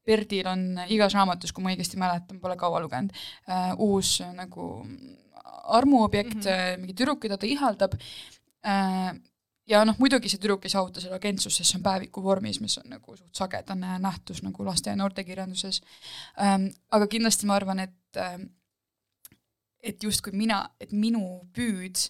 Perdil 0.05 0.45
on 0.51 0.65
igas 0.93 1.15
raamatus, 1.17 1.53
kui 1.53 1.65
ma 1.65 1.71
õigesti 1.73 1.97
mäletan, 1.97 2.41
pole 2.41 2.59
kaua 2.61 2.83
lugenud 2.85 3.13
äh,, 3.49 3.73
uus 3.81 4.19
äh, 4.21 4.35
nagu 4.37 4.85
armuobjekt 5.79 6.41
mm, 6.41 6.51
-hmm. 6.51 6.81
mingi 6.81 6.95
tüdruk, 6.95 7.21
keda 7.21 7.39
ta 7.39 7.47
ihaldab 7.47 7.95
äh,, 8.67 9.15
ja 9.67 9.85
noh, 9.85 9.97
muidugi 9.99 10.29
see 10.29 10.41
tüdruk 10.43 10.65
ei 10.65 10.73
saavuta 10.73 11.01
seda 11.01 11.17
agentsust, 11.17 11.57
sest 11.57 11.71
see 11.71 11.79
on 11.79 11.87
päeviku 11.87 12.23
vormis, 12.23 12.61
mis 12.61 12.79
on 12.79 12.91
nagu 12.97 13.17
suht 13.17 13.35
sagedane 13.37 13.99
nähtus 13.99 14.43
nagu 14.43 14.67
laste- 14.67 14.93
ja 14.93 14.97
noortekirjanduses 14.97 15.81
ähm,. 16.41 16.69
aga 16.91 17.07
kindlasti 17.07 17.47
ma 17.47 17.57
arvan, 17.57 17.81
et 17.81 18.21
äh, 18.21 18.39
et 19.85 20.03
justkui 20.03 20.33
mina, 20.33 20.63
et 20.81 20.93
minu 20.93 21.25
püüd 21.53 22.09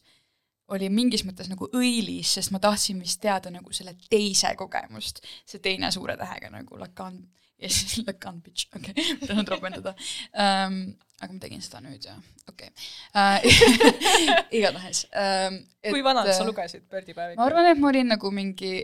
oli 0.74 0.88
mingis 0.88 1.24
mõttes 1.26 1.50
nagu 1.50 1.68
õilis, 1.76 2.34
sest 2.38 2.52
ma 2.54 2.60
tahtsin 2.62 3.00
vist 3.02 3.20
teada 3.20 3.50
nagu 3.52 3.72
selle 3.72 3.96
teise 4.10 4.54
kogemust, 4.56 5.20
see 5.46 5.60
teine 5.60 5.90
suure 5.92 6.16
tähega 6.16 6.50
nagu 6.54 6.78
Lacan 6.80 7.18
ja 7.64 7.72
siis 7.72 7.98
look 8.07 8.29
on 8.31 8.40
bitch, 8.44 8.68
okei 8.77 8.94
okay. 8.94 9.18
ma 9.20 9.31
tahan 9.31 9.50
ropendada 9.50 9.94
um, 9.96 10.79
aga 11.20 11.31
ma 11.33 11.42
tegin 11.42 11.64
seda 11.64 11.83
nüüd 11.85 12.07
ja 12.07 12.16
okei 12.50 12.70
okay. 12.70 12.72
uh, 13.16 13.38
igatahes 14.59 15.05
um,. 15.11 15.61
kui 15.90 16.05
vanalt 16.07 16.33
sa 16.37 16.46
lugesid 16.46 16.87
Birdi 16.90 17.16
päeviku? 17.16 17.40
ma 17.40 17.48
arvan, 17.50 17.70
et 17.72 17.83
ma 17.83 17.92
olin 17.92 18.12
nagu 18.14 18.33
mingi 18.35 18.74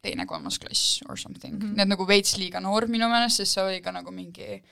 teine-kolmas 0.00 0.60
klass 0.62 1.00
or 1.08 1.18
something 1.20 1.58
mm, 1.58 1.62
-hmm. 1.62 1.76
nii 1.76 1.86
et 1.86 1.94
nagu 1.94 2.06
veits 2.08 2.36
liiga 2.40 2.62
noor 2.64 2.88
minu 2.88 3.10
meelest, 3.12 3.42
sest 3.42 3.58
see 3.58 3.66
oli 3.66 3.80
ka 3.84 3.92
nagu 3.92 4.14
mingi 4.14 4.62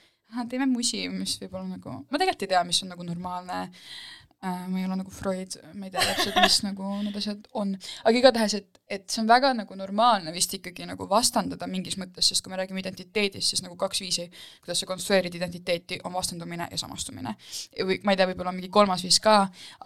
teeme 0.49 0.65
musi, 0.69 1.07
mis 1.09 1.39
võib-olla 1.41 1.75
nagu, 1.75 1.93
ma 2.05 2.17
tegelikult 2.21 2.45
ei 2.45 2.53
tea, 2.53 2.63
mis 2.63 2.83
on 2.85 2.91
nagu 2.93 3.05
normaalne 3.05 3.61
äh,, 3.61 4.18
ma 4.41 4.79
ei 4.79 4.85
ole 4.85 4.95
nagu 4.95 5.11
Freud, 5.11 5.57
ma 5.75 5.87
ei 5.87 5.91
tea 5.91 6.03
täpselt, 6.05 6.37
mis 6.39 6.59
nagu 6.67 6.91
need 7.03 7.17
asjad 7.19 7.47
on, 7.59 7.73
aga 8.07 8.21
igatahes, 8.21 8.55
et, 8.55 8.79
et 8.87 9.03
see 9.11 9.19
on 9.23 9.27
väga 9.27 9.51
nagu 9.57 9.75
normaalne 9.75 10.31
vist 10.35 10.53
ikkagi 10.55 10.87
nagu 10.87 11.09
vastandada 11.09 11.67
mingis 11.67 11.97
mõttes, 11.99 12.29
sest 12.31 12.45
kui 12.45 12.53
me 12.53 12.61
räägime 12.61 12.79
identiteedist, 12.79 13.51
siis 13.51 13.65
nagu 13.65 13.75
kaks 13.79 13.99
viisi, 14.05 14.29
kuidas 14.63 14.79
sa 14.79 14.87
konstrueerid 14.87 15.35
identiteeti, 15.35 15.99
on 16.07 16.15
vastandumine 16.15 16.69
ja 16.71 16.79
samastumine. 16.79 17.35
või 17.83 17.99
ma 18.07 18.15
ei 18.15 18.21
tea, 18.21 18.29
võib-olla 18.31 18.55
mingi 18.55 18.71
kolmas 18.71 19.03
viis 19.03 19.19
ka, 19.23 19.41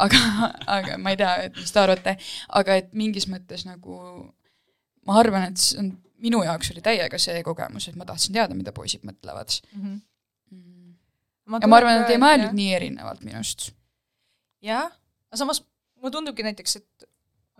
aga, 0.05 0.21
aga 0.77 1.01
ma 1.01 1.15
ei 1.15 1.21
tea, 1.23 1.33
et 1.49 1.57
mis 1.57 1.73
te 1.73 1.81
arvate, 1.81 2.17
aga 2.61 2.79
et 2.83 2.93
mingis 2.93 3.27
mõttes 3.31 3.65
nagu 3.65 3.99
ma 5.07 5.19
arvan, 5.19 5.49
et 5.49 5.59
see 5.61 5.81
on, 5.81 5.93
minu 6.23 6.43
jaoks 6.45 6.71
oli 6.71 6.83
täiega 6.85 7.19
see 7.19 7.41
kogemus, 7.45 7.89
et 7.89 7.97
ma 7.99 8.05
tahtsin 8.07 8.35
teada, 8.37 8.55
mida 8.57 8.71
poisid 8.75 9.01
mõtlevad 9.07 9.57
mm. 9.73 9.81
-hmm. 9.81 10.01
Mm. 10.53 11.61
ja 11.61 11.67
ma 11.67 11.81
arvan, 11.81 12.03
et 12.03 12.13
ei 12.13 12.21
mõelnud 12.21 12.53
nii 12.53 12.75
erinevalt 12.77 13.25
minust. 13.25 13.71
Jah, 14.63 14.91
aga 15.29 15.39
samas 15.39 15.63
mulle 15.99 16.13
tundubki 16.15 16.45
näiteks, 16.45 16.77
et 16.81 17.07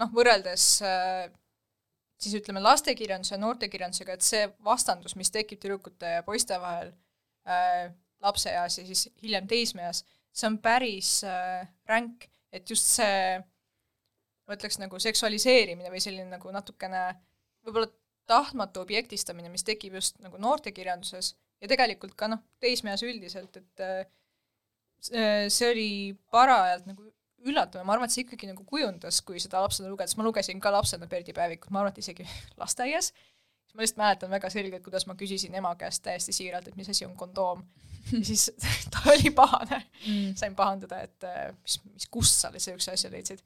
noh, 0.02 0.12
võrreldes 0.14 0.68
äh, 0.88 1.28
siis 2.24 2.36
ütleme 2.40 2.64
lastekirjanduse 2.64 3.36
ja 3.36 3.42
noortekirjandusega, 3.42 4.18
et 4.18 4.26
see 4.26 4.44
vastandus, 4.66 5.18
mis 5.20 5.32
tekib 5.34 5.62
tüdrukute 5.62 6.18
ja 6.18 6.26
poiste 6.26 6.60
vahel 6.62 6.94
äh, 7.48 7.90
lapseeas 8.24 8.80
ja 8.80 8.86
siis 8.88 9.08
hiljem 9.24 9.48
teismeeas, 9.50 10.04
see 10.34 10.50
on 10.50 10.60
päris 10.64 11.20
äh, 11.28 11.66
ränk, 11.90 12.28
et 12.54 12.70
just 12.70 12.88
see 12.96 13.42
ma 14.44 14.58
ütleks 14.58 14.80
nagu 14.80 15.00
seksualiseerimine 15.00 15.92
või 15.92 16.02
selline 16.04 16.28
nagu 16.32 16.52
natukene 16.52 17.04
võib-olla 17.64 17.90
tahtmatu 18.28 18.84
objektistamine, 18.84 19.52
mis 19.52 19.66
tekib 19.68 19.98
just 20.00 20.20
nagu 20.24 20.40
noortekirjanduses 20.40 21.34
ja 21.64 21.70
tegelikult 21.72 22.16
ka 22.20 22.30
noh, 22.32 22.44
teismeeas 22.64 23.04
üldiselt, 23.08 23.60
et 23.60 23.84
äh, 23.84 24.04
see 25.10 25.70
oli 25.70 25.90
parajalt 26.32 26.88
nagu 26.88 27.10
üllatav 27.44 27.82
ja 27.82 27.88
ma 27.88 27.96
arvan, 27.96 28.08
et 28.08 28.16
see 28.16 28.24
ikkagi 28.24 28.48
nagu 28.50 28.66
kujundas, 28.68 29.20
kui 29.26 29.42
seda 29.42 29.62
lapsena 29.64 29.92
lugedes, 29.92 30.16
ma 30.18 30.26
lugesin 30.26 30.62
ka 30.64 30.72
lapsena 30.74 31.10
Perdi 31.12 31.36
päevikut, 31.36 31.72
ma 31.74 31.82
arvan, 31.82 31.94
et 31.94 32.04
isegi 32.04 32.26
lasteaias, 32.62 33.12
siis 33.12 33.76
ma 33.76 33.84
lihtsalt 33.84 34.02
mäletan 34.04 34.34
väga 34.34 34.52
selgelt, 34.54 34.86
kuidas 34.86 35.08
ma 35.10 35.18
küsisin 35.20 35.56
ema 35.60 35.74
käest 35.80 36.04
täiesti 36.06 36.36
siiralt, 36.36 36.70
et 36.70 36.80
mis 36.80 36.90
asi 36.94 37.08
on 37.08 37.18
kondoom. 37.20 37.66
ja 38.12 38.24
siis 38.28 38.50
ta 38.94 39.04
oli 39.12 39.32
pahane 39.36 39.82
mm., 39.82 40.34
sain 40.40 40.56
pahandada, 40.56 41.04
et 41.08 41.28
äh, 41.28 41.52
mis, 41.62 41.80
mis, 41.92 42.08
kust 42.12 42.40
sa 42.44 42.52
niisuguse 42.54 42.96
asja 42.96 43.12
leidsid. 43.12 43.44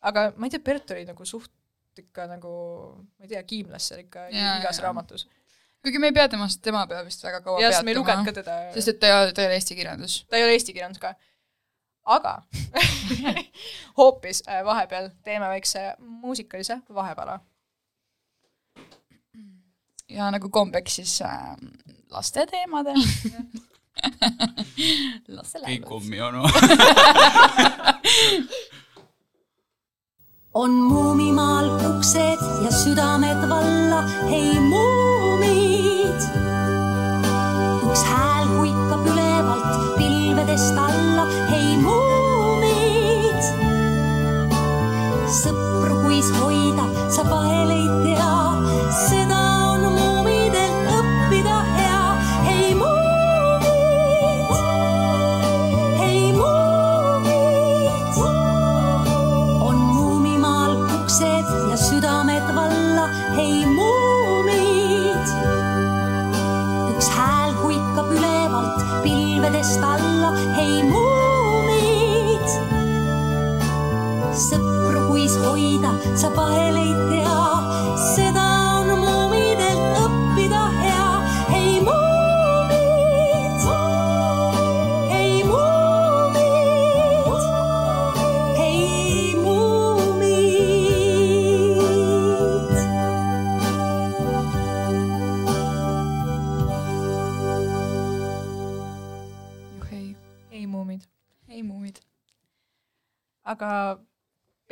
aga 0.00 0.30
ma 0.36 0.48
ei 0.48 0.54
tea, 0.54 0.64
Bert 0.64 0.90
oli 0.96 1.04
nagu 1.08 1.24
suht 1.28 1.52
ikka 1.98 2.24
nagu, 2.30 2.52
ma 3.18 3.26
ei 3.26 3.34
tea, 3.34 3.42
kiimlas 3.44 3.90
seal 3.90 4.04
ikka 4.06 4.28
ja, 4.32 4.56
igas 4.60 4.80
ja. 4.80 4.86
raamatus. 4.86 5.26
Kuigi 5.82 5.98
me 5.98 6.06
ei 6.10 6.14
pea 6.16 6.28
temast, 6.30 6.60
tema 6.62 6.86
peab 6.86 7.06
vist 7.08 7.24
väga 7.24 7.40
kaua 7.40 7.58
peatuma. 7.58 7.66
jah, 7.66 7.72
sest 7.76 7.86
me 7.86 7.90
ei 7.94 7.98
lugenud 7.98 8.24
ka 8.28 8.32
teda. 8.38 8.52
sest 8.74 8.88
et 8.92 8.98
ta 9.02 9.06
ei 9.10 9.14
ole, 9.18 9.30
ta 9.36 9.40
ei 9.42 9.48
ole 9.50 9.56
eesti 9.58 9.74
kirjandus. 9.78 10.14
ta 10.30 10.34
ei 10.38 10.44
ole 10.46 10.52
eesti 10.56 10.72
kirjandus 10.76 11.00
ka. 11.02 11.08
aga 12.16 12.34
hoopis 13.98 14.38
äh, 14.48 14.52
vahepeal 14.66 15.06
teeme 15.24 15.46
väikse 15.54 15.80
muusikalise 15.98 16.76
vahepala. 16.94 17.34
ja 20.08 20.30
nagu 20.30 20.48
kombeks 20.50 20.92
siis 21.00 21.14
äh, 21.26 21.56
laste 22.10 22.46
teemadel 22.46 23.00
laste 25.36 25.58
laulud. 25.58 25.68
kõik 25.68 25.84
kummionu 25.88 26.40
on 26.46 26.52
muumimaal 30.60 31.70
uksed 31.88 32.40
ja 32.64 32.70
südamed 32.70 33.48
valla, 33.48 34.02
hei 34.28 34.60
muumid. 34.60 36.20
üks 37.88 38.02
hääl 38.04 38.50
huikab 38.58 39.06
ülevalt 39.06 39.96
pilvedest 39.96 40.76
alla, 40.76 41.24
hei 41.48 41.76
muumid. 41.80 43.40
sõpru 45.40 46.02
kuis 46.04 46.28
hoida, 46.36 46.84
sa 47.08 47.24
vahel 47.30 47.72
ei 47.72 47.88
tea, 48.04 48.11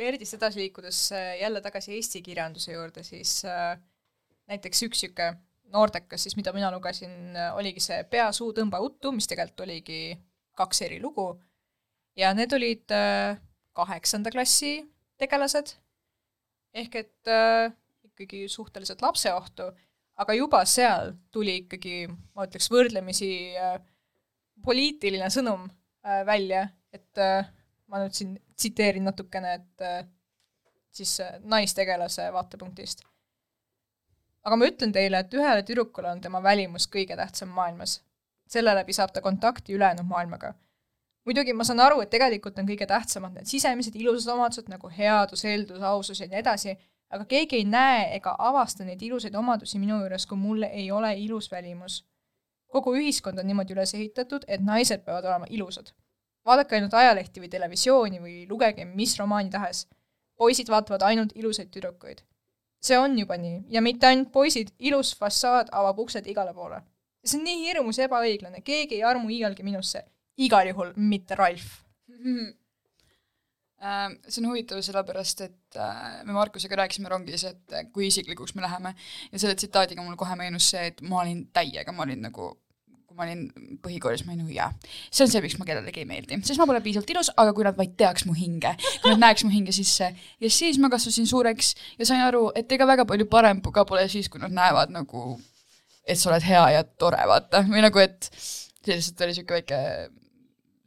Perdist 0.01 0.33
edasi 0.33 0.63
liikudes 0.63 0.99
äh, 1.13 1.35
jälle 1.43 1.61
tagasi 1.61 1.93
eesti 1.93 2.23
kirjanduse 2.25 2.73
juurde, 2.73 3.03
siis 3.05 3.43
äh, 3.45 3.75
näiteks 4.49 4.87
üks 4.87 5.03
niisugune 5.03 5.35
noortekas 5.71 6.25
siis, 6.25 6.33
mida 6.35 6.51
mina 6.55 6.71
lugesin, 6.73 7.13
äh, 7.37 7.51
oligi 7.55 7.83
see 7.83 7.99
Pea, 8.09 8.31
suu, 8.33 8.49
tõmba 8.57 8.79
uttu, 8.81 9.11
mis 9.13 9.29
tegelikult 9.29 9.61
oligi 9.67 10.01
kaks 10.57 10.81
eri 10.87 10.97
lugu. 11.03 11.27
ja 12.17 12.33
need 12.35 12.51
olid 12.53 12.91
kaheksanda 13.77 14.33
klassi 14.33 14.81
tegelased, 15.21 15.69
ehk 16.73 16.97
et 16.99 17.29
ikkagi 18.09 18.41
suhteliselt 18.51 19.01
lapseohtu, 19.05 19.69
aga 20.19 20.35
juba 20.35 20.65
seal 20.65 21.13
tuli 21.31 21.61
ikkagi, 21.61 22.09
ma 22.35 22.49
ütleks, 22.49 22.67
võrdlemisi 22.73 23.31
poliitiline 24.65 25.29
sõnum 25.31 25.69
välja, 26.27 26.65
et 26.91 27.23
ma 27.91 27.99
nüüd 27.99 28.15
siin 28.15 28.35
tsiteerin 28.55 29.03
natukene, 29.09 29.53
et 29.59 29.85
äh, 29.85 30.05
siis 30.95 31.19
äh, 31.19 31.39
naistegelase 31.43 32.29
vaatepunktist. 32.33 33.03
aga 34.43 34.57
ma 34.57 34.65
ütlen 34.65 34.93
teile, 34.95 35.19
et 35.21 35.33
ühele 35.37 35.63
tüdrukule 35.63 36.09
on 36.09 36.21
tema 36.21 36.39
välimus 36.43 36.87
kõige 36.95 37.17
tähtsam 37.19 37.51
maailmas. 37.57 38.01
selle 38.51 38.75
läbi 38.75 38.93
saab 38.93 39.11
ta 39.13 39.21
kontakti 39.21 39.73
ülejäänud 39.73 40.07
maailmaga. 40.07 40.53
muidugi 41.25 41.53
ma 41.53 41.63
saan 41.63 41.79
aru, 41.79 42.01
et 42.01 42.09
tegelikult 42.09 42.59
on 42.59 42.69
kõige 42.69 42.87
tähtsamad 42.87 43.33
need 43.33 43.45
sisemised 43.45 43.95
ilusad 43.95 44.33
omadused 44.33 44.69
nagu 44.69 44.89
headus, 44.89 45.43
heldus, 45.43 45.81
ausus 45.81 46.19
ja 46.19 46.27
nii 46.27 46.39
edasi, 46.39 46.77
aga 47.09 47.25
keegi 47.25 47.55
ei 47.55 47.65
näe 47.65 48.05
ega 48.15 48.35
avasta 48.39 48.87
neid 48.87 49.01
ilusaid 49.01 49.35
omadusi 49.35 49.79
minu 49.79 49.99
juures, 49.99 50.25
kui 50.25 50.37
mul 50.37 50.63
ei 50.63 50.91
ole 50.91 51.13
ilus 51.17 51.51
välimus. 51.51 52.05
kogu 52.71 52.95
ühiskond 52.95 53.39
on 53.39 53.47
niimoodi 53.47 53.73
üles 53.73 53.93
ehitatud, 53.93 54.45
et 54.47 54.61
naised 54.63 55.03
peavad 55.03 55.25
olema 55.25 55.45
ilusad 55.49 55.91
vaadake 56.45 56.77
ainult 56.77 56.93
ajalehti 56.93 57.43
või 57.43 57.49
televisiooni 57.49 58.21
või 58.21 58.35
lugege 58.49 58.85
mis 58.85 59.17
romaani 59.19 59.49
tahes. 59.49 59.87
poisid 60.41 60.69
vaatavad 60.73 61.03
ainult 61.05 61.35
ilusaid 61.35 61.69
tüdrukuid. 61.69 62.23
see 62.81 62.97
on 62.97 63.19
juba 63.19 63.37
nii 63.37 63.63
ja 63.69 63.81
mitte 63.81 64.07
ainult 64.07 64.31
poisid, 64.31 64.71
ilus 64.79 65.15
fassaad 65.17 65.69
avab 65.71 65.99
uksed 65.99 66.27
igale 66.27 66.53
poole. 66.53 66.81
see 67.25 67.37
on 67.39 67.43
nii 67.43 67.67
hirmus 67.67 67.99
ebaõiglane, 67.99 68.61
keegi 68.61 68.95
ei 68.95 69.03
armu 69.03 69.29
iialgi 69.29 69.63
minusse. 69.63 70.03
igal 70.37 70.67
juhul 70.67 70.93
mitte 70.95 71.35
Ralf. 71.35 71.83
Ähm, 73.81 74.19
see 74.29 74.43
on 74.43 74.51
huvitav 74.51 74.77
sellepärast, 74.85 75.39
et 75.41 75.77
äh, 75.81 76.19
me 76.23 76.35
Markusega 76.35 76.77
rääkisime 76.83 77.09
rongis, 77.09 77.47
et 77.49 77.73
äh, 77.73 77.87
kui 77.89 78.11
isiklikuks 78.11 78.53
me 78.53 78.61
läheme 78.61 78.91
ja 79.31 79.39
selle 79.41 79.55
tsitaadiga 79.57 80.03
mul 80.05 80.19
kohe 80.21 80.35
meenus 80.37 80.67
see, 80.69 80.83
et 80.91 81.01
ma 81.01 81.23
olin 81.23 81.47
täiega, 81.49 81.89
ma 81.91 82.03
olin 82.05 82.21
nagu 82.21 82.51
kui 83.11 83.19
ma 83.19 83.27
olin 83.27 83.77
põhikoolis, 83.83 84.23
ma 84.25 84.33
olin 84.33 84.45
nagu 84.45 84.55
jaa, 84.55 84.69
see 85.11 85.25
on 85.25 85.31
see, 85.33 85.43
miks 85.43 85.57
ma 85.59 85.67
kellelegi 85.67 86.03
ei 86.03 86.07
meeldi, 86.07 86.39
sest 86.47 86.61
ma 86.61 86.67
pole 86.69 86.81
piisavalt 86.85 87.11
ilus, 87.11 87.31
aga 87.43 87.53
kui 87.57 87.67
nad 87.67 87.77
vaid 87.77 87.97
teaks 87.99 88.25
mu 88.29 88.35
hinge, 88.37 88.73
kui 89.03 89.11
nad 89.11 89.21
näeks 89.25 89.43
mu 89.45 89.51
hinge 89.53 89.75
sisse. 89.75 90.11
Ja 90.41 90.51
siis 90.51 90.79
ma 90.81 90.89
kasvasin 90.93 91.27
suureks 91.29 91.75
ja 91.99 92.07
sain 92.07 92.23
aru, 92.23 92.47
et 92.55 92.71
ega 92.71 92.87
väga 92.87 93.05
palju 93.09 93.27
parem 93.31 93.59
ka 93.67 93.85
pole 93.87 94.07
siis, 94.11 94.31
kui 94.31 94.41
nad 94.41 94.55
näevad 94.55 94.93
nagu 94.95 95.35
et 96.07 96.19
sa 96.19 96.31
oled 96.31 96.45
hea 96.45 96.63
ja 96.77 96.83
tore, 96.83 97.21
vaata, 97.29 97.63
või 97.67 97.83
nagu, 97.83 98.01
et 98.01 98.29
see 98.31 98.95
lihtsalt 98.95 99.21
oli 99.21 99.35
niisugune 99.35 99.59
väike 99.59 99.81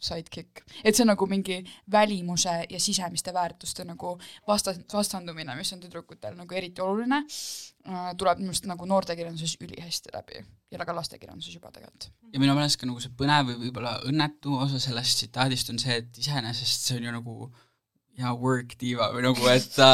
sidekick. 0.04 0.62
et 0.84 0.94
see 0.94 1.04
on 1.04 1.12
nagu 1.12 1.26
mingi 1.30 1.60
välimuse 1.90 2.54
ja 2.70 2.80
sisemiste 2.80 3.34
väärtuste 3.34 3.84
nagu 3.88 4.16
vastas, 4.46 4.80
vastandumine, 4.92 5.56
mis 5.56 5.72
on 5.72 5.82
tüdrukutel 5.82 6.36
nagu 6.38 6.54
eriti 6.54 6.82
oluline, 6.84 7.22
tuleb 8.18 8.40
minu 8.40 8.52
arust 8.52 8.68
nagu 8.70 8.86
noortekirjanduses 8.88 9.56
ülihästi 9.64 10.14
läbi 10.14 10.44
ja 10.70 10.86
ka 10.86 10.96
lastekirjanduses 10.96 11.54
juba 11.54 11.72
tegelikult. 11.72 12.10
ja 12.32 12.40
minu 12.40 12.54
meelest 12.56 12.80
ka 12.80 12.88
nagu 12.88 13.00
see 13.02 13.12
põnev 13.18 13.50
või 13.50 13.60
võib-olla 13.66 13.98
õnnetu 14.08 14.56
osa 14.58 14.80
sellest 14.82 15.20
tsitaadist 15.20 15.70
on 15.70 15.78
see, 15.78 16.00
et 16.02 16.18
iseenesest 16.18 16.88
see 16.88 16.98
on 16.98 17.08
ju 17.08 17.14
nagu 17.14 17.50
ja 18.20 18.30
work 18.38 18.76
diva 18.78 19.08
või 19.14 19.24
nagu, 19.24 19.46
et 19.50 19.66
ta 19.74 19.88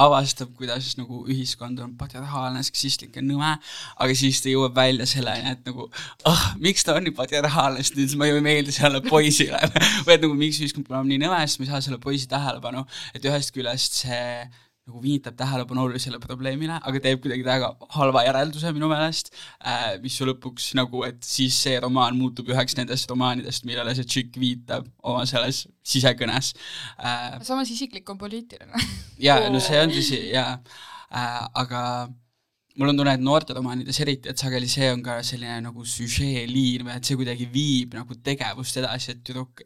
avastab, 0.00 0.54
kuidas 0.56 0.94
nagu 0.96 1.24
ühiskond 1.28 1.80
on 1.84 1.92
patriarhaalne, 2.00 2.62
seksistlik 2.64 3.18
ja 3.18 3.24
nõme, 3.24 3.52
aga 4.00 4.16
siis 4.16 4.40
ta 4.40 4.48
jõuab 4.52 4.78
välja 4.78 5.08
selleni, 5.08 5.52
et 5.56 5.68
nagu 5.68 5.90
ah, 6.28 6.46
miks 6.62 6.86
ta 6.86 6.96
on 6.96 7.04
nii 7.08 7.16
patriarhaalne, 7.18 7.84
sest 7.84 7.98
nüüd 8.00 8.16
ma 8.20 8.30
ei 8.30 8.40
meeldi 8.44 8.72
sellele 8.76 9.04
poisile. 9.04 9.60
Või 10.06 10.16
et 10.16 10.24
nagu 10.24 10.40
miks 10.40 10.62
ühiskond 10.62 10.88
peab 10.88 11.00
olema 11.00 11.12
nii 11.12 11.22
nõme, 11.26 11.44
sest 11.44 11.60
ma 11.60 11.68
ei 11.68 11.72
saa 11.74 11.84
selle 11.84 12.00
poisi 12.02 12.30
tähelepanu, 12.30 12.86
et 13.14 13.28
ühest 13.28 13.52
küljest 13.56 14.00
see 14.04 14.24
nagu 14.90 15.00
viitab 15.02 15.38
tähelepanu 15.38 15.86
olulisele 15.86 16.18
probleemile, 16.22 16.76
aga 16.82 17.02
teeb 17.02 17.22
kuidagi 17.22 17.46
väga 17.46 17.70
halva 17.94 18.24
järelduse 18.26 18.74
minu 18.76 18.90
meelest 18.90 19.32
äh,, 19.32 19.96
mis 20.02 20.18
ju 20.18 20.28
lõpuks 20.28 20.72
nagu, 20.78 21.04
et 21.06 21.22
siis 21.24 21.56
see 21.64 21.78
romaan 21.82 22.18
muutub 22.18 22.50
üheks 22.50 22.76
nendest 22.78 23.10
romaanidest, 23.10 23.66
millele 23.68 23.94
see 23.96 24.08
tšikk 24.08 24.40
viitab 24.42 24.88
oma 25.06 25.24
selles 25.30 25.64
sisekõnes. 25.86 26.52
Äh,. 26.98 27.38
samas 27.46 27.70
isiklik 27.70 28.10
on 28.10 28.18
poliitiline. 28.20 28.88
Jaa, 29.22 29.46
no 29.52 29.62
see 29.62 29.78
on 29.80 29.94
tõsi, 29.94 30.24
jaa. 30.34 30.58
Äh,, 31.10 31.40
aga 31.62 31.82
mul 32.80 32.92
on 32.92 33.00
tunne, 33.00 33.14
et 33.14 33.24
noorteromaanides 33.24 34.02
eriti, 34.02 34.30
et 34.30 34.40
sageli 34.40 34.68
see 34.70 34.90
on 34.92 35.02
ka 35.06 35.20
selline 35.26 35.60
nagu 35.68 35.86
süžeeliin 35.86 36.86
või 36.86 36.96
et 36.96 37.06
see 37.06 37.18
kuidagi 37.18 37.48
viib 37.52 37.96
nagu 37.98 38.18
tegevust 38.24 38.80
edasi, 38.82 39.14
et 39.14 39.24
tüdruk 39.26 39.64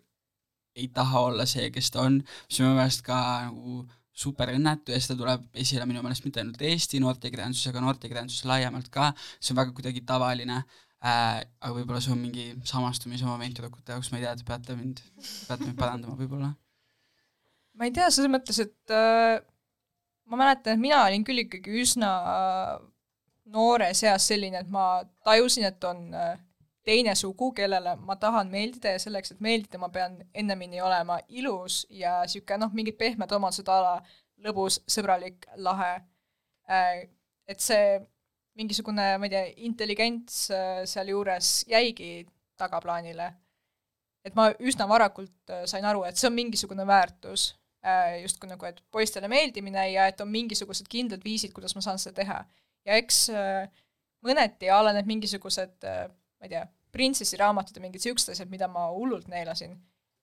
ei 0.74 0.88
taha 0.94 1.28
olla 1.28 1.46
see, 1.46 1.68
kes 1.70 1.92
ta 1.94 2.02
on, 2.08 2.18
mis 2.22 2.60
minu 2.60 2.74
meelest 2.74 3.04
ka 3.06 3.18
nagu 3.46 3.84
super 4.14 4.53
õnnetu 4.55 4.94
ja 4.94 5.00
seda 5.03 5.18
tuleb 5.18 5.46
esile 5.59 5.87
minu 5.90 6.03
meelest 6.05 6.24
mitte 6.27 6.40
ainult 6.42 6.62
Eesti 6.62 7.00
noortekirjanduses, 7.03 7.72
aga 7.72 7.83
noortekirjanduses 7.83 8.46
laiemalt 8.46 8.90
ka, 8.94 9.11
see 9.40 9.55
on 9.55 9.61
väga 9.61 9.74
kuidagi 9.74 10.05
tavaline 10.07 10.61
äh,, 10.61 11.40
aga 11.42 11.72
võib-olla 11.74 12.03
see 12.05 12.14
on 12.14 12.22
mingi 12.22 12.46
samastumise 12.68 13.27
moment 13.27 13.59
tüdrukute 13.59 13.96
jaoks, 13.96 14.12
ma 14.12 14.20
ei 14.20 14.27
tea, 14.27 14.37
te 14.38 14.46
peate 14.46 14.79
mind, 14.79 15.03
peate 15.48 15.66
mind 15.66 15.81
parandama 15.81 16.14
võib-olla. 16.20 16.53
ma 17.74 17.88
ei 17.88 17.94
tea, 17.96 18.07
selles 18.14 18.31
mõttes, 18.31 18.62
et 18.62 18.94
äh, 18.94 19.42
ma 20.31 20.40
mäletan, 20.44 20.77
et 20.77 20.85
mina 20.87 21.03
olin 21.05 21.27
küll 21.27 21.42
ikkagi 21.44 21.74
üsna 21.83 22.14
äh, 22.31 22.74
noores 23.55 24.03
eas 24.07 24.31
selline, 24.31 24.62
et 24.62 24.70
ma 24.72 25.03
tajusin, 25.27 25.66
et 25.68 25.90
on 25.90 26.07
äh, 26.14 26.37
teine 26.85 27.14
sugu, 27.14 27.53
kellele 27.57 27.97
ma 27.97 28.16
tahan 28.20 28.51
meeldida 28.53 28.94
ja 28.94 29.01
selleks, 29.01 29.33
et 29.33 29.40
meeldida, 29.44 29.79
ma 29.81 29.88
pean 29.92 30.18
ennemini 30.35 30.83
olema 30.85 31.18
ilus 31.29 31.85
ja 31.90 32.18
niisugune 32.23 32.61
noh, 32.61 32.75
mingid 32.77 32.99
pehmed 33.01 33.33
omadused 33.33 33.68
a 33.73 33.79
la 33.83 33.94
lõbus, 34.44 34.81
sõbralik, 34.90 35.47
lahe. 35.64 35.94
Äh, 36.70 37.07
et 37.49 37.61
see 37.61 37.99
mingisugune, 38.59 39.07
ma 39.18 39.29
ei 39.29 39.33
tea, 39.33 39.44
intelligents 39.68 40.44
äh, 40.55 40.85
sealjuures 40.88 41.64
jäigi 41.70 42.27
tagaplaanile. 42.61 43.33
et 44.25 44.33
ma 44.33 44.47
üsna 44.64 44.87
varakult 44.88 45.53
äh, 45.53 45.66
sain 45.68 45.85
aru, 45.85 46.07
et 46.09 46.16
see 46.16 46.31
on 46.31 46.37
mingisugune 46.37 46.87
väärtus, 46.88 47.55
justkui 48.23 48.49
nagu, 48.49 48.64
et 48.64 48.79
poistele 48.88 49.29
meeldimine 49.29 49.83
ja 49.92 50.07
et 50.09 50.20
on 50.25 50.31
mingisugused 50.33 50.87
kindlad 50.88 51.20
viisid, 51.20 51.51
kuidas 51.53 51.75
ma 51.77 51.83
saan 51.85 51.99
seda 52.01 52.23
teha. 52.23 52.38
ja 52.88 52.97
eks 52.97 53.18
mõneti 54.25 54.70
a 54.73 54.79
la 54.81 54.94
need 54.97 55.11
mingisugused 55.11 55.85
ma 56.44 56.48
ei 56.48 56.52
tea, 56.52 56.66
printsessi 56.94 57.38
raamatud 57.40 57.78
ja 57.78 57.83
mingid 57.83 58.04
siuksed 58.04 58.35
asjad, 58.35 58.50
mida 58.52 58.68
ma 58.70 58.85
hullult 58.92 59.26
neelasin 59.33 59.72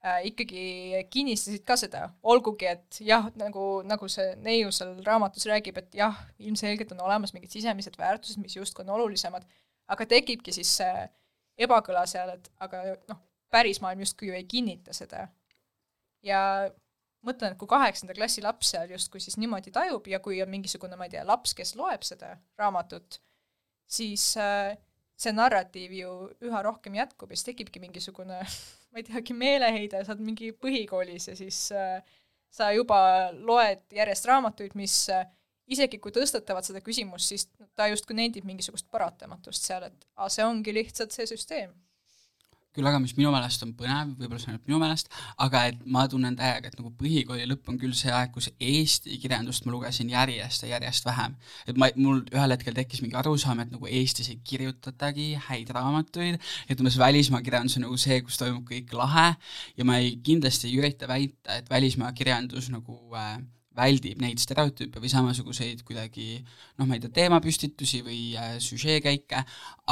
äh,, 0.05 0.21
ikkagi 0.29 0.65
kinnistasid 1.13 1.65
ka 1.67 1.77
seda, 1.79 2.05
olgugi 2.23 2.69
et 2.69 3.01
jah, 3.05 3.27
nagu, 3.39 3.65
nagu 3.87 4.11
see 4.11 4.35
neiu 4.45 4.71
seal 4.75 4.93
raamatus 5.07 5.49
räägib, 5.49 5.81
et 5.81 5.97
jah, 5.97 6.21
ilmselgelt 6.39 6.93
on 6.95 7.03
olemas 7.07 7.33
mingid 7.35 7.51
sisemised 7.53 7.97
väärtused, 7.99 8.39
mis 8.43 8.55
justkui 8.55 8.85
on 8.85 8.93
olulisemad, 8.99 9.47
aga 9.91 10.07
tekibki 10.13 10.53
siis 10.55 10.77
see 10.81 11.09
ebakõla 11.61 12.05
seal, 12.09 12.37
et 12.37 12.47
aga 12.63 12.83
noh, 13.09 13.19
päris 13.51 13.81
maailm 13.83 14.05
justkui 14.05 14.29
ju 14.29 14.37
ei 14.37 14.47
kinnita 14.47 14.95
seda. 14.95 15.27
ja 16.23 16.69
mõtlen, 17.25 17.53
et 17.53 17.59
kui 17.59 17.69
kaheksanda 17.69 18.15
klassi 18.17 18.43
laps 18.45 18.71
seal 18.73 18.93
justkui 18.93 19.21
siis 19.21 19.37
niimoodi 19.41 19.73
tajub 19.73 20.07
ja 20.09 20.19
kui 20.23 20.39
on 20.43 20.49
mingisugune, 20.49 20.97
ma 20.97 21.07
ei 21.07 21.15
tea, 21.15 21.25
laps, 21.27 21.53
kes 21.57 21.75
loeb 21.75 22.05
seda 22.05 22.35
raamatut, 22.61 23.19
siis 23.89 24.31
äh, 24.41 24.77
see 25.21 25.33
narratiiv 25.35 25.93
ju 25.95 26.13
üha 26.47 26.63
rohkem 26.65 26.95
jätkub 26.97 27.31
ja 27.31 27.37
siis 27.37 27.51
tekibki 27.51 27.81
mingisugune 27.83 28.39
ma 28.91 29.01
ei 29.01 29.05
teagi, 29.07 29.35
meeleheide, 29.37 30.03
sa 30.05 30.15
oled 30.15 30.25
mingi 30.31 30.51
põhikoolis 30.57 31.29
ja 31.31 31.37
siis 31.37 31.67
äh, 31.75 32.01
sa 32.51 32.71
juba 32.75 33.31
loed 33.37 33.85
järjest 33.95 34.27
raamatuid, 34.27 34.75
mis 34.79 34.95
äh, 35.13 35.27
isegi 35.71 36.01
kui 36.03 36.11
tõstatavad 36.15 36.67
seda 36.67 36.81
küsimust, 36.83 37.31
siis 37.31 37.47
ta 37.77 37.87
justkui 37.91 38.17
nendib 38.17 38.47
mingisugust 38.47 38.89
paratamatust 38.91 39.69
seal, 39.69 39.87
et 39.87 40.07
aa, 40.17 40.27
see 40.29 40.43
ongi 40.45 40.73
lihtsalt 40.75 41.15
see 41.15 41.29
süsteem 41.29 41.71
küll 42.75 42.87
aga, 42.87 42.99
mis 43.03 43.13
minu 43.17 43.31
meelest 43.33 43.63
on 43.65 43.73
põnev, 43.77 44.13
võib-olla 44.19 44.39
see 44.39 44.49
on 44.49 44.55
ainult 44.55 44.69
minu 44.69 44.79
meelest, 44.81 45.11
aga 45.45 45.63
et 45.71 45.81
ma 45.95 46.05
tunnen 46.11 46.37
täiega, 46.39 46.71
et 46.71 46.77
nagu 46.79 46.91
põhikooli 46.99 47.47
lõpp 47.49 47.71
on 47.71 47.79
küll 47.81 47.95
see 47.97 48.13
aeg, 48.15 48.31
kus 48.35 48.49
eesti 48.55 49.19
kirjandust 49.21 49.67
ma 49.67 49.75
lugesin 49.75 50.11
järjest 50.11 50.65
ja 50.65 50.73
järjest 50.75 51.07
vähem. 51.07 51.35
et 51.67 51.77
ma, 51.77 51.91
mul 51.95 52.23
ühel 52.31 52.55
hetkel 52.55 52.77
tekkis 52.77 53.03
mingi 53.03 53.17
arusaam, 53.19 53.59
et 53.63 53.71
nagu 53.73 53.91
Eestis 53.91 54.31
ei 54.31 54.39
kirjutatagi 54.47 55.29
häid 55.49 55.71
raamatuid, 55.75 56.39
et 56.69 56.83
umbes 56.83 56.99
välismaa 56.99 57.43
kirjandus 57.43 57.77
on 57.79 57.87
nagu 57.89 57.97
see, 57.99 58.21
kus 58.23 58.39
toimub 58.39 58.63
kõik 58.69 58.93
lahe 58.95 59.33
ja 59.77 59.87
ma 59.87 59.99
ei, 59.99 60.15
kindlasti 60.23 60.69
ei 60.69 60.77
ürita 60.79 61.09
väita, 61.11 61.59
et 61.59 61.69
välismaa 61.69 62.13
kirjandus 62.15 62.71
nagu 62.71 63.01
äh, 63.17 63.41
väldib 63.77 64.19
neid 64.21 64.41
stereotüüpe 64.41 64.99
või 65.01 65.11
samasuguseid 65.11 65.83
kuidagi 65.87 66.41
noh, 66.41 66.85
ma 66.85 66.97
ei 66.97 67.03
tea, 67.03 67.11
teemapüstitusi 67.21 68.01
või 68.05 68.19
äh, 68.39 68.55
süžeekäike, 68.63 69.43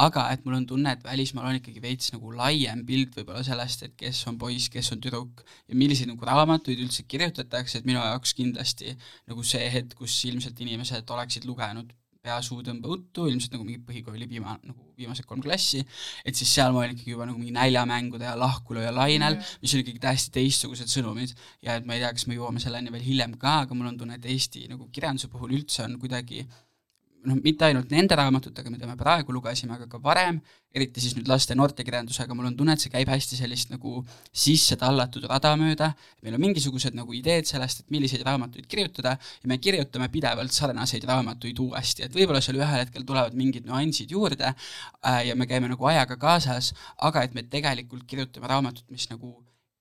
aga 0.04 0.26
et 0.34 0.44
mul 0.44 0.58
on 0.58 0.66
tunne, 0.68 0.92
et 0.96 1.04
välismaal 1.04 1.48
on 1.50 1.60
ikkagi 1.60 1.82
veits 1.84 2.12
nagu 2.14 2.34
laiem 2.36 2.84
pilt 2.88 3.16
võib-olla 3.16 3.44
sellest, 3.46 3.86
et 3.88 3.96
kes 4.00 4.20
on 4.30 4.38
poiss, 4.40 4.68
kes 4.72 4.92
on 4.94 5.00
tüdruk 5.04 5.44
ja 5.68 5.78
milliseid 5.78 6.12
nagu 6.12 6.28
raamatuid 6.28 6.82
üldse 6.84 7.06
kirjutatakse, 7.08 7.80
et 7.80 7.88
minu 7.88 8.02
jaoks 8.02 8.36
kindlasti 8.36 8.96
nagu 9.30 9.46
see 9.46 9.72
hetk, 9.72 9.96
kus 10.00 10.18
ilmselt 10.28 10.60
inimesed 10.60 11.16
oleksid 11.16 11.48
lugenud 11.48 11.94
peasuutõmbeuttu, 12.24 13.26
ilmselt 13.30 13.54
nagu 13.56 13.66
mingi 13.66 13.82
põhikooli 13.86 14.28
viima-, 14.28 14.58
nagu 14.66 14.90
viimased 15.00 15.26
kolm 15.28 15.42
klassi, 15.44 15.80
et 16.24 16.36
siis 16.36 16.52
seal 16.52 16.74
ma 16.74 16.82
olin 16.82 16.96
ikkagi 16.96 17.14
juba 17.14 17.28
nagu 17.28 17.40
mingi 17.40 17.54
näljamängude 17.56 18.28
ja 18.28 18.36
lahkulööja 18.38 18.92
lainel 18.94 19.38
mm, 19.38 19.40
-hmm. 19.40 19.62
mis 19.62 19.74
oli 19.74 19.86
ikkagi 19.86 20.02
täiesti 20.04 20.34
teistsugused 20.36 20.92
sõnumid 20.92 21.32
ja 21.64 21.78
et 21.80 21.86
ma 21.88 21.96
ei 21.96 22.04
tea, 22.04 22.12
kas 22.16 22.26
me 22.28 22.36
jõuame 22.36 22.60
selleni 22.60 22.92
veel 22.92 23.06
hiljem 23.06 23.38
ka, 23.40 23.60
aga 23.64 23.76
mul 23.76 23.92
on 23.92 24.00
tunne, 24.00 24.20
et 24.20 24.26
Eesti 24.26 24.66
nagu 24.68 24.88
kirjanduse 24.92 25.32
puhul 25.32 25.56
üldse 25.56 25.86
on 25.86 25.96
kuidagi 26.02 26.44
äh, 26.44 26.58
noh, 27.26 27.36
mitte 27.44 27.66
ainult 27.66 27.90
nende 27.92 28.16
raamatutega, 28.16 28.70
mida 28.72 28.88
me 28.88 28.96
praegu 28.98 29.34
lugesime, 29.34 29.74
aga 29.76 29.86
ka 29.90 30.00
varem, 30.02 30.38
eriti 30.74 31.02
siis 31.02 31.16
nüüd 31.16 31.28
laste- 31.28 31.52
ja 31.52 31.58
noortekirjandusega, 31.58 32.34
mul 32.36 32.48
on 32.50 32.56
tunne, 32.56 32.76
et 32.76 32.82
see 32.84 32.92
käib 32.92 33.10
hästi 33.10 33.38
sellist 33.40 33.72
nagu 33.72 34.04
sisse 34.32 34.76
tallatud 34.80 35.26
rada 35.28 35.52
mööda, 35.60 35.90
meil 36.22 36.36
on 36.38 36.44
mingisugused 36.44 36.96
nagu 36.96 37.12
ideed 37.16 37.48
sellest, 37.50 37.82
et 37.82 37.90
milliseid 37.90 38.24
raamatuid 38.26 38.68
kirjutada 38.70 39.16
ja 39.18 39.50
me 39.50 39.58
kirjutame 39.58 40.08
pidevalt 40.12 40.54
sarnaseid 40.56 41.04
raamatuid 41.10 41.58
uuesti, 41.58 42.06
et 42.06 42.14
võib-olla 42.14 42.42
seal 42.44 42.60
ühel 42.60 42.84
hetkel 42.84 43.04
tulevad 43.08 43.36
mingid 43.38 43.66
nüansid 43.68 44.14
juurde 44.14 44.52
äh, 44.52 45.20
ja 45.28 45.36
me 45.36 45.48
käime 45.50 45.68
nagu 45.72 45.90
ajaga 45.90 46.16
kaasas, 46.20 46.72
aga 46.98 47.26
et 47.26 47.34
me 47.34 47.42
tegelikult 47.42 48.06
kirjutame 48.06 48.48
raamatut, 48.50 48.86
mis 48.90 49.10
nagu 49.10 49.34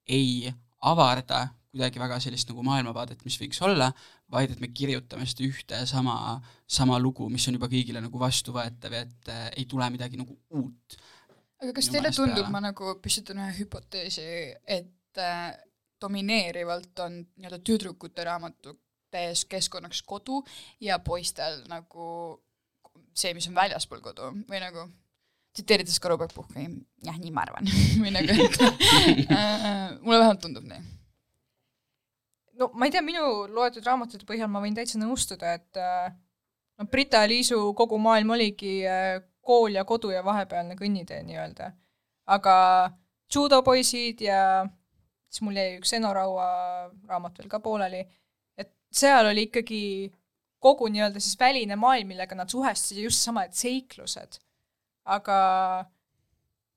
ei 0.10 0.52
avarda 0.82 1.50
kuidagi 1.70 2.02
väga 2.02 2.18
sellist 2.24 2.50
nagu 2.50 2.64
maailmavaadet, 2.66 3.20
mis 3.26 3.38
võiks 3.38 3.60
olla, 3.62 3.92
vaid 4.32 4.54
et 4.54 4.62
me 4.62 4.70
kirjutame 4.74 5.26
seda 5.30 5.46
ühte 5.48 5.80
sama, 5.90 6.40
sama 6.70 7.00
lugu, 7.02 7.30
mis 7.34 7.48
on 7.50 7.58
juba 7.58 7.70
kõigile 7.72 8.02
nagu 8.04 8.22
vastuvõetav 8.22 8.96
ja 8.96 9.06
et 9.06 9.32
äh, 9.34 9.48
ei 9.58 9.66
tule 9.70 9.88
midagi 9.94 10.20
nagu 10.20 10.38
uut. 10.56 11.00
aga 11.60 11.74
kas 11.76 11.90
teile 11.92 12.12
tundub, 12.16 12.52
ma 12.54 12.62
nagu 12.64 12.94
püstitan 13.04 13.42
ühe 13.42 13.56
hüpoteesi, 13.62 14.28
et 14.70 15.24
äh, 15.24 15.50
domineerivalt 16.00 17.02
on 17.06 17.20
nii-öelda 17.26 17.60
tüdrukute 17.66 18.24
raamatutes 18.28 19.44
keskkonnaks 19.50 20.04
kodu 20.08 20.44
ja 20.84 21.00
poistel 21.04 21.64
nagu 21.72 22.40
see, 23.18 23.34
mis 23.36 23.50
on 23.50 23.58
väljaspool 23.58 24.04
kodu 24.06 24.32
või 24.48 24.62
nagu 24.64 24.86
tsiteerides 25.58 25.98
Karu 26.00 26.16
Pukki, 26.22 26.68
jah, 27.04 27.18
nii 27.18 27.32
ma 27.34 27.42
arvan. 27.42 27.66
Või 28.00 28.14
nagu, 28.14 28.30
et 28.30 28.60
äh, 29.34 29.98
mulle 30.06 30.22
vähemalt 30.22 30.44
tundub 30.46 30.68
nii 30.70 30.99
no 32.60 32.70
ma 32.74 32.88
ei 32.88 32.94
tea, 32.94 33.04
minu 33.06 33.48
loetud 33.54 33.86
raamatute 33.86 34.28
põhjal 34.30 34.50
ma 34.52 34.62
võin 34.64 34.76
täitsa 34.78 35.00
nõustuda, 35.02 35.54
et 35.60 35.80
äh, 35.80 36.10
no 36.80 36.88
Brita 36.92 37.24
ja 37.24 37.32
Liisu 37.32 37.62
kogu 37.78 38.00
maailm 38.02 38.36
oligi 38.38 38.82
äh, 38.88 39.22
kool 39.42 39.78
ja 39.78 39.86
kodu 39.88 40.12
ja 40.14 40.24
vahepealne 40.26 40.76
kõnnitee 40.80 41.22
nii-öelda. 41.26 41.72
aga 42.30 42.56
judopoisid 43.34 44.22
ja 44.22 44.42
siis 45.30 45.42
mul 45.46 45.58
jäi 45.58 45.80
üks 45.80 45.94
Eno 45.98 46.12
Raua 46.14 46.50
raamat 47.08 47.40
veel 47.40 47.50
ka 47.50 47.60
pooleli, 47.64 48.04
et 48.58 48.74
seal 48.92 49.32
oli 49.32 49.48
ikkagi 49.50 49.82
kogu 50.60 50.90
nii-öelda 50.92 51.22
siis 51.24 51.40
väline 51.40 51.76
maailm, 51.80 52.12
millega 52.12 52.36
nad 52.36 52.52
suhestusid 52.52 53.04
just 53.04 53.24
sama, 53.24 53.48
et 53.48 53.58
seiklused 53.58 54.42
aga 55.10 55.38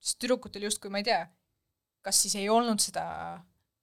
siis 0.00 0.18
tüdrukutel 0.20 0.66
justkui 0.66 0.92
ma 0.92 1.02
ei 1.02 1.06
tea, 1.06 1.22
kas 2.04 2.22
siis 2.24 2.36
ei 2.40 2.48
olnud 2.52 2.82
seda 2.82 3.04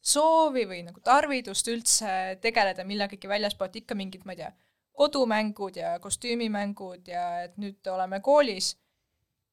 soovi 0.10 0.66
või 0.70 0.82
nagu 0.88 1.02
tarvidust 1.06 1.68
üldse 1.72 2.40
tegeleda 2.42 2.86
millegagi 2.88 3.30
väljaspoolt, 3.30 3.76
ikka 3.82 3.98
mingid, 4.00 4.26
ma 4.26 4.36
ei 4.36 4.44
tea, 4.44 4.52
kodumängud 5.00 5.78
ja 5.80 5.96
kostüümimängud 6.04 7.08
ja 7.08 7.26
et 7.46 7.60
nüüd 7.62 7.88
oleme 7.94 8.20
koolis, 8.26 8.74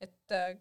et 0.02 0.34
äh, 0.34 0.56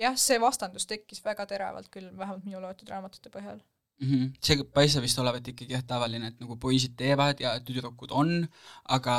jah, 0.00 0.16
see 0.20 0.40
vastandus 0.42 0.86
tekkis 0.90 1.22
väga 1.24 1.46
teravalt 1.48 1.88
küll, 1.92 2.10
vähemalt 2.18 2.44
minu 2.44 2.60
loetud 2.62 2.90
raamatute 2.92 3.32
põhjal 3.32 3.58
mm. 3.58 4.10
-hmm. 4.10 4.34
see 4.40 4.66
paistab 4.74 5.06
vist 5.06 5.18
olevat 5.22 5.48
ikkagi 5.48 5.76
jah, 5.76 5.84
tavaline, 5.86 6.32
et 6.32 6.42
nagu 6.42 6.58
poisid 6.60 6.96
teevad 7.00 7.40
ja 7.40 7.56
tüdrukud 7.60 8.12
on, 8.12 8.36
aga 8.98 9.16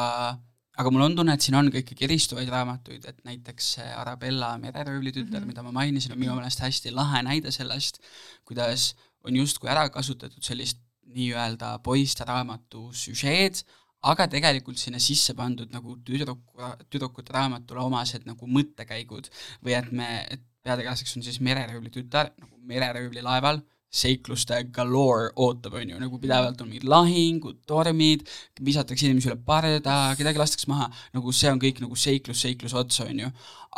aga 0.77 0.93
mul 0.93 1.07
on 1.07 1.15
tunne, 1.17 1.33
et 1.33 1.41
siin 1.41 1.57
on 1.57 1.71
ka 1.73 1.81
ikkagi 1.81 2.05
eristuvaid 2.05 2.49
raamatuid, 2.53 3.05
et 3.09 3.23
näiteks 3.25 3.71
Arabella 3.97 4.51
mereröövli 4.61 5.11
tütar 5.11 5.39
mm, 5.39 5.43
-hmm. 5.43 5.47
mida 5.47 5.63
ma 5.63 5.71
mainisin, 5.71 6.13
on 6.13 6.19
minu 6.19 6.35
meelest 6.37 6.61
hästi 6.61 6.93
lahe 6.93 7.23
näide 7.25 7.51
sellest, 7.51 7.97
kuidas 8.45 8.93
on 9.25 9.39
justkui 9.39 9.69
ära 9.71 9.87
kasutatud 9.93 10.43
sellist 10.43 10.81
nii-öelda 11.17 11.77
poisteraamatu 11.85 12.89
süžeed, 12.95 13.63
aga 14.07 14.27
tegelikult 14.29 14.77
sinna 14.79 14.99
sisse 15.01 15.33
pandud 15.37 15.71
nagu 15.73 15.95
tüdruku, 16.05 16.67
tüdrukute 16.91 17.33
raamatule 17.33 17.81
omased 17.87 18.27
nagu 18.27 18.49
mõttekäigud 18.57 19.31
või 19.65 19.77
et 19.77 19.89
me, 19.95 20.11
et 20.29 20.43
peategelaseks 20.67 21.17
on 21.17 21.25
siis 21.25 21.41
mereröövli 21.43 21.91
tütar 21.93 22.31
nagu 22.37 22.59
mereröövli 22.67 23.23
laeval 23.25 23.63
seikluste 23.97 24.59
galore 24.75 25.29
ootab, 25.39 25.77
on 25.79 25.93
ju, 25.93 25.99
nagu 26.01 26.19
pidevalt 26.19 26.59
on 26.61 26.67
mingid 26.67 26.87
lahingud, 26.91 27.61
tormid, 27.69 28.25
visatakse 28.61 29.07
inimesi 29.07 29.29
üle 29.31 29.37
parda, 29.47 29.95
kedagi 30.19 30.41
lastakse 30.41 30.67
maha, 30.69 30.89
nagu 31.15 31.31
see 31.31 31.49
on 31.53 31.61
kõik 31.61 31.79
nagu 31.83 31.95
seiklus 31.95 32.43
seikluse 32.43 32.77
otsa, 32.77 33.07
on 33.07 33.23
ju. 33.23 33.31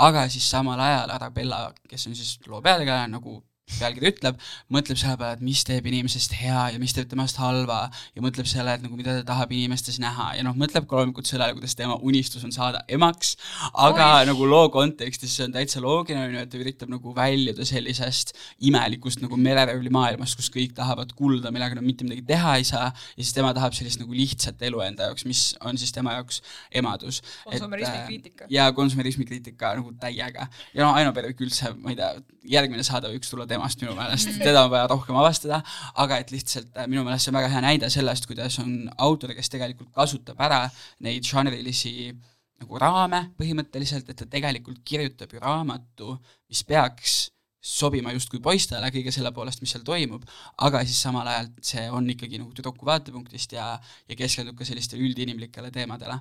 aga 0.07 0.25
siis 0.33 0.49
samal 0.49 0.81
ajal 0.81 1.13
Arabella, 1.13 1.67
kes 1.89 2.07
on 2.09 2.17
siis 2.17 2.39
loo 2.47 2.61
peategelane, 2.65 3.13
nagu 3.13 3.37
pealkiri 3.77 4.11
ütleb, 4.13 4.39
mõtleb 4.73 4.99
selle 4.99 5.17
peale, 5.19 5.37
et 5.37 5.43
mis 5.45 5.61
teeb 5.67 5.85
inimesest 5.89 6.33
hea 6.39 6.65
ja 6.73 6.81
mis 6.81 6.93
teeb 6.95 7.09
temast 7.11 7.39
halva 7.41 7.81
ja 8.15 8.23
mõtleb 8.23 8.47
selle, 8.49 8.73
et 8.75 8.83
nagu 8.85 8.97
mida 8.97 9.19
ta 9.19 9.25
tahab 9.33 9.53
inimestes 9.55 9.99
näha 10.01 10.31
ja 10.39 10.45
noh, 10.45 10.55
mõtleb 10.57 10.87
ka 10.89 10.99
loomulikult 10.99 11.29
sellele, 11.29 11.55
kuidas 11.57 11.75
tema 11.77 11.97
unistus 12.05 12.45
on 12.47 12.53
saada 12.55 12.81
emaks, 12.91 13.35
aga 13.73 14.07
Oi. 14.19 14.29
nagu 14.31 14.47
loo 14.49 14.69
kontekstis 14.73 15.35
see 15.37 15.47
on 15.47 15.55
täitsa 15.55 15.81
loogiline, 15.83 16.25
on 16.27 16.37
ju, 16.37 16.45
et 16.45 16.51
ta 16.53 16.59
üritab 16.59 16.91
nagu 16.91 17.13
väljuda 17.15 17.67
sellisest 17.67 18.33
imelikust 18.69 19.23
nagu 19.23 19.37
mereröövli 19.39 19.91
maailmast, 19.93 20.39
kus 20.39 20.51
kõik 20.53 20.75
tahavad 20.77 21.13
kulda, 21.17 21.53
millega 21.53 21.77
nad 21.77 21.85
mitte 21.85 22.07
midagi 22.07 22.25
teha 22.29 22.57
ei 22.59 22.67
saa 22.67 22.89
ja 22.89 23.21
siis 23.21 23.33
tema 23.35 23.53
tahab 23.57 23.77
sellist 23.77 24.01
nagu 24.01 24.15
lihtsat 24.15 24.61
elu 24.69 24.83
enda 24.87 25.09
jaoks, 25.09 25.27
mis 25.29 25.43
on 25.65 25.79
siis 25.79 25.93
tema 25.95 26.17
jaoks 26.17 26.41
emadus. 26.81 27.21
konsumerismi 27.45 28.05
kriitika. 28.07 28.49
ja 28.49 28.71
konsumerismi 28.75 29.27
kriitika 29.29 29.75
nagu 29.79 29.93
täiega. 29.99 30.47
ja 30.73 30.85
no 30.85 30.93
Aino 30.97 31.13
Pervik 31.13 31.41
üldse, 31.45 31.73
ma 31.77 31.93
ei 31.93 31.99
tea, 31.99 32.13
järgmine 32.49 32.83
saade 32.85 33.11
võiks 33.11 33.31
tulla 33.31 33.47
tema 33.49 33.58
temast 33.59 33.83
minu 33.83 33.95
meelest, 33.97 34.31
teda 34.39 34.63
on 34.63 34.71
vaja 34.71 34.87
rohkem 34.89 35.17
avastada, 35.19 35.59
aga 35.99 36.19
et 36.23 36.31
lihtsalt 36.33 36.71
äh, 36.77 36.87
minu 36.87 37.03
meelest 37.05 37.27
see 37.27 37.33
on 37.33 37.39
väga 37.39 37.51
hea 37.53 37.63
näide 37.65 37.89
sellest, 37.91 38.27
kuidas 38.29 38.59
on 38.63 38.87
autor, 38.97 39.35
kes 39.35 39.51
tegelikult 39.51 39.91
kasutab 39.95 40.39
ära 40.47 40.61
neid 41.05 41.27
žanrilisi 41.27 42.13
nagu 42.59 42.79
raame 42.79 43.25
põhimõtteliselt, 43.39 44.09
et 44.09 44.19
ta 44.19 44.27
tegelikult 44.27 44.81
kirjutab 44.87 45.33
ju 45.33 45.43
raamatu, 45.43 46.15
mis 46.51 46.63
peaks 46.67 47.19
sobima 47.59 48.13
justkui 48.15 48.39
poistele 48.43 48.87
kõige 48.95 49.11
selle 49.11 49.33
poolest, 49.35 49.59
mis 49.63 49.73
seal 49.75 49.83
toimub, 49.87 50.23
aga 50.63 50.81
siis 50.87 51.01
samal 51.03 51.27
ajal 51.27 51.49
see 51.71 51.85
on 51.91 52.07
ikkagi 52.15 52.39
nagu 52.39 52.53
tüdruku 52.55 52.87
vaatepunktist 52.87 53.55
ja, 53.57 53.73
ja 54.07 54.19
keskendub 54.19 54.55
ka 54.59 54.67
sellistele 54.67 55.03
üldinimlikele 55.07 55.71
teemadele. 55.75 56.19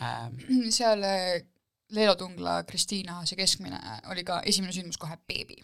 Ähm.. 0.00 0.36
seal 0.74 1.04
Leelo 1.94 2.16
Tungla, 2.20 2.62
Kristiina, 2.68 3.20
see 3.28 3.38
keskmine 3.38 3.80
oli 4.12 4.24
ka 4.26 4.40
esimene 4.48 4.72
sündmus 4.76 5.00
kohe 5.00 5.16
beebi 5.28 5.60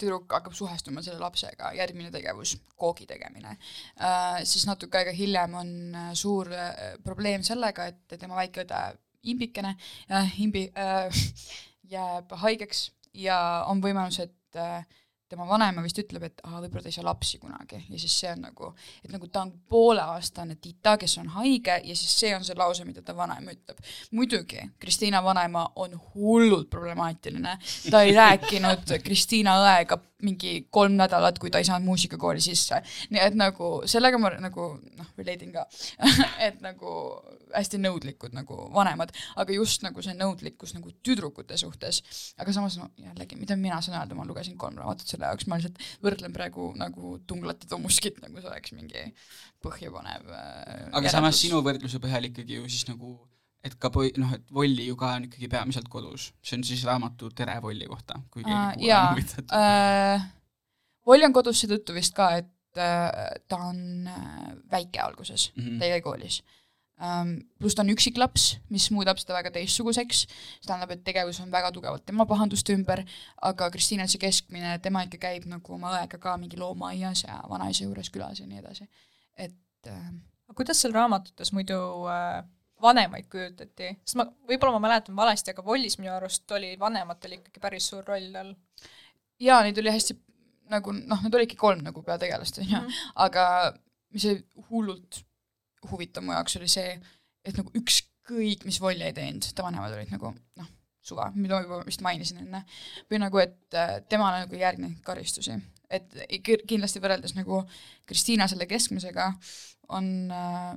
tüdruk 0.00 0.32
hakkab 0.32 0.54
suhestuma 0.56 1.02
selle 1.02 1.20
lapsega, 1.22 1.72
järgmine 1.78 2.10
tegevus, 2.14 2.56
koogi 2.76 3.06
tegemine. 3.08 3.56
Äh, 4.00 4.42
siis 4.44 4.66
natuke 4.68 5.00
aega 5.00 5.14
hiljem 5.16 5.56
on 5.56 5.72
äh, 5.94 6.12
suur 6.14 6.50
probleem 7.04 7.44
sellega, 7.46 7.90
et 7.92 8.18
tema 8.20 8.38
väike 8.38 8.64
õde 8.66 8.82
imbikene 9.26 9.74
äh,, 10.10 10.40
imbi 10.40 10.68
äh, 10.76 11.10
jääb 11.94 12.32
haigeks 12.42 12.90
ja 13.16 13.38
on 13.70 13.82
võimalus, 13.84 14.20
et 14.24 14.60
äh, 14.60 14.84
tema 15.28 15.46
vanaema 15.48 15.82
vist 15.84 15.98
ütleb, 16.00 16.26
et 16.28 16.42
aa, 16.44 16.60
võib-olla 16.62 16.84
ta 16.84 16.90
ei 16.90 16.96
saa 16.96 17.06
lapsi 17.06 17.40
kunagi 17.42 17.80
ja 17.82 17.98
siis 17.98 18.14
see 18.20 18.30
on 18.32 18.44
nagu, 18.46 18.72
et 19.04 19.12
nagu 19.12 19.28
ta 19.32 19.42
on 19.46 19.52
pooleaastane 19.68 20.58
tita, 20.62 20.96
kes 21.00 21.18
on 21.22 21.32
haige 21.36 21.80
ja 21.82 21.96
siis 21.98 22.14
see 22.20 22.34
on 22.36 22.44
see 22.46 22.58
lause, 22.58 22.84
mida 22.88 23.02
ta 23.02 23.16
vanaema 23.16 23.54
ütleb. 23.56 23.80
muidugi, 24.12 24.62
Kristiina 24.78 25.22
vanaema 25.24 25.66
on 25.76 25.96
hullult 26.14 26.70
problemaatiline, 26.70 27.58
ta 27.90 28.02
ei 28.02 28.14
rääkinud 28.16 28.98
Kristiina 29.04 29.58
õega 29.64 29.98
mingi 30.26 30.66
kolm 30.74 30.96
nädalat, 30.98 31.38
kui 31.42 31.52
ta 31.52 31.62
ei 31.62 31.68
saanud 31.68 31.86
muusikakooli 31.88 32.42
sisse. 32.44 32.82
nii 33.14 33.22
et 33.22 33.38
nagu 33.38 33.70
sellega 33.88 34.20
ma 34.20 34.32
nagu 34.42 34.68
noh, 34.76 35.10
relate 35.18 35.46
in 35.46 35.54
ka 35.54 35.66
et 36.48 36.60
nagu 36.64 36.92
hästi 37.54 37.80
nõudlikud 37.80 38.34
nagu 38.36 38.66
vanemad, 38.74 39.12
aga 39.40 39.54
just 39.56 39.84
nagu 39.86 40.02
see 40.04 40.16
nõudlikkus 40.18 40.74
nagu 40.76 40.92
tüdrukute 41.06 41.58
suhtes. 41.60 42.02
aga 42.40 42.54
samas 42.56 42.78
no 42.80 42.90
jällegi, 43.00 43.38
mida 43.40 43.56
mina 43.60 43.80
saan 43.84 44.00
öelda, 44.00 44.18
ma 44.18 44.26
lugesin 44.28 44.58
kolm 44.60 44.78
raamatut 44.80 45.08
selle 45.08 45.30
jaoks, 45.30 45.46
ma 45.46 45.60
lihtsalt 45.60 45.80
võrdlen 46.04 46.34
praegu 46.36 46.72
nagu 46.78 47.16
Tunglat 47.26 47.64
ja 47.64 47.72
Tomuskit, 47.74 48.20
nagu 48.24 48.40
see 48.40 48.50
oleks 48.50 48.74
mingi 48.76 49.06
põhjapanev 49.64 50.28
äh, 50.30 50.90
aga 50.96 51.12
samas 51.12 51.40
sinu 51.40 51.62
võrdluse 51.64 52.02
põhjal 52.02 52.30
ikkagi 52.30 52.60
ju 52.60 52.68
siis 52.70 52.86
nagu 52.90 53.16
et 53.66 53.76
ka 53.80 53.90
poi-, 53.92 54.12
noh, 54.20 54.34
et 54.36 54.44
Volli 54.54 54.88
ju 54.88 54.96
ka 54.98 55.14
on 55.18 55.28
ikkagi 55.28 55.48
peamiselt 55.52 55.88
kodus, 55.92 56.30
see 56.44 56.58
on 56.58 56.66
siis 56.66 56.84
raamatu 56.88 57.30
Tere 57.36 57.56
Volli 57.62 57.88
kohta, 57.90 58.20
kui 58.30 58.44
keegi 58.44 58.56
uh, 58.56 58.74
kuulab 58.80 59.08
on 59.08 59.16
huvitatud 59.16 59.56
uh,. 59.56 60.28
Volli 61.06 61.26
on 61.26 61.34
kodus 61.34 61.62
seetõttu 61.62 61.94
vist 61.94 62.14
ka, 62.16 62.32
et 62.40 62.80
uh, 62.80 63.32
ta 63.48 63.58
on 63.68 63.80
uh, 64.10 64.52
väike 64.72 65.02
alguses 65.02 65.50
mm, 65.54 65.62
-hmm. 65.62 65.78
ta 65.78 65.88
ei 65.88 65.96
käi 65.96 66.04
koolis 66.06 66.40
um,. 67.00 67.34
pluss 67.58 67.76
ta 67.76 67.84
on 67.84 67.92
üksiklaps, 67.94 68.46
mis 68.70 68.88
muudab 68.94 69.20
seda 69.22 69.36
väga 69.38 69.52
teistsuguseks, 69.58 70.22
see 70.26 70.68
tähendab, 70.68 70.94
et 70.94 71.04
tegevus 71.04 71.40
on 71.44 71.50
väga 71.52 71.72
tugevalt 71.74 72.06
tema 72.06 72.26
pahanduste 72.26 72.74
ümber, 72.76 73.04
aga 73.42 73.70
Kristiina 73.70 74.06
on 74.06 74.12
see 74.12 74.22
keskmine, 74.22 74.78
tema 74.84 75.04
ikka 75.06 75.20
käib 75.28 75.50
nagu 75.50 75.76
oma 75.76 75.96
õega 75.98 76.20
ka 76.22 76.36
mingi 76.40 76.58
loomaaias 76.60 77.26
ja 77.26 77.42
vanaisa 77.50 77.84
juures 77.84 78.10
külas 78.10 78.40
ja 78.40 78.46
nii 78.46 78.62
edasi, 78.62 78.88
et 79.36 79.90
uh, 79.90 80.10
aga 80.46 80.56
kuidas 80.56 80.80
seal 80.80 80.94
raamatutes 80.94 81.52
muidu 81.52 81.78
äh, 82.10 82.44
vanemaid 82.82 83.28
kujutati, 83.32 83.90
sest 84.04 84.18
ma, 84.20 84.26
võib-olla 84.48 84.76
ma 84.76 84.88
mäletan 84.88 85.16
valesti, 85.16 85.52
aga 85.54 85.64
Vollis 85.64 85.96
minu 86.00 86.12
arust 86.12 86.50
oli 86.56 86.74
vanematel 86.80 87.38
ikkagi 87.38 87.62
päris 87.62 87.88
suur 87.90 88.04
roll 88.04 88.36
all. 88.36 88.54
jaa, 89.40 89.62
neid 89.64 89.78
oli 89.80 89.94
hästi 89.94 90.16
nagu 90.72 90.92
noh, 90.96 91.22
need 91.24 91.38
olidki 91.38 91.58
kolm 91.58 91.84
nagu 91.86 92.02
peategelast, 92.04 92.60
on 92.62 92.68
ju, 92.68 92.80
mhm. 92.80 93.12
aga 93.26 93.46
mis 94.14 94.26
oli 94.30 94.66
hullult 94.70 95.22
huvitav 95.90 96.24
mu 96.26 96.34
jaoks, 96.34 96.56
oli 96.60 96.68
see, 96.70 96.96
et 97.46 97.58
nagu 97.58 97.70
ükskõik, 97.78 98.64
mis 98.66 98.80
Voll 98.82 99.04
ei 99.04 99.14
teinud, 99.16 99.46
ta 99.54 99.66
vanemad 99.66 99.94
olid 99.94 100.10
nagu 100.12 100.32
noh, 100.34 100.72
suva, 101.06 101.28
mida 101.36 101.56
ma 101.56 101.62
juba 101.62 101.80
vist 101.86 102.02
mainisin 102.04 102.42
enne, 102.42 102.64
või 103.10 103.22
nagu, 103.22 103.40
et 103.42 103.78
äh, 103.78 104.00
temale 104.10 104.44
nagu 104.44 104.56
ei 104.56 104.64
järgnenud 104.64 105.00
karistusi. 105.06 105.56
et 105.86 106.16
kindlasti 106.66 106.98
võrreldes 106.98 107.36
nagu 107.36 107.60
Kristiina 108.06 108.48
selle 108.50 108.66
keskmisega 108.66 109.28
on 109.94 110.08
äh, 110.34 110.72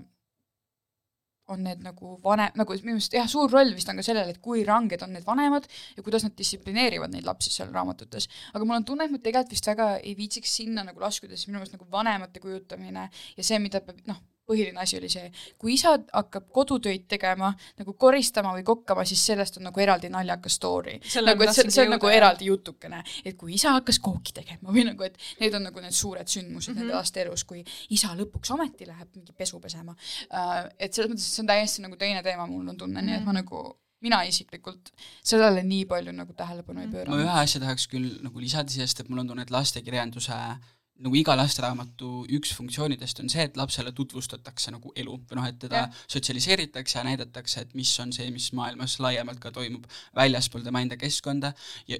on 1.53 1.63
need 1.65 1.83
nagu 1.85 2.15
vanem, 2.23 2.53
nagu 2.59 2.77
minu 2.79 2.97
meelest 2.97 3.15
jah, 3.17 3.27
suur 3.29 3.51
roll 3.51 3.73
vist 3.75 3.89
on 3.91 3.99
ka 3.99 4.05
sellel, 4.05 4.31
et 4.31 4.41
kui 4.43 4.63
ranged 4.67 5.03
on 5.05 5.13
need 5.15 5.27
vanemad 5.27 5.67
ja 5.97 6.05
kuidas 6.05 6.25
nad 6.25 6.35
distsiplineerivad 6.37 7.13
neid 7.13 7.27
lapsi 7.27 7.53
seal 7.53 7.71
raamatutes. 7.75 8.29
aga 8.53 8.65
mul 8.65 8.79
on 8.79 8.87
tunne, 8.87 9.07
et 9.09 9.13
ma 9.13 9.21
tegelikult 9.21 9.55
vist 9.55 9.69
väga 9.71 9.91
ei 9.99 10.15
viitsiks 10.17 10.57
sinna 10.61 10.85
nagu 10.87 11.01
laskuda, 11.01 11.35
sest 11.35 11.49
minu 11.49 11.59
meelest 11.59 11.77
nagu 11.77 11.87
vanemate 11.91 12.43
kujutamine 12.43 13.09
ja 13.09 13.45
see, 13.45 13.59
mida 13.63 13.81
peab 13.85 14.03
noh, 14.09 14.21
põhiline 14.49 14.81
asi 14.81 14.97
oli 14.99 15.09
see, 15.11 15.29
kui 15.61 15.75
isa 15.77 15.95
hakkab 16.13 16.49
kodutöid 16.55 17.05
tegema, 17.11 17.51
nagu 17.79 17.93
koristama 17.99 18.53
või 18.57 18.65
kokkama, 18.67 19.05
siis 19.07 19.23
sellest 19.31 19.59
on 19.59 19.67
nagu 19.69 19.83
eraldi 19.83 20.11
naljakas 20.13 20.57
story. 20.59 20.99
nagu, 21.25 21.45
et 21.45 21.55
see, 21.55 21.69
see 21.69 21.85
on 21.85 21.95
nagu 21.97 22.11
eraldi 22.11 22.49
jutukene, 22.49 23.03
et 23.23 23.37
kui 23.39 23.53
isa 23.57 23.75
hakkas 23.77 24.01
kooki 24.03 24.35
tegema 24.41 24.73
või 24.75 24.87
nagu, 24.91 25.05
et 25.07 25.17
need 25.41 25.57
on 25.57 25.67
nagu 25.69 25.83
need 25.83 25.95
suured 25.95 26.27
sündmused 26.27 26.73
mm 26.73 26.77
-hmm. 26.77 26.87
nende 26.87 26.97
laste 26.97 27.21
elus, 27.21 27.43
kui 27.43 27.63
isa 27.89 28.15
lõpuks 28.17 28.53
ometi 28.55 28.87
läheb 28.87 29.15
mingi 29.15 29.33
pesu 29.33 29.59
pesema 29.59 29.91
uh,. 29.91 30.65
et 30.79 30.93
selles 30.93 31.11
mõttes, 31.11 31.27
et 31.27 31.35
see 31.35 31.43
on 31.43 31.53
täiesti 31.53 31.85
nagu 31.85 31.95
teine 31.95 32.23
teema, 32.23 32.47
mul 32.47 32.67
on 32.67 32.77
tunne 32.77 33.01
mm, 33.01 33.05
-hmm. 33.05 33.09
nii 33.09 33.15
et 33.15 33.25
ma 33.25 33.31
mhm. 33.31 33.41
nagu 33.43 33.79
mina 34.01 34.21
isiklikult 34.23 34.91
sellele 35.23 35.63
nii 35.63 35.85
palju 35.85 36.11
nagu 36.15 36.33
tähelepanu 36.33 36.81
ei 36.81 36.87
mhm. 36.87 36.95
pööra. 36.95 37.11
ma 37.11 37.21
ühe 37.23 37.39
asja 37.43 37.61
tahaks 37.63 37.87
küll 37.91 38.19
nagu 38.23 38.39
lisada 38.39 38.71
sellest, 38.71 38.99
et 38.99 39.09
mul 39.09 39.23
on 39.23 39.31
tunne, 39.31 39.41
et 39.47 39.51
lastekirjanduse 39.51 40.35
äh, 40.35 40.59
nagu 40.99 41.15
iga 41.15 41.35
lasteraamatu 41.39 42.25
üks 42.37 42.53
funktsioonidest 42.57 43.21
on 43.23 43.31
see, 43.31 43.45
et 43.47 43.57
lapsele 43.59 43.93
tutvustatakse 43.95 44.73
nagu 44.75 44.91
elu 44.95 45.19
või 45.29 45.39
noh, 45.39 45.47
et 45.49 45.59
teda 45.61 45.85
ja. 45.85 45.91
sotsialiseeritakse 46.11 46.99
ja 46.99 47.05
näidatakse, 47.07 47.63
et 47.63 47.77
mis 47.77 47.93
on 48.03 48.11
see, 48.15 48.29
mis 48.35 48.51
maailmas 48.57 48.99
laiemalt 49.03 49.39
ka 49.43 49.53
toimub 49.55 49.87
väljaspool 50.17 50.65
tema 50.65 50.83
enda 50.83 50.99
keskkonda 50.99 51.53
ja 51.87 51.99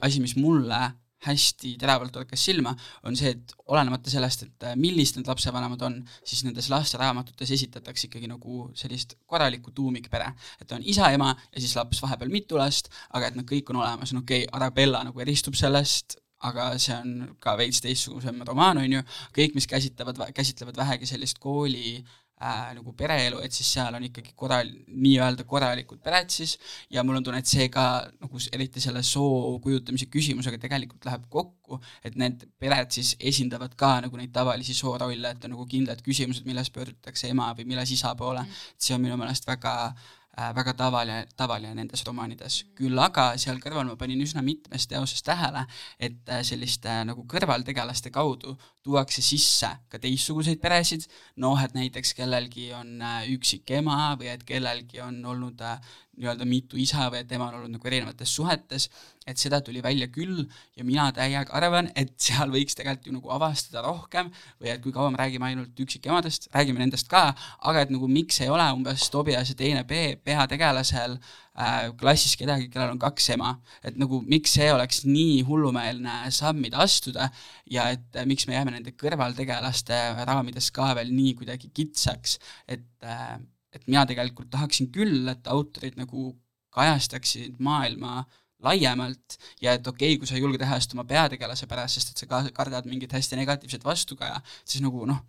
asi, 0.00 0.20
mis 0.22 0.36
mulle 0.38 0.82
hästi 1.22 1.76
teravalt 1.78 2.12
torkas 2.14 2.42
silma, 2.44 2.72
on 3.06 3.16
see, 3.18 3.30
et 3.36 3.52
olenemata 3.70 4.10
sellest, 4.10 4.46
et 4.46 4.66
äh, 4.66 4.76
millised 4.78 5.20
need 5.20 5.28
lapsevanemad 5.30 5.84
on, 5.86 6.00
siis 6.26 6.42
nendes 6.46 6.66
lasteraamatutes 6.72 7.52
esitatakse 7.54 8.08
ikkagi 8.08 8.30
nagu 8.30 8.66
sellist 8.78 9.14
korralikku 9.30 9.70
tuumikpere. 9.76 10.32
et 10.60 10.72
on 10.72 10.82
isa, 10.82 11.10
ema 11.14 11.30
ja 11.30 11.60
siis 11.60 11.76
laps, 11.78 12.02
vahepeal 12.02 12.32
mitu 12.32 12.58
last, 12.58 12.90
aga 13.14 13.30
et 13.30 13.38
nad 13.38 13.46
kõik 13.46 13.70
on 13.70 13.82
olemas, 13.84 14.12
no 14.12 14.24
okei 14.24 14.44
okay,, 14.44 14.50
Arabella 14.58 15.04
nagu 15.06 15.22
eristub 15.22 15.54
sellest, 15.58 16.18
aga 16.48 16.72
see 16.80 16.96
on 16.96 17.36
ka 17.42 17.54
veits 17.60 17.82
teistsugusem 17.84 18.42
romaan, 18.46 18.82
on 18.82 18.98
ju, 18.98 19.04
kõik, 19.36 19.56
mis 19.58 19.68
käsitlevad, 19.70 20.20
käsitlevad 20.34 20.78
vähegi 20.82 21.08
sellist 21.10 21.38
kooli 21.42 22.00
äh, 22.42 22.72
nagu 22.76 22.94
pereelu, 22.98 23.40
et 23.44 23.54
siis 23.54 23.70
seal 23.76 23.94
on 23.94 24.06
ikkagi 24.08 24.34
korral-, 24.38 24.72
nii-öelda 24.88 25.46
korralikud 25.48 26.02
pered 26.04 26.32
siis. 26.34 26.56
Ja 26.90 27.04
mul 27.06 27.20
on 27.20 27.26
tunne, 27.26 27.42
et 27.42 27.50
see 27.50 27.68
ka 27.72 27.86
nagu 28.20 28.42
eriti 28.52 28.82
selle 28.82 29.04
soo 29.06 29.58
kujutamise 29.62 30.08
küsimusega 30.12 30.58
tegelikult 30.62 31.06
läheb 31.08 31.28
kokku, 31.32 31.78
et 32.04 32.18
need 32.18 32.46
pered 32.62 32.90
siis 32.94 33.14
esindavad 33.20 33.76
ka 33.78 33.94
nagu 34.06 34.18
neid 34.18 34.34
tavalisi 34.34 34.74
soorolle, 34.76 35.34
et 35.34 35.46
on 35.46 35.56
nagu 35.56 35.68
kindlad 35.70 36.02
küsimused, 36.06 36.46
milles 36.48 36.72
pöördutakse 36.74 37.30
ema 37.30 37.52
või 37.58 37.70
milles 37.74 37.94
isa 37.94 38.16
poole. 38.18 38.42
Mm., 38.42 38.66
see 38.82 38.98
on 38.98 39.06
minu 39.06 39.20
meelest 39.20 39.46
väga 39.46 39.76
äh, 39.92 40.10
väga 40.32 40.72
tavaline, 40.72 41.26
tavaline 41.36 41.74
nendes 41.76 42.04
romaanides. 42.06 42.62
küll 42.78 42.98
aga 42.98 43.32
seal 43.36 43.58
kõrval 43.60 43.84
ma 43.90 43.96
panin 44.00 44.20
üsna 44.24 44.42
mitmes 44.42 44.86
teoses 44.88 45.22
tähele, 45.22 45.66
et 46.00 46.28
äh, 46.28 46.40
selliste 46.42 46.88
äh, 46.88 47.02
nagu 47.04 47.26
kõrvaltegelaste 47.28 48.10
kaudu 48.10 48.56
tuuakse 48.82 49.22
sisse 49.22 49.68
ka 49.92 50.00
teistsuguseid 50.00 50.60
peresid, 50.60 51.04
noh, 51.36 51.58
et 51.60 51.76
näiteks 51.76 52.14
kellelgi 52.16 52.70
on 52.72 53.02
äh, 53.02 53.28
üksik 53.34 53.70
ema 53.76 54.14
või 54.16 54.32
et 54.32 54.44
kellelgi 54.48 55.02
on 55.04 55.20
olnud 55.34 55.60
äh, 55.60 55.92
nii-öelda 56.18 56.44
mitu 56.48 56.76
isa 56.80 57.06
või 57.10 57.22
et 57.22 57.30
ema 57.32 57.46
on 57.48 57.58
olnud 57.58 57.72
nagu 57.76 57.88
erinevates 57.88 58.32
suhetes, 58.36 58.88
et 59.26 59.38
seda 59.40 59.62
tuli 59.64 59.80
välja 59.84 60.08
küll 60.12 60.42
ja 60.76 60.84
mina 60.84 61.06
täiega 61.14 61.54
arvan, 61.56 61.88
et 61.96 62.12
seal 62.20 62.50
võiks 62.52 62.76
tegelikult 62.76 63.08
ju 63.08 63.14
nagu 63.16 63.30
avastada 63.32 63.84
rohkem 63.86 64.28
või 64.60 64.72
et 64.74 64.82
kui 64.84 64.92
kaua 64.92 65.12
me 65.12 65.20
räägime 65.20 65.48
ainult 65.48 65.78
üksikemadest, 65.84 66.50
räägime 66.52 66.82
nendest 66.82 67.08
ka, 67.10 67.30
aga 67.64 67.86
et 67.86 67.94
nagu 67.94 68.10
miks 68.10 68.42
ei 68.44 68.50
ole 68.52 68.66
umbes 68.74 69.08
Tobias 69.12 69.52
ja 69.52 69.56
teine 69.56 69.86
B 69.88 70.02
peategelasel 70.24 71.16
äh, 71.16 71.88
klassis 72.00 72.36
kedagi, 72.40 72.68
kellel 72.72 72.92
on 72.92 73.00
kaks 73.00 73.30
ema. 73.36 73.54
et 73.82 73.96
nagu 73.96 74.20
miks 74.26 74.58
see 74.58 74.68
oleks 74.72 75.06
nii 75.08 75.40
hullumeelne 75.48 76.18
samm, 76.34 76.60
mida 76.66 76.82
astuda 76.84 77.30
ja 77.70 77.88
et 77.94 78.20
äh, 78.20 78.28
miks 78.28 78.46
me 78.46 78.58
jääme 78.58 78.76
nende 78.76 78.92
kõrvaltegelaste 79.00 80.02
raamides 80.28 80.68
ka 80.76 80.92
veel 80.98 81.14
nii 81.14 81.34
kuidagi 81.40 81.72
kitsaks, 81.72 82.38
et 82.68 82.84
äh, 83.00 83.38
et 83.72 83.86
mina 83.88 84.04
tegelikult 84.08 84.50
tahaksin 84.52 84.90
küll, 84.94 85.26
et 85.32 85.48
autorid 85.50 85.98
nagu 86.00 86.32
kajastaksid 86.72 87.58
maailma 87.60 88.22
laiemalt 88.62 89.36
ja 89.60 89.74
et 89.76 89.86
okei 89.86 90.14
okay,, 90.14 90.20
kui 90.20 90.28
sa 90.28 90.36
ei 90.36 90.44
julge 90.44 90.60
teha 90.60 90.78
just 90.78 90.94
oma 90.94 91.04
peategelase 91.08 91.66
pärast, 91.70 91.98
sest 91.98 92.12
et 92.12 92.22
sa 92.22 92.30
ka 92.30 92.42
kardad 92.54 92.86
mingit 92.88 93.12
hästi 93.12 93.38
negatiivset 93.40 93.84
vastukaja, 93.84 94.40
siis 94.64 94.84
nagu 94.84 95.06
noh, 95.08 95.22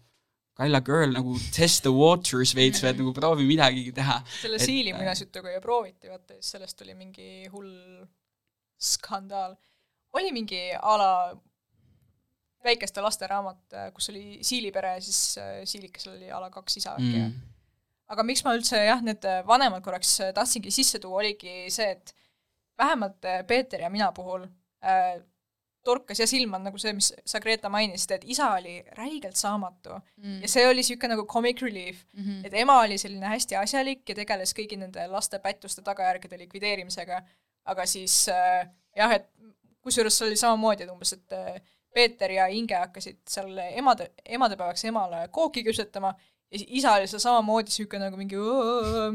Kaila 0.54 0.84
girl 0.86 1.16
nagu 1.16 1.32
test 1.50 1.82
the 1.82 1.90
waters 1.90 2.52
veits 2.54 2.84
või 2.84 2.92
et 2.92 3.00
nagu 3.00 3.14
proovi 3.18 3.46
midagigi 3.48 3.90
teha. 3.98 4.20
selle 4.38 4.60
siili 4.62 4.92
muinasjutuga 4.94 5.50
ju 5.56 5.62
prooviti, 5.64 6.12
vaata 6.12 6.38
siis 6.38 6.52
sellest 6.54 6.78
tuli 6.78 6.94
mingi 6.94 7.48
hull 7.50 7.72
skandaal. 8.78 9.56
oli 10.14 10.30
mingi 10.36 10.62
a 10.78 10.94
la 11.02 11.10
väikeste 12.64 13.02
laste 13.02 13.28
raamat, 13.28 13.80
kus 13.96 14.12
oli 14.14 14.44
siilipere 14.46 14.94
ja 14.98 15.02
siis 15.02 15.40
äh, 15.42 15.56
siilikesel 15.66 16.14
oli 16.14 16.30
a 16.32 16.40
la 16.44 16.52
kaks 16.54 16.78
isa 16.78 16.94
äkki 17.00 17.18
mm.. 17.18 17.34
Aga 18.12 18.24
miks 18.24 18.44
ma 18.44 18.54
üldse 18.58 18.82
jah, 18.84 19.02
need 19.02 19.26
vanemad 19.48 19.84
korraks 19.84 20.18
tahtsingi 20.36 20.72
sisse 20.72 21.00
tuua, 21.00 21.22
oligi 21.24 21.70
see, 21.72 21.92
et 21.96 22.14
vähemalt 22.78 23.26
äh, 23.26 23.46
Peeter 23.48 23.82
ja 23.82 23.90
mina 23.90 24.12
puhul 24.12 24.44
äh, 24.84 25.22
torkas 25.84 26.20
ja 26.20 26.28
silma, 26.28 26.60
nagu 26.64 26.80
see, 26.80 26.94
mis 26.96 27.10
sa, 27.28 27.40
Greta, 27.44 27.70
mainisid, 27.70 28.16
et 28.16 28.24
isa 28.32 28.50
oli 28.56 28.78
räigelt 28.98 29.36
saamatu 29.36 29.98
mm. 30.00 30.40
ja 30.42 30.52
see 30.52 30.66
oli 30.68 30.80
niisugune 30.80 31.14
nagu 31.14 31.26
comic 31.28 31.62
relief 31.62 32.06
mm, 32.14 32.24
-hmm. 32.24 32.46
et 32.48 32.54
ema 32.54 32.80
oli 32.82 32.98
selline 32.98 33.28
hästi 33.28 33.56
asjalik 33.60 34.10
ja 34.10 34.16
tegeles 34.16 34.56
kõigi 34.56 34.80
nende 34.80 35.08
laste 35.08 35.40
pättuste 35.40 35.82
tagajärgede 35.82 36.40
likvideerimisega, 36.46 37.22
aga 37.66 37.86
siis 37.86 38.30
äh, 38.30 38.68
jah, 38.96 39.12
et 39.12 39.30
kusjuures 39.82 40.18
see 40.18 40.28
oli 40.28 40.40
samamoodi, 40.40 40.84
et 40.84 40.92
umbes, 40.92 41.14
et 41.14 41.34
äh, 41.34 41.62
Peeter 41.94 42.32
ja 42.32 42.48
Inge 42.48 42.76
hakkasid 42.76 43.20
seal 43.30 43.58
emade, 43.58 44.12
emadepäevaks 44.26 44.86
emale 44.86 45.28
kooki 45.32 45.64
küpsetama 45.64 46.14
ja 46.54 46.60
siis 46.62 46.70
isa 46.80 46.94
oli 46.98 47.10
seal 47.10 47.24
samamoodi 47.24 47.72
niisugune 47.72 48.06
nagu 48.06 48.20
mingi 48.20 48.38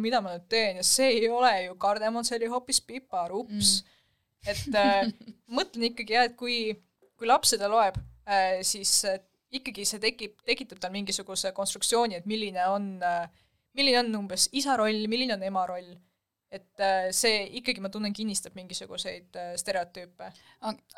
mida 0.03 0.21
ma 0.25 0.35
nüüd 0.35 0.49
teen? 0.51 0.81
Ja 0.83 0.87
see 0.87 1.13
ei 1.21 1.31
ole 1.31 1.53
ju 1.69 1.79
kardemon, 1.81 2.27
see 2.27 2.37
oli 2.41 2.51
hoopis 2.51 2.83
pipar, 2.83 3.33
ups 3.37 3.79
mm. 3.79 3.95
Et 4.47 4.77
äh, 4.79 5.09
mõtlen 5.57 5.89
ikkagi 5.91 6.15
jah, 6.15 6.29
et 6.29 6.37
kui, 6.39 6.71
kui 7.19 7.29
laps 7.29 7.55
seda 7.55 7.71
loeb 7.71 7.99
äh,, 8.29 8.61
siis 8.67 8.93
äh, 9.09 9.21
ikkagi 9.55 9.87
see 9.89 10.01
tekib, 10.03 10.37
tekitab 10.47 10.81
tal 10.83 10.93
mingisuguse 10.95 11.53
konstruktsiooni, 11.57 12.19
et 12.19 12.29
milline 12.29 12.69
on 12.71 12.91
äh,, 13.05 13.27
milline 13.79 14.03
on 14.05 14.21
umbes 14.23 14.49
isa 14.57 14.77
roll, 14.79 15.07
milline 15.11 15.37
on 15.37 15.47
ema 15.49 15.65
roll. 15.71 15.91
Et 16.55 16.83
äh, 16.85 17.09
see 17.13 17.43
ikkagi, 17.61 17.83
ma 17.85 17.91
tunnen, 17.93 18.15
kinnistab 18.17 18.55
mingisuguseid 18.57 19.37
äh, 19.37 19.53
stereotüüpe. 19.61 20.31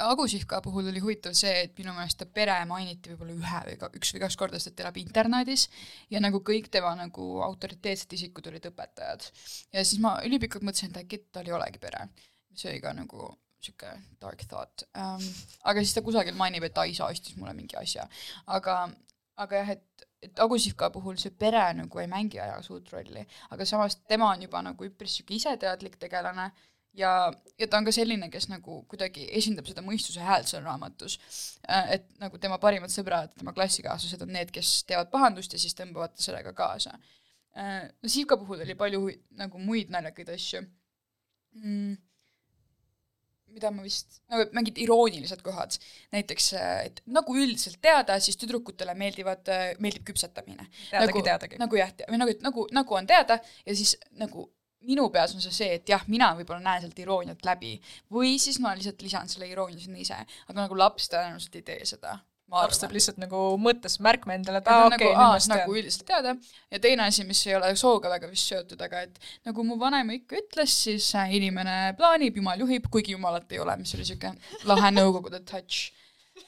Agu 0.06 0.26
Sihka 0.30 0.60
puhul 0.64 0.92
oli 0.92 1.02
huvitav 1.02 1.34
see, 1.38 1.66
et 1.66 1.76
minu 1.78 1.94
meelest 1.96 2.20
ta 2.22 2.28
pere 2.30 2.56
mainiti 2.70 3.12
võib-olla 3.12 3.36
ühe 3.36 3.62
või 3.68 3.78
ka, 3.80 3.90
üks 3.98 4.14
või 4.14 4.24
kaks 4.24 4.38
korda, 4.40 4.62
sest 4.62 4.78
ta 4.78 4.86
elab 4.86 5.00
internaadis 5.02 5.66
ja 6.12 6.22
nagu 6.22 6.42
kõik 6.46 6.70
tema 6.70 6.94
nagu 6.98 7.30
autoriteetsed 7.46 8.18
isikud 8.18 8.50
olid 8.52 8.70
õpetajad. 8.70 9.30
ja 9.74 9.84
siis 9.84 10.02
ma 10.02 10.18
ülipikalt 10.26 10.66
mõtlesin, 10.66 10.94
et 10.94 11.04
äkki 11.04 11.24
tal 11.32 11.48
ei 11.50 11.56
olegi 11.58 11.82
pere 11.82 12.08
see 12.54 12.72
oli 12.72 12.82
ka 12.82 12.92
nagu 12.96 13.30
sihuke 13.60 13.90
dark 14.20 14.44
thought 14.48 14.86
um,. 14.96 15.24
aga 15.68 15.82
siis 15.84 15.94
ta 15.96 16.04
kusagil 16.04 16.36
mainib, 16.38 16.64
et 16.64 16.74
ta 16.76 16.86
isa 16.88 17.08
ostis 17.10 17.36
mulle 17.36 17.54
mingi 17.56 17.76
asja. 17.80 18.06
aga, 18.46 18.76
aga 19.44 19.62
jah, 19.62 19.74
et, 19.76 20.06
et 20.06 20.09
Agusivka 20.44 20.90
puhul 20.92 21.16
see 21.16 21.32
pere 21.32 21.62
nagu 21.78 22.00
ei 22.00 22.08
mängi 22.10 22.40
aja 22.40 22.58
suurt 22.62 22.90
rolli, 22.92 23.22
aga 23.50 23.64
samas 23.64 23.96
tema 24.08 24.28
on 24.34 24.42
juba 24.44 24.60
nagu 24.62 24.84
üpris 24.84 25.14
sihuke 25.16 25.34
iseteadlik 25.38 25.96
tegelane 26.00 26.50
ja, 26.92 27.12
ja 27.58 27.68
ta 27.68 27.78
on 27.78 27.86
ka 27.88 27.94
selline, 27.94 28.28
kes 28.32 28.50
nagu 28.50 28.82
kuidagi 28.90 29.24
esindab 29.38 29.70
seda 29.70 29.84
mõistuse 29.86 30.24
häält 30.24 30.50
seal 30.50 30.66
raamatus. 30.66 31.16
Äh, 31.68 31.94
et 31.96 32.06
nagu 32.20 32.38
tema 32.42 32.58
parimad 32.62 32.92
sõbrad, 32.92 33.32
tema 33.38 33.54
klassikaaslased 33.56 34.26
on 34.26 34.34
need, 34.36 34.52
kes 34.54 34.82
teevad 34.90 35.08
pahandust 35.14 35.56
ja 35.56 35.62
siis 35.62 35.76
tõmbavad 35.78 36.16
ta 36.16 36.26
sellega 36.26 36.52
kaasa. 36.56 36.98
Äh, 37.56 37.88
no 38.02 38.12
Sivka 38.12 38.36
puhul 38.40 38.60
oli 38.66 38.76
palju 38.78 39.06
nagu 39.40 39.62
muid 39.62 39.90
naljakaid 39.94 40.36
asju 40.36 40.64
mm 41.56 41.96
mida 43.54 43.72
ma 43.74 43.84
vist, 43.84 44.20
nagu 44.30 44.46
mingid 44.56 44.78
iroonilised 44.82 45.42
kohad, 45.46 45.76
näiteks 46.14 46.52
et 46.60 47.02
nagu 47.10 47.34
üldiselt 47.36 47.80
teada, 47.82 48.18
siis 48.22 48.38
tüdrukutele 48.40 48.94
meeldivad, 48.98 49.50
meeldib 49.82 50.06
küpsetamine. 50.10 50.68
teadagi 50.90 51.12
nagu, 51.12 51.26
teadagi. 51.26 51.60
nagu 51.60 51.80
jah, 51.80 51.92
või 52.08 52.22
nagu, 52.22 52.38
nagu, 52.46 52.66
nagu 52.80 52.98
on 53.00 53.10
teada 53.10 53.40
ja 53.66 53.76
siis 53.76 53.96
nagu 54.20 54.48
minu 54.88 55.10
peas 55.12 55.34
on 55.36 55.44
see 55.44 55.52
see, 55.52 55.76
et 55.76 55.92
jah, 55.92 56.02
mina 56.08 56.30
võib-olla 56.38 56.62
näen 56.64 56.84
sealt 56.84 56.98
irooniat 57.02 57.44
läbi 57.44 57.74
või 58.12 58.38
siis 58.40 58.60
ma 58.64 58.72
lihtsalt 58.76 59.02
lisan 59.04 59.28
selle 59.28 59.50
iroonia 59.50 59.80
sinna 59.82 60.00
ise, 60.00 60.20
aga 60.48 60.58
nagu 60.62 60.78
laps 60.78 61.10
tõenäoliselt 61.12 61.60
ei 61.60 61.66
tee 61.66 61.84
seda 61.88 62.16
teeb 62.80 62.94
lihtsalt 62.94 63.20
nagu 63.22 63.40
mõttes 63.60 63.98
märkme 64.02 64.36
endale, 64.38 64.60
et 64.60 64.70
aa 64.70 64.86
okei 64.88 64.96
okay,, 64.96 65.10
nüüd 65.10 65.18
ma 65.18 65.38
tean. 65.38 65.52
nagu 65.52 65.76
üldiselt 65.76 66.06
teada. 66.08 66.34
ja 66.70 66.80
teine 66.82 67.06
asi, 67.06 67.24
mis 67.28 67.42
ei 67.46 67.56
ole 67.58 67.70
sooga 67.78 68.10
väga 68.12 68.30
vist 68.30 68.50
seotud, 68.50 68.80
aga 68.86 69.04
et 69.06 69.20
nagu 69.48 69.64
mu 69.66 69.78
vanaema 69.80 70.16
ikka 70.16 70.40
ütles, 70.40 70.74
siis 70.86 71.10
äh, 71.18 71.34
inimene 71.38 71.94
plaanib, 71.98 72.36
jumal 72.40 72.60
juhib, 72.64 72.88
kuigi 72.92 73.16
jumalat 73.16 73.52
ei 73.52 73.62
ole, 73.62 73.76
mis 73.80 73.94
oli 73.98 74.06
siuke 74.08 74.34
lahe 74.70 74.92
Nõukogude 74.98 75.42
touch 75.48 75.90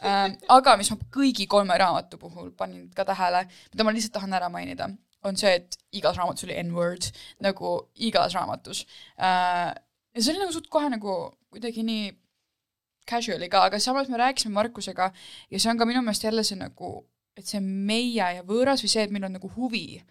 ähm,. 0.00 0.38
aga 0.52 0.76
mis 0.80 0.90
ma 0.92 0.98
kõigi 1.14 1.46
kolme 1.50 1.78
raamatu 1.78 2.20
puhul 2.20 2.50
panin 2.58 2.88
ka 2.96 3.06
tähele, 3.08 3.46
mida 3.72 3.86
ma 3.86 3.94
lihtsalt 3.94 4.16
tahan 4.18 4.38
ära 4.40 4.50
mainida, 4.52 4.90
on 5.26 5.38
see, 5.38 5.54
et 5.60 5.78
igas 5.94 6.18
raamatus 6.18 6.48
oli 6.48 6.58
N-word, 6.64 7.12
nagu 7.44 7.76
igas 8.08 8.34
raamatus 8.38 8.86
äh,. 9.18 9.70
ja 9.70 10.18
see 10.18 10.34
oli 10.34 10.44
nagu 10.44 10.56
suht 10.56 10.70
kohe 10.72 10.90
nagu 10.92 11.20
kuidagi 11.52 11.84
nii 11.86 12.10
casual'i 13.08 13.48
ka, 13.52 13.66
aga 13.68 13.80
samas 13.82 14.10
me 14.10 14.20
rääkisime 14.20 14.54
Markusega 14.54 15.10
ja 15.50 15.60
see 15.60 15.70
on 15.72 15.80
ka 15.80 15.88
minu 15.88 16.02
meelest 16.02 16.26
jälle 16.28 16.44
see 16.46 16.58
nagu, 16.60 16.94
et 17.36 17.48
see 17.48 17.60
meie 17.62 18.28
ja 18.38 18.42
võõras 18.46 18.84
või 18.84 18.92
see, 18.92 19.06
et 19.06 19.14
meil 19.14 19.26
on 19.28 19.36
nagu 19.38 19.50
huvi 19.56 20.02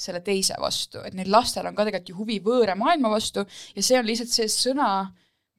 selle 0.00 0.22
teise 0.24 0.56
vastu, 0.60 1.02
et 1.04 1.14
neil 1.16 1.28
lastel 1.32 1.66
on 1.68 1.76
ka 1.76 1.84
tegelikult 1.84 2.12
ju 2.12 2.18
huvi 2.22 2.38
võõra 2.44 2.76
maailma 2.78 3.10
vastu 3.12 3.44
ja 3.76 3.84
see 3.84 3.98
on 4.00 4.08
lihtsalt 4.08 4.32
see 4.32 4.48
sõna, 4.52 4.90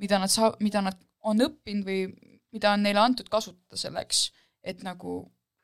mida 0.01 0.19
nad 0.21 0.33
saa-, 0.33 0.55
mida 0.59 0.81
nad 0.81 0.97
on 1.29 1.45
õppinud 1.45 1.85
või 1.85 2.07
mida 2.51 2.73
on 2.73 2.83
neile 2.83 3.03
antud 3.03 3.29
kasutada 3.29 3.77
selleks, 3.79 4.31
et 4.65 4.81
nagu 4.83 5.21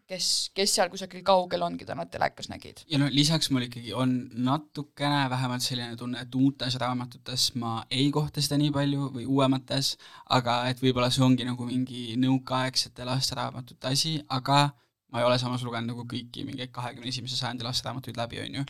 kes, 0.08 0.28
kes 0.55 0.74
seal 0.78 0.89
kusagil 0.91 1.24
kaugel 1.28 1.64
on, 1.66 1.76
keda 1.80 1.95
nad 1.97 2.10
telekas 2.12 2.49
nägid. 2.51 2.84
ja 2.89 2.99
no 3.01 3.10
lisaks 3.12 3.51
mul 3.51 3.68
ikkagi 3.68 3.93
on 3.93 4.16
natukene 4.47 5.26
vähemalt 5.30 5.66
selline 5.66 5.95
tunne, 5.99 6.22
et 6.24 6.36
uutes 6.36 6.78
raamatutes 6.82 7.49
ma 7.62 7.80
ei 7.91 8.10
kohta 8.16 8.43
seda 8.43 8.60
nii 8.62 8.72
palju 8.76 9.10
või 9.16 9.28
uuemates, 9.28 9.95
aga 10.38 10.62
et 10.72 10.82
võib-olla 10.84 11.12
see 11.14 11.26
ongi 11.26 11.47
nagu 11.47 11.68
mingi 11.68 12.16
nõukaaegsete 12.22 13.08
lasteraamatute 13.08 13.91
asi, 13.91 14.16
aga 14.30 14.70
ma 15.12 15.22
ei 15.22 15.28
ole 15.28 15.39
samas 15.39 15.64
lugenud 15.64 15.93
nagu 15.93 16.08
kõiki 16.08 16.45
mingeid 16.47 16.72
kahekümne 16.76 17.12
esimese 17.12 17.39
sajandi 17.39 17.68
lasteraamatuid 17.68 18.18
läbi, 18.20 18.41
on 18.43 18.58
ju 18.62 18.66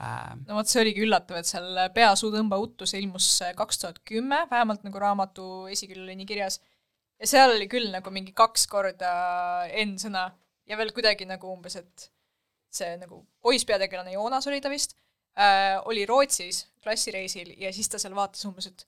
äh,. 0.00 0.30
no 0.44 0.60
vot, 0.60 0.68
see 0.68 0.84
oligi 0.84 1.04
üllatav, 1.04 1.40
et 1.40 1.48
seal 1.48 1.80
Pea, 1.96 2.12
suu, 2.20 2.32
tõmba 2.34 2.60
uttu, 2.60 2.88
see 2.88 3.00
ilmus 3.04 3.38
kaks 3.56 3.82
tuhat 3.82 4.04
kümme, 4.04 4.44
vähemalt 4.52 4.84
nagu 4.84 5.00
raamatu 5.00 5.66
esiküljel 5.72 6.08
oli 6.08 6.20
nii 6.20 6.28
kirjas 6.28 6.60
ja 7.20 7.28
seal 7.30 7.56
oli 7.56 7.68
küll 7.72 7.92
nagu 7.92 8.12
mingi 8.12 8.36
kaks 8.36 8.66
korda 8.68 9.12
N-sõna 9.84 10.28
ja 10.66 10.78
veel 10.80 10.92
kuidagi 10.96 11.26
nagu 11.28 11.52
umbes, 11.52 11.76
et 11.80 12.08
see 12.74 12.96
nagu 12.98 13.20
poisspeategelane 13.44 14.14
Joonas 14.16 14.48
oli 14.50 14.60
ta 14.60 14.72
vist 14.72 14.96
äh,, 15.38 15.78
oli 15.84 16.06
Rootsis 16.06 16.64
klassireisil 16.82 17.54
ja 17.60 17.72
siis 17.72 17.88
ta 17.88 18.00
seal 18.02 18.16
vaatas 18.16 18.44
umbes, 18.48 18.70
et 18.70 18.86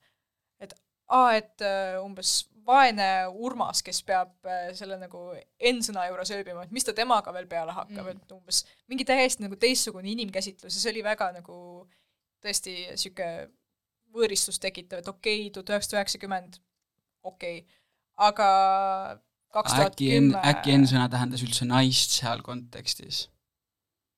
et 0.63 0.73
aa, 1.13 1.35
et 1.37 1.63
äh, 1.63 1.97
umbes 2.03 2.47
vaene 2.67 3.07
Urmas, 3.31 3.79
kes 3.85 4.01
peab 4.03 4.47
äh, 4.49 4.71
selle 4.75 4.97
nagu 4.99 5.29
N-sõna 5.71 6.07
juures 6.09 6.33
ööbima, 6.35 6.65
et 6.65 6.73
mis 6.75 6.83
ta 6.83 6.95
temaga 6.95 7.31
veel 7.35 7.47
peale 7.47 7.75
hakkab 7.75 8.03
mm., 8.03 8.25
et 8.25 8.35
umbes 8.35 8.63
mingi 8.91 9.07
täiesti 9.07 9.45
nagu 9.45 9.55
teistsugune 9.59 10.11
inimkäsitlus 10.11 10.75
ja 10.75 10.81
see 10.81 10.91
oli 10.91 11.05
väga 11.05 11.29
nagu 11.37 11.59
tõesti 12.43 12.75
sihuke 12.99 13.29
võõristust 14.15 14.61
tekitav, 14.63 15.01
et 15.01 15.11
okei 15.11 15.45
okay,, 15.45 15.53
tuhat 15.53 15.75
üheksasada 15.75 16.01
üheksakümmend, 16.01 16.59
okei 17.27 17.61
okay., 17.61 17.79
aga 18.27 18.49
äkki 19.55 20.11
N, 20.11 20.29
kümme 20.31 20.43
äkki 20.51 20.77
N-sõna 20.77 21.07
tähendas 21.11 21.43
üldse 21.45 21.67
naist 21.69 22.17
seal 22.19 22.43
kontekstis? 22.45 23.27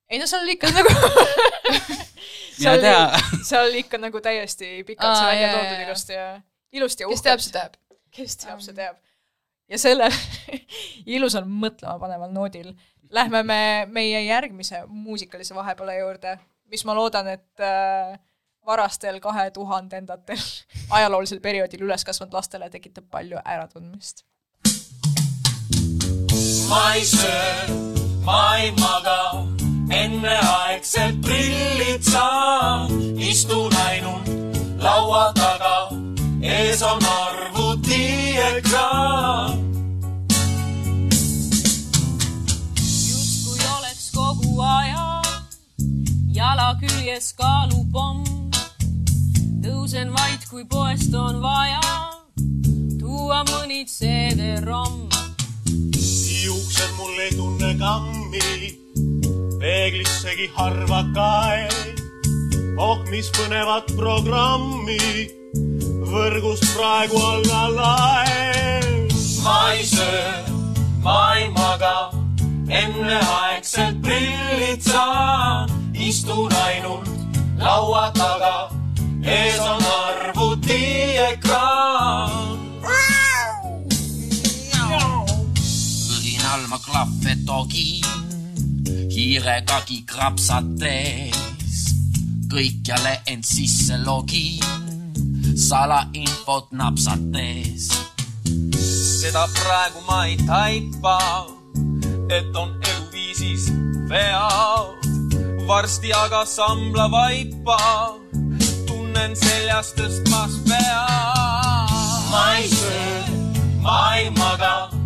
ei 0.10 0.20
no 0.22 0.28
seal 0.30 0.46
oli 0.46 0.58
ikka 0.58 0.72
nagu 0.74 0.94
seal 2.60 2.80
oli, 2.80 2.94
seal 3.44 3.68
oli 3.68 3.84
ikka 3.86 4.02
nagu 4.02 4.22
täiesti 4.26 4.80
pikalt 4.88 5.20
see 5.20 5.28
välja 5.32 5.52
toodud 5.54 5.86
ilusti 5.86 6.18
ja 6.18 6.30
ilusti 6.72 7.06
ja 7.06 7.12
kes 7.12 7.26
teab, 7.26 7.44
see 7.46 7.56
teab. 7.56 7.78
kes 8.16 8.38
teab, 8.42 8.64
see 8.66 8.78
teab. 8.78 9.02
ja 9.70 9.82
sellel 9.82 10.16
ilusal 11.18 11.46
mõtlemapaneval 11.50 12.34
noodil 12.34 12.74
lähme 13.10 13.44
me 13.44 13.62
meie 13.90 14.22
järgmise 14.26 14.84
muusikalise 14.88 15.56
vahepala 15.56 15.94
juurde, 15.98 16.38
mis 16.70 16.86
ma 16.86 16.96
loodan, 16.96 17.28
et 17.28 17.64
äh, 17.66 18.20
varastel 18.66 19.20
kahe 19.20 19.50
tuhandendatel 19.52 20.42
ajaloolisel 20.98 21.42
perioodil 21.42 21.88
üles 21.88 22.06
kasvanud 22.06 22.34
lastele 22.38 22.70
tekitab 22.70 23.10
palju 23.12 23.42
äratundmist. 23.46 24.26
Ma 26.70 26.94
ei 26.94 27.06
söö, 27.06 27.68
ma 28.26 28.58
ei 28.58 28.72
maga, 28.72 29.46
enneaegsed 29.90 31.22
prillid 31.22 32.04
saan, 32.12 32.92
istun 33.18 33.74
ainult 33.88 34.28
laua 34.78 35.34
taga, 35.34 35.90
ees 36.42 36.82
on 36.82 37.06
arvutiekraan. 37.06 39.60
justkui 43.10 43.60
oleks 43.78 44.12
kogu 44.16 44.62
aja 44.62 45.22
jala 46.34 46.76
küljes 46.80 47.34
kaalupomm. 47.34 48.24
tõusen 49.64 50.14
vaid, 50.14 50.40
kui 50.50 50.66
poest 50.66 51.14
on 51.14 51.42
vaja 51.42 51.82
tuua 53.00 53.44
mõni 53.50 53.86
CD-ROM. 53.86 55.29
Juuksed 56.50 56.92
mul 56.98 57.20
ei 57.20 57.30
tunne 57.38 57.76
kammi, 57.78 58.78
peeglissegi 59.60 60.48
harva 60.56 61.04
kae. 61.14 61.68
oh, 62.78 62.98
mis 63.12 63.30
põnevat 63.38 63.92
programmi 64.00 65.30
võrgust 66.10 66.66
praegu 66.74 67.18
alla 67.22 67.64
lae. 67.76 68.50
ma 69.44 69.60
ei 69.76 69.86
söö, 69.86 70.34
ma 71.06 71.20
ei 71.38 71.48
maga, 71.54 71.98
enneaegselt 72.82 74.02
prillid 74.02 74.82
saan, 74.90 75.70
istun 75.94 76.54
ainult 76.66 77.10
laua 77.62 78.12
taga, 78.18 78.70
ees 79.22 79.60
on 79.70 79.84
arvutiekraan. 80.02 81.60
õrin 82.30 82.49
ma 87.30 87.36
klahve 87.36 87.46
togin, 87.46 88.06
hiiregagi 89.10 90.06
krapsates, 90.06 91.38
kõikjale 92.50 93.22
end 93.28 93.44
sisse 93.44 93.98
login, 94.06 94.64
salainfot 95.56 96.72
napsates. 96.72 97.90
seda 99.20 99.48
praegu 99.48 100.02
ma 100.08 100.26
ei 100.26 100.38
taipa, 100.38 101.46
et 102.30 102.56
on 102.56 102.80
eluviisis 102.82 103.70
vead. 104.10 105.06
varsti 105.68 106.14
aga 106.14 106.46
sambla 106.46 107.12
vaipa, 107.12 108.16
tunnen 108.88 109.36
seljas 109.36 109.94
tõstmas 109.94 110.58
pea. 110.66 111.06
ma 112.32 112.56
ei 112.58 112.70
söö, 112.70 113.22
ma 113.82 114.16
ei 114.18 114.30
maga, 114.30 114.99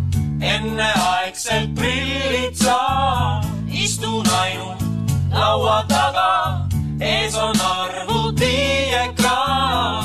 enneaegselt 0.44 1.72
prillid 1.74 2.54
saan, 2.60 3.44
istun 3.72 4.28
ainult 4.40 4.82
laua 5.32 5.84
taga, 5.88 6.66
ees 7.00 7.34
on 7.36 7.60
arvutiekraan. 7.60 10.04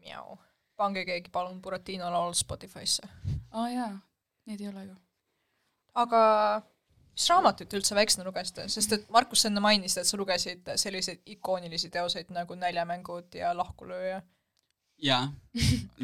Miau. 0.00 0.38
pange 0.76 1.04
keegi 1.04 1.30
palun 1.32 1.60
Buratino 1.62 2.10
laul 2.12 2.32
Spotify'sse. 2.34 3.02
aa 3.52 3.68
jaa, 3.68 3.98
neid 4.46 4.60
ei 4.60 4.68
ole 4.68 4.84
ju. 4.84 4.96
aga 5.94 6.62
mis 7.16 7.28
raamatut 7.32 7.72
üldse 7.78 7.96
väiksena 7.96 8.26
lugesite, 8.26 8.66
sest 8.72 8.92
et 8.92 9.06
Markus, 9.12 9.42
sa 9.42 9.48
enne 9.48 9.62
mainisid, 9.64 10.02
et 10.02 10.08
sa 10.08 10.18
lugesid 10.20 10.68
selliseid 10.82 11.22
ikoonilisi 11.36 11.88
teoseid 11.94 12.32
nagu 12.36 12.58
Näljamängud 12.60 13.38
ja 13.38 13.54
Lahkulööja. 13.56 14.20
jaa, 15.02 15.24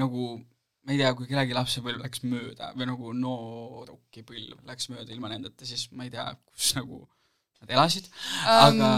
nagu 0.00 0.38
ma 0.82 0.94
ei 0.94 0.98
tea, 0.98 1.12
kui 1.16 1.28
kellegi 1.28 1.54
lapsepõlv 1.56 2.02
läks 2.02 2.24
mööda 2.26 2.72
või 2.76 2.88
nagu 2.90 3.12
noorukipõlv 3.16 4.64
läks 4.68 4.88
mööda 4.92 5.12
ilma 5.14 5.30
nendeta, 5.32 5.68
siis 5.68 5.86
ma 5.92 6.08
ei 6.08 6.14
tea, 6.14 6.26
kus 6.48 6.72
nagu 6.78 7.04
nad 7.62 7.76
elasid, 7.76 8.08
aga 8.48 8.92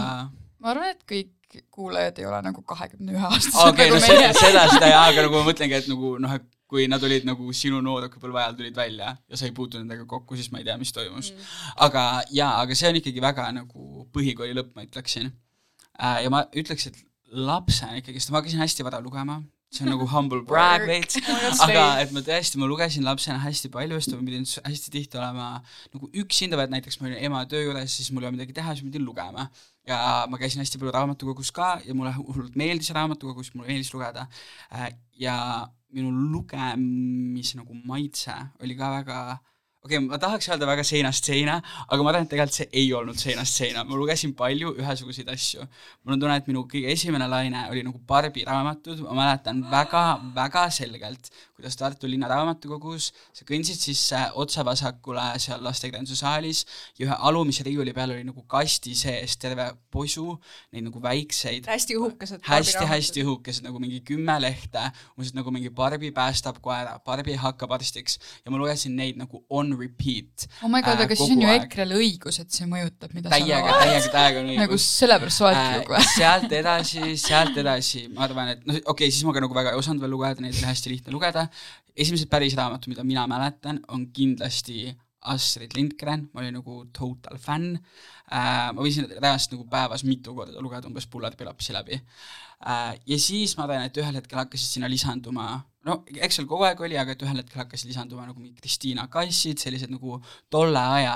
ma 0.65 0.73
arvan, 0.73 0.95
et 0.95 1.03
kõik 1.09 1.61
kuulajad 1.75 2.19
ei 2.19 2.27
ole 2.27 2.41
nagu 2.47 2.63
kahekümne 2.67 3.15
ühe 3.15 3.27
aastased 3.29 3.75
okei, 3.75 3.91
no 3.91 3.99
nagu 3.99 4.07
seda 4.07 4.23
meie, 4.23 4.35
seda, 4.39 4.65
seda 4.73 4.91
jaa, 4.91 5.05
aga 5.11 5.27
nagu 5.27 5.39
ma 5.39 5.47
mõtlengi, 5.51 5.83
et 5.83 5.91
nagu 5.91 6.15
noh, 6.23 6.39
et 6.39 6.49
kui 6.75 6.89
nad 6.91 7.03
olid 7.07 7.27
nagu 7.29 7.53
sinu 7.55 7.79
noorukipõlve 7.87 8.41
ajal 8.43 8.59
tulid 8.59 8.75
välja 8.75 9.15
ja 9.15 9.39
sa 9.39 9.47
ei 9.47 9.55
puutunud 9.55 9.85
nendega 9.85 10.09
kokku, 10.11 10.35
siis 10.35 10.51
ma 10.51 10.59
ei 10.59 10.67
tea, 10.67 10.75
mis 10.81 10.91
toimus 10.95 11.31
mm.. 11.31 11.51
aga 11.87 12.05
jaa, 12.35 12.53
aga 12.65 12.75
see 12.79 12.91
on 12.91 12.99
ikkagi 12.99 13.23
väga 13.23 13.47
nagu 13.55 14.07
põhikooli 14.15 14.57
lõpp, 14.59 14.73
ma 14.75 14.87
ütleksin 14.89 15.31
äh,. 15.31 16.25
ja 16.27 16.33
ma 16.35 16.43
ütleks, 16.51 16.91
et 16.91 16.99
lapsena 17.35 18.01
ikkagist, 18.01 18.31
ma 18.31 18.41
hakkasin 18.41 18.63
hästi 18.63 18.87
vara 18.87 18.99
lugema, 19.05 19.39
see 19.75 19.85
on 19.85 19.91
nagu 19.91 20.07
humble 20.11 20.43
brag 20.47 20.87
veits, 20.89 21.19
aga 21.65 21.85
et 22.03 22.13
ma 22.15 22.23
tõesti, 22.25 22.61
ma 22.61 22.69
lugesin 22.71 23.07
lapsena 23.07 23.41
hästi 23.43 23.71
palju, 23.75 23.99
sest 24.01 24.15
ma 24.15 24.27
pidin 24.27 24.47
hästi 24.47 24.93
tihti 24.95 25.21
olema 25.21 25.49
nagu 25.95 26.11
üksinda, 26.23 26.59
vaid 26.61 26.75
näiteks 26.75 27.01
ma 27.01 27.11
olin 27.11 27.23
ema 27.29 27.45
töö 27.51 27.65
juures, 27.67 27.97
siis 27.99 28.13
mul 28.15 28.25
ei 28.25 28.31
olnud 28.31 28.39
midagi 28.39 28.57
teha, 28.57 28.75
siis 28.75 28.87
ma 28.87 28.93
pidin 28.93 29.07
lugema. 29.09 29.49
ja 29.85 29.99
ma 30.33 30.39
käisin 30.41 30.63
hästi 30.63 30.79
palju 30.81 30.95
raamatukogus 30.95 31.51
ka 31.53 31.75
ja 31.85 31.95
mulle 31.97 32.15
hullult 32.17 32.55
meeldis 32.57 32.93
raamatukogus, 32.97 33.53
mulle 33.55 33.73
meeldis 33.73 33.93
lugeda. 33.95 34.29
ja 35.21 35.37
minu 35.95 36.11
lugemise 36.33 37.59
nagu 37.59 37.75
maitse 37.87 38.35
oli 38.63 38.79
ka 38.79 38.91
väga 38.99 39.19
okei 39.85 39.99
okay,, 39.99 40.07
ma 40.09 40.19
tahaks 40.21 40.49
öelda 40.49 40.67
väga 40.69 40.85
seinast 40.87 41.27
seina, 41.29 41.59
aga 41.85 42.01
ma 42.03 42.13
arvan, 42.13 42.25
et 42.25 42.31
tegelikult 42.33 42.57
see 42.57 42.69
ei 42.81 42.93
olnud 42.97 43.19
seinast 43.21 43.61
seina, 43.61 43.85
ma 43.85 43.99
lugesin 44.01 44.33
palju 44.37 44.73
ühesuguseid 44.81 45.29
asju. 45.29 45.67
mul 46.03 46.17
on 46.17 46.23
tunne, 46.23 46.37
et 46.41 46.49
minu 46.49 46.65
kõige 46.71 46.93
esimene 46.93 47.29
laine 47.29 47.67
oli 47.71 47.83
nagu 47.85 48.01
Barbi 48.09 48.47
raamatud, 48.49 49.03
ma 49.05 49.19
mäletan 49.19 49.61
väga, 49.71 50.05
väga 50.37 50.65
selgelt, 50.73 51.29
kuidas 51.55 51.77
Tartu 51.79 52.09
linna 52.11 52.29
raamatukogus 52.33 53.11
sa 53.33 53.45
kõndsid 53.47 53.79
sisse 53.79 54.21
otse 54.41 54.65
vasakule 54.67 55.27
seal 55.43 55.63
lastekirjanduse 55.63 56.17
saalis 56.19 56.65
ja 56.99 57.07
ühe 57.07 57.19
alumise 57.29 57.67
riiuli 57.67 57.93
peal 57.95 58.15
oli 58.17 58.25
nagu 58.27 58.43
kasti 58.51 58.95
sees 58.99 59.37
terve 59.41 59.69
posu 59.93 60.27
neid 60.73 60.89
nagu 60.89 61.03
väikseid 61.03 61.69
hästi 61.71 61.99
õhukesed. 62.01 62.43
hästi-hästi. 62.49 63.23
õhukesed, 63.25 63.69
nagu 63.69 63.79
mingi 63.83 64.01
kümme 64.07 64.35
lehte, 64.43 64.89
umbes 65.15 65.35
nagu 65.37 65.53
mingi 65.55 65.71
Barbi 65.71 66.11
päästab 66.15 66.59
koera, 66.65 66.97
Barbi 67.05 67.37
hakkab 67.39 67.77
arstiks 67.77 68.19
ja 68.45 68.51
ma 68.51 68.59
lugesin 68.59 68.97
neid 68.99 69.21
nagu 69.21 69.45
on 69.51 69.74
repeat. 69.81 70.49
oh 70.63 70.71
my 70.71 70.81
god, 70.81 71.01
äh, 71.01 71.07
aga 71.09 71.19
siis 71.19 71.35
on 71.35 71.45
ju. 71.45 71.53
EKRE-l 71.59 71.97
õigus, 71.99 72.41
et 72.43 72.51
see 72.55 72.69
mõjutab, 72.71 73.15
mida 73.17 73.33
täiega, 73.33 73.61
sa 73.61 73.79
loed. 73.79 73.85
täiega, 73.85 74.13
täiega 74.19 74.43
on 74.45 74.51
nagu 74.55 74.79
õigus. 74.79 74.89
sellepärast 75.03 75.43
sa 75.43 75.51
oledki 75.51 75.65
Äh, 75.75 76.09
sealt 76.19 76.53
edasi, 76.53 77.15
sealt 77.21 77.57
edasi, 77.61 78.05
ma 78.15 78.27
arvan, 78.27 78.53
et 78.55 78.67
noh, 78.67 78.77
okei 78.77 78.93
okay,, 78.93 79.15
siis 79.15 79.25
ma 79.27 79.35
ka 79.35 79.43
nagu 79.45 79.57
väga 79.57 79.75
ei 79.75 79.81
osanud 79.81 80.03
veel 80.05 80.13
lugeda, 80.15 80.45
neid 80.45 80.57
oli 80.57 80.69
hästi 80.69 80.93
lihtne 80.93 81.15
lugeda. 81.15 81.47
esimesed 81.95 82.31
päris 82.31 82.57
raamatud, 82.59 82.91
mida 82.91 83.05
mina 83.07 83.27
mäletan, 83.31 83.81
on 83.95 84.09
kindlasti 84.15 84.89
Astrid 85.31 85.73
Lindgren, 85.77 86.29
ma 86.33 86.43
olin 86.43 86.59
nagu 86.59 86.83
total 86.93 87.39
fänn 87.41 87.77
äh,. 87.77 88.73
ma 88.75 88.81
võisin 88.81 89.07
reaalselt 89.09 89.55
nagu 89.57 89.69
päevas 89.71 90.05
mitu 90.05 90.35
korda 90.37 90.61
lugeda 90.61 90.91
umbes 90.91 91.07
Pullerpilapsi 91.09 91.77
läbi 91.77 91.97
äh,. 91.97 92.93
ja 93.07 93.19
siis 93.19 93.57
ma 93.57 93.65
arvan, 93.65 93.87
et 93.89 94.03
ühel 94.03 94.21
hetkel 94.21 94.43
hakkasid 94.43 94.77
sinna 94.77 94.91
lisanduma, 94.91 95.63
no 95.89 96.01
eks 96.17 96.41
seal 96.41 96.49
kogu 96.51 96.67
aeg 96.69 96.81
oli, 96.87 96.99
aga 97.01 97.15
et 97.15 97.25
ühel 97.25 97.41
hetkel 97.43 97.63
hakkasid 97.63 97.91
lisanduma 97.91 98.27
nagu 98.29 98.41
mingi 98.41 98.57
Kristiina 98.61 99.07
Kassid, 99.13 99.61
sellised 99.63 99.93
nagu 99.93 100.19
tolle 100.53 100.83
aja 100.99 101.15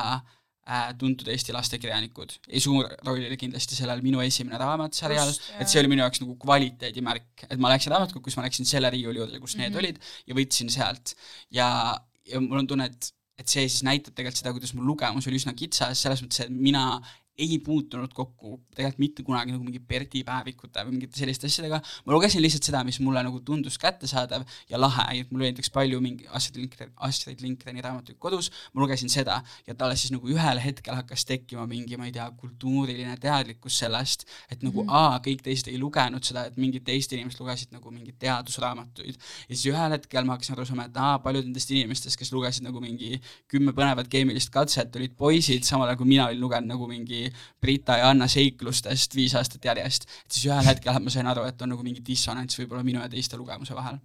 äh, 0.69 0.89
tuntud 1.01 1.31
Eesti 1.33 1.55
lastekirjanikud 1.57 2.35
ja 2.53 2.63
suur 2.65 2.89
roll 3.07 3.29
oli 3.31 3.39
kindlasti 3.41 3.79
sellel 3.79 4.03
minu 4.05 4.23
esimene 4.25 4.61
raamat 4.61 4.99
jaa. 5.03 5.29
et 5.59 5.71
see 5.71 5.83
oli 5.83 5.93
minu 5.95 6.05
jaoks 6.05 6.23
nagu 6.25 6.37
kvaliteedimärk, 6.45 7.47
et 7.49 7.61
ma 7.61 7.73
läksin 7.73 7.95
raamatukokku, 7.95 8.29
kus 8.29 8.39
ma 8.41 8.47
läksin 8.49 8.69
selle 8.69 8.91
riiuli 8.95 9.23
juurde, 9.23 9.41
kus 9.41 9.57
mm 9.57 9.61
-hmm. 9.61 9.69
need 9.69 9.83
olid 9.85 10.03
ja 10.27 10.41
võtsin 10.41 10.73
sealt 10.73 11.15
ja, 11.51 11.69
ja 12.29 12.41
mul 12.45 12.65
on 12.65 12.75
tunne, 12.75 12.91
et 12.93 13.15
et 13.39 13.47
see 13.47 13.69
siis 13.71 13.85
näitab 13.87 14.17
tegelikult 14.19 14.41
seda, 14.41 14.53
kuidas 14.55 14.73
mu 14.75 14.83
lugemus 14.83 15.29
oli 15.31 15.39
üsna 15.39 15.55
kitsas, 15.55 16.01
selles 16.03 16.25
mõttes, 16.25 16.41
et 16.43 16.51
mina 16.51 16.99
ei 17.39 17.59
puutunud 17.65 18.13
kokku 18.15 18.59
tegelikult 18.75 19.03
mitte 19.03 19.25
kunagi 19.27 19.55
nagu 19.55 19.65
mingi 19.65 19.79
Berdi 19.79 20.25
päevikute 20.27 20.83
või 20.87 20.97
mingite 20.97 21.19
selliste 21.21 21.47
asjadega, 21.47 21.81
ma 22.07 22.15
lugesin 22.15 22.43
lihtsalt 22.43 22.67
seda, 22.67 22.83
mis 22.87 22.99
mulle 23.05 23.23
nagu 23.25 23.41
tundus 23.47 23.79
kättesaadav 23.81 24.45
ja 24.71 24.81
lahe, 24.81 25.07
et 25.21 25.31
mulle 25.31 25.51
näiteks 25.51 25.71
palju 25.75 26.01
mingi 26.03 26.27
Astrid 26.35 26.59
Lindgren, 26.59 26.93
Astrid 27.09 27.43
Lindgreni 27.45 27.85
raamatuid 27.85 28.19
kodus, 28.19 28.51
ma 28.75 28.83
lugesin 28.83 29.13
seda 29.13 29.41
ja 29.67 29.77
talle 29.79 29.97
siis 29.99 30.13
nagu 30.15 30.29
ühel 30.31 30.63
hetkel 30.63 30.99
hakkas 30.99 31.25
tekkima 31.29 31.67
mingi, 31.71 31.97
ma 32.01 32.09
ei 32.09 32.15
tea, 32.17 32.27
kultuuriline 32.41 33.17
teadlikkus 33.23 33.79
sellest, 33.85 34.27
et 34.51 34.65
nagu 34.67 34.83
mm 34.83 34.97
aa, 34.99 35.19
kõik 35.25 35.43
teised 35.45 35.69
ei 35.71 35.79
lugenud 35.81 36.25
seda, 36.25 36.47
et 36.49 36.57
mingid 36.61 36.85
teised 36.87 37.13
inimesed 37.13 37.41
lugesid 37.43 37.75
nagu 37.75 37.91
mingeid 37.93 38.17
teadusraamatuid. 38.23 39.19
ja 39.49 39.55
siis 39.55 39.67
ühel 39.73 39.93
hetkel 39.95 40.25
ma 40.25 40.37
hakkasin 40.37 40.57
aru 40.57 40.67
saama, 40.69 40.87
et 40.89 40.97
aa, 40.97 41.19
paljud 41.25 41.45
nendest 41.45 41.71
inimestest, 41.75 42.19
kes 42.19 42.33
lugesid 42.33 42.65
nagu 42.67 42.81
mingi 42.83 43.19
kümme 43.53 43.75
põnevat 43.77 44.09
keemilist 44.11 44.51
katset, 44.55 44.97
olid 44.97 45.15
poisid, 45.19 45.67
samal 45.69 45.89
ajal 45.89 46.01
kui 46.01 46.09
mina 46.15 46.29
olin 46.29 46.41
lugenud 46.41 46.73
nagu 46.73 46.89
mingi 46.91 47.28
Brita 47.61 47.99
ja 48.01 48.11
Anna 48.13 48.29
seiklustest 48.31 49.15
viis 49.15 49.35
aastat 49.39 49.65
järjest. 49.65 50.09
et 50.25 50.33
siis 50.33 50.49
ühel 50.51 50.67
hetkel 50.67 50.99
ma 51.05 51.15
sain 51.15 51.31
aru, 51.31 51.47
et 51.49 51.63
on 51.63 51.73
nagu 51.75 51.87
mingi 51.87 52.05
dissonants 52.05 52.59
võib-olla 52.61 52.85
minu 52.87 53.01
ja 53.03 53.09
teiste 53.13 53.37
lugemuse 53.37 53.77
vahel. 53.77 54.01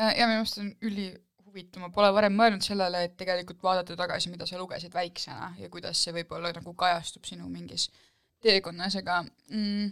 Äh, 0.00 0.14
ja 0.18 0.28
minu 0.28 0.40
meelest 0.40 0.60
on 0.62 0.70
ülihuvitav, 0.82 1.82
ma 1.82 1.90
pole 1.94 2.12
varem 2.14 2.36
mõelnud 2.36 2.64
sellele, 2.64 3.04
et 3.08 3.16
tegelikult 3.20 3.62
vaadata 3.62 3.96
tagasi, 3.98 4.30
mida 4.32 4.46
sa 4.46 4.60
lugesid 4.60 4.94
väiksena 4.94 5.54
ja 5.58 5.68
kuidas 5.72 6.02
see 6.04 6.14
võib-olla 6.16 6.52
nagu 6.56 6.74
kajastub 6.74 7.28
sinu 7.28 7.48
mingis 7.48 7.90
teekonnas, 8.40 8.96
aga 8.96 9.22
mm, 9.22 9.90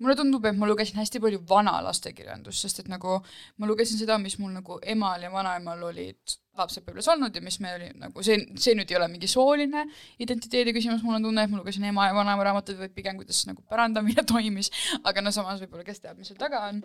mulle 0.00 0.16
tundub, 0.18 0.44
et 0.48 0.56
ma 0.56 0.68
lugesin 0.68 0.98
hästi 1.00 1.20
palju 1.22 1.42
vana 1.48 1.76
lastekirjandust, 1.84 2.64
sest 2.64 2.82
et 2.82 2.88
nagu 2.90 3.18
ma 3.60 3.68
lugesin 3.68 4.00
seda, 4.00 4.18
mis 4.22 4.38
mul 4.40 4.54
nagu 4.56 4.78
emal 4.94 5.26
ja 5.26 5.32
vanaemal 5.32 5.84
olid 5.90 6.38
lapsepõlves 6.60 7.08
olnud 7.12 7.36
ja 7.36 7.42
mis 7.44 7.60
me 7.62 7.74
oli 7.76 7.90
nagu 8.00 8.24
see, 8.26 8.38
see 8.60 8.74
nüüd 8.78 8.90
ei 8.90 8.98
ole 8.98 9.08
mingi 9.12 9.28
sooline 9.30 9.84
identiteedi 10.22 10.74
küsimus, 10.76 11.04
mul 11.06 11.18
on 11.18 11.28
tunne, 11.28 11.44
et 11.44 11.52
ma 11.52 11.60
lugesin 11.60 11.86
ema 11.90 12.08
ja 12.08 12.16
vanaema 12.16 12.48
raamatuid, 12.48 12.80
vaid 12.80 12.96
pigem 12.96 13.20
kuidas 13.20 13.44
nagu 13.48 13.62
pärandamine 13.70 14.24
toimis, 14.32 14.72
aga 15.04 15.24
no 15.24 15.34
samas 15.34 15.62
võib-olla 15.62 15.86
kes 15.86 16.02
teab, 16.02 16.18
mis 16.18 16.32
seal 16.32 16.40
taga 16.40 16.66
on 16.70 16.82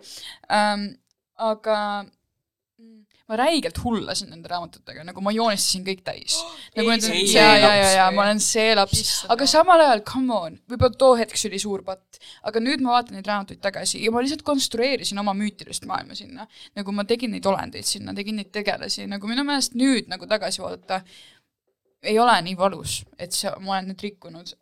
ähm,. 0.52 0.88
aga 1.36 1.78
mm, 2.04 3.05
ma 3.26 3.38
räigelt 3.40 3.78
hullasin 3.82 4.30
nende 4.30 4.50
raamatutega, 4.50 5.02
nagu 5.06 5.22
ma 5.24 5.32
joonistasin 5.34 5.84
kõik 5.86 6.02
täis. 6.06 6.36
Oh,. 6.38 6.54
nagu 6.78 6.92
need 6.94 7.32
ja, 7.32 7.46
ja, 7.58 7.70
ja, 7.74 7.88
ja 7.96 8.06
ma 8.14 8.26
olen 8.28 8.42
see 8.42 8.74
laps, 8.78 9.02
aga 9.32 9.48
samal 9.50 9.82
ajal, 9.82 10.02
come 10.06 10.36
on, 10.36 10.58
võib-olla 10.70 11.00
too 11.00 11.18
hetk 11.18 11.38
see 11.38 11.50
oli 11.50 11.60
suur 11.62 11.82
patt, 11.86 12.20
aga 12.46 12.62
nüüd 12.62 12.84
ma 12.84 12.96
vaatan 12.96 13.18
neid 13.18 13.30
raamatuid 13.30 13.62
tagasi 13.64 14.04
ja 14.04 14.14
ma 14.14 14.22
lihtsalt 14.22 14.46
konstrueerisin 14.46 15.18
oma 15.22 15.34
müütilist 15.36 15.88
maailma 15.90 16.18
sinna. 16.18 16.46
nagu 16.78 16.94
ma 16.94 17.06
tegin 17.08 17.34
neid 17.34 17.46
olendeid 17.50 17.88
sinna, 17.88 18.14
tegin 18.14 18.38
neid 18.38 18.52
tegelasi, 18.54 19.08
nagu 19.10 19.30
minu 19.30 19.46
meelest 19.46 19.74
nüüd 19.78 20.12
nagu 20.12 20.30
tagasi 20.30 20.62
vaadata, 20.62 21.02
ei 22.06 22.18
ole 22.22 22.34
nii 22.46 22.54
valus, 22.58 23.00
et 23.18 23.34
see, 23.34 23.50
ma 23.64 23.74
olen 23.76 23.90
nüüd 23.90 24.02
rikkunud. 24.06 24.52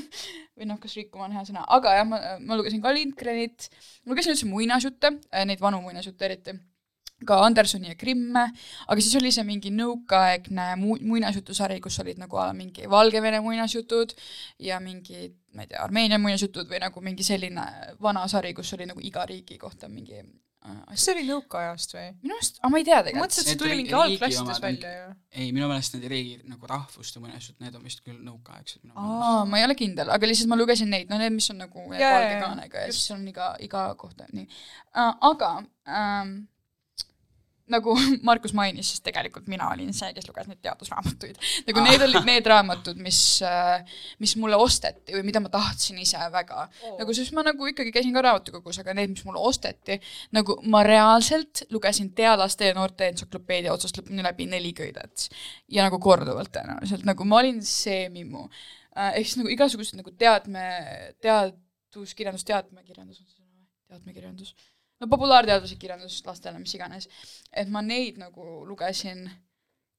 Või 0.56 0.68
noh, 0.70 0.78
kas 0.80 0.94
rikkuma 0.96 1.26
on 1.26 1.34
hea 1.34 1.42
sõna, 1.44 1.64
aga 1.76 1.96
jah, 1.98 2.06
ma, 2.08 2.20
ma 2.40 2.56
lugesin 2.56 2.80
ka 2.80 2.92
Lindgrenit, 2.94 3.66
lugesin 4.08 4.32
üldse 4.32 4.48
muinasjutte, 4.48 5.10
neid 5.44 5.60
vanu 5.60 5.82
muinasjutte 5.84 6.30
eriti 6.30 6.54
ka 7.26 7.40
Andersoni 7.46 7.92
ja 7.92 7.98
Krimme, 7.98 8.44
aga 8.88 9.00
siis 9.00 9.16
oli 9.20 9.32
see 9.34 9.46
mingi 9.46 9.72
nõukaaegne 9.74 10.70
mu-, 10.80 11.00
muinasjutusari, 11.00 11.80
kus 11.84 11.98
olid 12.02 12.20
nagu 12.20 12.40
a 12.40 12.48
la 12.50 12.56
mingi 12.56 12.88
Valgevene 12.90 13.40
muinasjutud 13.44 14.14
ja 14.66 14.80
mingi, 14.82 15.28
ma 15.54 15.64
ei 15.64 15.70
tea, 15.70 15.82
Armeenia 15.84 16.20
muinasjutud 16.22 16.70
või 16.70 16.82
nagu 16.84 17.04
mingi 17.04 17.26
selline 17.26 17.66
vana 18.02 18.26
sari, 18.30 18.54
kus 18.56 18.72
oli 18.76 18.88
nagu 18.90 19.04
iga 19.04 19.26
riigi 19.30 19.58
kohta 19.60 19.88
mingi 19.88 20.18
äh, 20.18 20.26
kas 20.64 20.96
asi. 20.96 21.04
see 21.04 21.14
oli 21.14 21.26
nõukaajast 21.28 21.94
või? 21.96 22.06
minu 22.24 22.38
arust, 22.38 22.58
aga 22.60 22.72
ma 22.72 22.80
ei 22.80 22.88
tea 22.88 22.96
ma 22.98 23.04
tegelikult. 23.08 23.24
mõtlesin, 23.24 23.44
et 23.44 23.52
see 23.52 23.60
tuli 23.62 23.76
mingi 23.80 23.98
algklassides 23.98 24.62
välja 24.64 24.94
ju. 24.94 25.10
ei, 25.32 25.50
minu 25.52 25.68
meelest 25.70 25.96
need 25.96 26.08
riigi 26.12 26.38
nagu 26.50 26.70
rahvuste 26.70 27.22
muinasjutud, 27.22 27.60
need 27.64 27.78
on 27.78 27.84
vist 27.86 28.02
küll 28.04 28.18
nõukaaegsed 28.18 28.82
minu 28.82 28.96
meelest. 28.96 29.28
aa, 29.28 29.44
ma 29.48 29.60
ei 29.60 29.68
ole 29.68 29.78
kindel, 29.78 30.10
aga 30.14 30.30
lihtsalt 30.32 30.50
ma 30.50 30.58
lugesin 30.60 30.90
neid, 30.92 31.12
no 31.12 31.20
need, 31.22 31.36
mis 31.36 31.48
on 31.54 31.62
nagu 31.62 31.86
valge 31.92 32.34
kaanega 32.42 32.82
ja 32.84 32.90
just. 32.90 33.04
siis 33.04 33.14
on 33.16 33.22
iga, 33.30 33.54
iga 33.64 33.86
kohta 34.00 34.28
nii 34.32 34.48
uh,. 34.50 35.14
aga 35.30 35.54
ähm, 35.88 36.42
nagu 37.72 37.94
Markus 38.28 38.52
mainis, 38.56 38.90
siis 38.92 39.02
tegelikult 39.04 39.46
mina 39.50 39.70
olin 39.72 39.92
see, 39.96 40.10
kes 40.16 40.26
luges 40.28 40.48
neid 40.50 40.60
teadusraamatuid. 40.64 41.38
nagu 41.68 41.84
need 41.86 42.04
olid 42.04 42.26
need 42.28 42.48
raamatud, 42.50 43.00
mis, 43.00 43.20
mis 44.22 44.34
mulle 44.40 44.58
osteti 44.60 45.16
või 45.16 45.24
mida 45.30 45.40
ma 45.40 45.52
tahtsin 45.52 45.98
ise 46.02 46.20
väga 46.34 46.66
oh.. 46.66 46.98
nagu 47.00 47.16
siis 47.16 47.32
ma 47.36 47.44
nagu 47.46 47.70
ikkagi 47.70 47.92
käisin 47.94 48.14
ka 48.16 48.24
raamatukogus, 48.26 48.80
aga 48.82 48.96
need, 48.98 49.14
mis 49.14 49.24
mulle 49.28 49.40
osteti, 49.48 49.98
nagu 50.36 50.58
ma 50.68 50.84
reaalselt 50.86 51.64
lugesin 51.74 52.12
teadlaste 52.16 52.68
ja 52.70 52.76
noorte 52.76 53.08
entsüklopeedia 53.12 53.72
otsast 53.72 54.00
lõpuni 54.00 54.24
läbi 54.26 54.48
neli 54.50 54.74
köidet. 54.76 55.28
ja 55.72 55.88
nagu 55.88 56.00
korduvalt 56.02 56.52
tõenäoliselt, 56.54 57.08
nagu 57.08 57.28
ma 57.28 57.40
olin 57.40 57.62
see 57.64 58.10
mimmu. 58.12 58.48
ehk 59.14 59.24
siis 59.24 59.40
nagu 59.40 59.52
igasugused 59.56 59.96
nagu 59.98 60.12
teadme, 60.20 60.68
teaduskirjandus, 61.24 62.44
teadmekirjandus 62.44 63.22
on 63.22 63.26
see 63.26 63.40
sõna 63.40 63.56
või? 63.56 63.68
teadmekirjandus 63.88 64.54
no 65.04 65.10
populaarteaduslik 65.12 65.82
kirjandus 65.84 66.20
lastele, 66.26 66.60
mis 66.62 66.74
iganes, 66.76 67.08
et 67.52 67.68
ma 67.72 67.84
neid 67.84 68.20
nagu 68.22 68.64
lugesin 68.68 69.26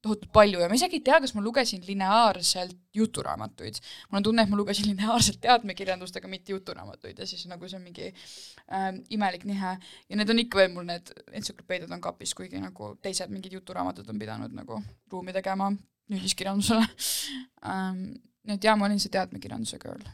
tohutult 0.06 0.32
palju 0.34 0.62
ja 0.62 0.70
ma 0.70 0.78
isegi 0.78 1.00
ei 1.00 1.04
tea, 1.06 1.18
kas 1.24 1.34
ma 1.36 1.44
lugesin 1.44 1.84
lineaarselt 1.86 2.76
juturaamatuid. 2.96 3.80
mul 4.10 4.20
on 4.20 4.28
tunne, 4.28 4.44
et 4.46 4.52
ma 4.52 4.60
lugesin 4.60 4.90
lineaarselt 4.92 5.40
teadmekirjandust, 5.46 6.20
aga 6.20 6.30
mitte 6.32 6.54
juturaamatuid 6.54 7.22
ja 7.22 7.28
siis 7.30 7.46
nagu 7.50 7.70
see 7.70 7.80
on 7.80 7.86
mingi 7.86 8.12
ähm, 8.12 9.02
imelik 9.10 9.48
nihe 9.50 9.74
ja 10.10 10.20
need 10.20 10.30
on 10.30 10.44
ikka 10.44 10.62
veel 10.62 10.74
mul 10.76 10.86
need 10.90 11.14
entsüklopeediad 11.32 11.96
on 11.98 12.04
kapis, 12.04 12.36
kuigi 12.38 12.62
nagu 12.62 12.94
teised 13.02 13.34
mingid 13.34 13.58
juturaamatud 13.58 14.10
on 14.14 14.22
pidanud 14.22 14.54
nagu 14.56 14.82
ruumi 15.12 15.34
tegema 15.34 15.72
nüüdiskirjandusele 16.14 16.86
ähm,. 17.72 18.06
nii 18.46 18.60
et 18.60 18.70
jaa, 18.70 18.78
ma 18.78 18.86
olin 18.86 19.02
see 19.02 19.14
teadmekirjanduse 19.14 19.82
girl. 19.82 20.06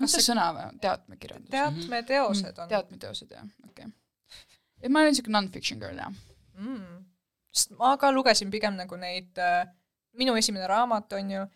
On 0.00 0.10
see 0.10 0.24
sõna 0.24 0.48
või? 0.54 0.66
teadmekirjandus? 0.82 1.50
teatmeteosed 1.52 2.60
on 2.62 2.70
teadmeteosed 2.70 3.34
jah, 3.34 3.46
okei 3.68 3.86
okay.. 3.86 3.92
et 4.82 4.92
ma 4.92 5.04
olin 5.04 5.16
siuke 5.16 5.32
non-fiction 5.32 5.82
girl 5.82 6.00
jah. 6.00 6.12
mm.. 6.58 7.04
sest 7.54 7.74
ma 7.78 7.94
ka 8.00 8.12
lugesin 8.14 8.52
pigem 8.54 8.78
nagu 8.80 8.98
neid 9.00 9.38
äh,, 9.42 9.64
minu 10.18 10.36
esimene 10.38 10.66
raamat 10.70 11.16
on 11.18 11.32
ju, 11.36 11.46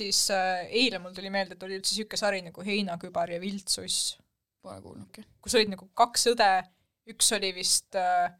siis 0.00 0.26
äh, 0.34 0.66
eile 0.82 1.00
mul 1.02 1.14
tuli 1.16 1.32
meelde, 1.34 1.56
et 1.56 1.66
oli 1.66 1.78
üldse 1.78 1.94
niisugune 1.94 2.20
sari 2.20 2.44
nagu 2.44 2.66
Heinakübar 2.66 3.34
ja 3.34 3.40
Viltsuss, 3.42 4.14
Pole 4.64 4.80
kuulnudki. 4.80 5.26
kus 5.44 5.58
olid 5.58 5.74
nagu 5.74 5.90
kaks 5.98 6.30
õde, 6.32 6.52
üks 7.12 7.32
oli 7.36 7.50
vist 7.56 7.98
äh, 8.00 8.32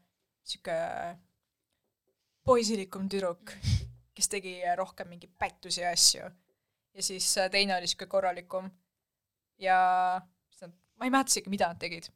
poisilikum 2.45 3.09
tüdruk, 3.09 3.53
kes 4.15 4.31
tegi 4.31 4.57
rohkem 4.77 5.09
mingeid 5.11 5.33
pättusi 5.39 5.83
ja 5.83 5.93
asju. 5.95 6.31
ja 6.95 7.03
siis 7.03 7.37
äh, 7.37 7.51
teine 7.51 7.75
oli 7.77 7.87
niisugune 7.87 8.11
korralikum 8.11 8.71
ja 9.61 9.77
ma 10.95 11.05
ei 11.05 11.11
mäleta 11.11 11.33
isegi, 11.33 11.51
mida 11.51 11.71
nad 11.71 11.79
tegid. 11.81 12.09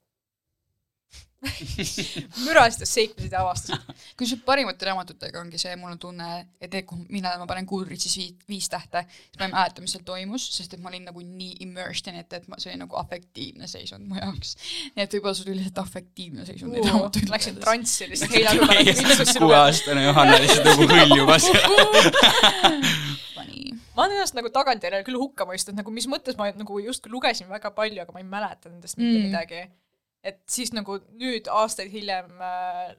Mürasid 2.43 2.81
ja 2.83 2.87
seiklesid 2.89 3.31
ja 3.31 3.39
avastasid. 3.45 3.93
kusjuures 4.19 4.43
parimate 4.45 4.85
raamatutega 4.89 5.39
ongi 5.39 5.59
see, 5.61 5.71
mul 5.79 5.93
on 5.95 5.99
tunne, 6.01 6.27
et 6.59 6.73
et 6.75 6.85
kui 6.87 6.99
mina, 7.09 7.31
ma 7.39 7.45
panen 7.47 7.67
Goodreadsis 7.69 8.17
viis, 8.19 8.33
viis 8.49 8.67
tähte, 8.71 9.05
siis 9.07 9.39
ma 9.39 9.47
ei 9.47 9.53
mäleta, 9.53 9.81
mis 9.85 9.93
seal 9.95 10.03
toimus, 10.07 10.49
sest 10.57 10.75
et 10.75 10.83
ma 10.83 10.91
olin 10.91 11.05
nagu 11.07 11.23
nii 11.23 11.55
immersed 11.65 12.11
in 12.11 12.19
it, 12.19 12.33
et 12.35 12.47
ma, 12.51 12.59
see 12.59 12.73
oli 12.73 12.81
nagu 12.83 12.99
afektiivne 12.99 13.69
seisund 13.71 14.03
mu 14.09 14.19
jaoks. 14.19 14.55
nii 14.97 15.05
et 15.05 15.15
võib-olla 15.15 15.35
sul 15.39 15.47
oli 15.53 15.61
lihtsalt 15.61 15.79
afektiivne 15.85 16.45
seisund 16.49 16.75
neid 16.75 16.89
raamatuid 16.89 17.31
lugedes. 17.31 17.59
transsi 17.63 18.09
lihtsalt 18.11 19.37
kuueaastane 19.39 20.03
Johanna 20.09 20.39
lihtsalt 20.43 20.67
nagu 20.73 20.89
hõljubas. 20.91 21.47
Funny. 23.35 23.73
ma 23.95 24.03
olen 24.05 24.15
ennast 24.17 24.35
nagu 24.37 24.49
tagantjärele 24.53 25.03
küll 25.07 25.19
hukka 25.19 25.47
mõistnud, 25.49 25.77
nagu 25.79 25.91
mis 25.93 26.07
mõttes 26.11 26.37
ma 26.39 26.49
nagu 26.55 26.79
justkui 26.83 27.11
lugesin 27.13 27.49
väga 27.51 27.71
palju, 27.75 28.01
aga 28.03 28.15
ma 28.15 28.21
ei 28.23 28.27
mäleta 28.27 28.71
nendest 28.71 28.99
mitte 28.99 29.17
Mm. 29.19 29.25
midagi. 29.29 29.61
Et 30.23 30.41
siis 30.51 30.73
nagu 30.75 30.99
nüüd 31.19 31.47
aastaid 31.51 31.91
hiljem 31.93 32.31
äh, 32.43 32.95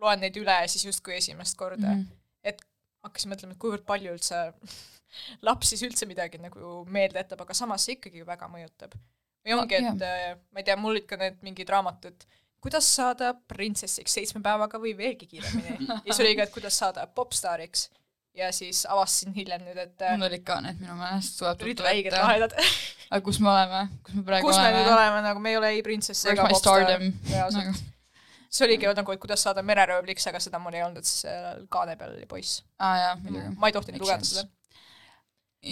loen 0.00 0.22
neid 0.22 0.36
üle 0.38 0.54
ja 0.62 0.70
siis 0.70 0.84
justkui 0.84 1.16
esimest 1.16 1.56
korda 1.58 1.94
mm. 1.94 2.06
-hmm. 2.44 2.64
hakkasin 3.06 3.32
mõtlema, 3.32 3.54
et 3.54 3.62
kuivõrd 3.62 3.86
palju 3.88 4.14
üldse 4.16 4.42
laps 5.48 5.72
siis 5.72 5.84
üldse 5.86 6.06
midagi 6.06 6.40
nagu 6.42 6.82
meelde 6.88 7.22
jätab, 7.22 7.44
aga 7.44 7.54
samas 7.54 7.86
see 7.86 7.96
ikkagi 7.98 8.22
ju 8.22 8.26
väga 8.28 8.50
mõjutab. 8.52 8.98
või 9.46 9.54
ongi, 9.56 9.78
et 9.80 10.02
äh, 10.04 10.36
ma 10.52 10.60
ei 10.60 10.66
tea, 10.66 10.76
mul 10.76 10.96
olid 10.96 11.06
ka 11.08 11.16
need 11.16 11.38
mingid 11.42 11.70
raamatud, 11.72 12.26
kuidas 12.60 12.88
saada 12.94 13.32
printsessiks 13.48 14.16
seitsme 14.18 14.42
päevaga 14.44 14.80
või 14.82 14.96
veelgi 14.98 15.28
kiiremini. 15.30 15.78
ja 16.06 16.12
siis 16.12 16.20
oli 16.24 16.34
ka, 16.36 16.48
et 16.48 16.54
kuidas 16.54 16.78
saada 16.78 17.06
popstaariks. 17.06 17.88
Ja 18.38 18.48
siis 18.54 18.84
avastasin 18.86 19.34
hiljem 19.36 19.64
nüüd, 19.66 19.78
et 19.82 20.06
äh, 20.06 20.16
mul 20.16 20.28
olid 20.28 20.44
ka 20.46 20.58
need 20.64 20.80
minu 20.82 20.96
meelest, 20.98 21.36
tuleb 21.40 21.60
tulid 21.60 21.82
ette. 21.82 22.14
lahedad. 22.14 22.56
aga 23.10 23.20
kus 23.26 23.40
me 23.42 23.50
oleme, 23.52 23.84
kus 24.06 24.18
me 24.18 24.24
praegu 24.30 24.48
kus 24.48 24.58
me 24.58 24.64
oleme 24.64 24.82
nüüd? 24.82 24.90
oleme, 24.94 25.22
nagu 25.28 25.44
me 25.44 25.52
ei 25.54 25.60
ole 25.60 25.70
ei 25.76 25.84
printsess 25.86 26.28
ega 26.32 26.48
popstaar 26.48 26.86
Nagu-. 26.88 27.76
see 28.48 28.66
oligi 28.68 28.90
nagu, 29.00 29.14
et 29.14 29.22
kuidas 29.22 29.44
saada 29.46 29.64
mereröövliks, 29.66 30.28
aga 30.30 30.42
seda 30.44 30.60
mul 30.62 30.78
ei 30.78 30.84
olnud, 30.86 31.02
et 31.02 31.10
seal 31.10 31.64
kaane 31.72 31.96
peal 32.00 32.14
oli 32.16 32.28
poiss. 32.30 32.62
muidugi. 33.22 33.54
ma 33.56 33.70
ei 33.70 33.76
tohtinud 33.78 34.04
lugeda 34.04 34.30
seda. 34.32 34.46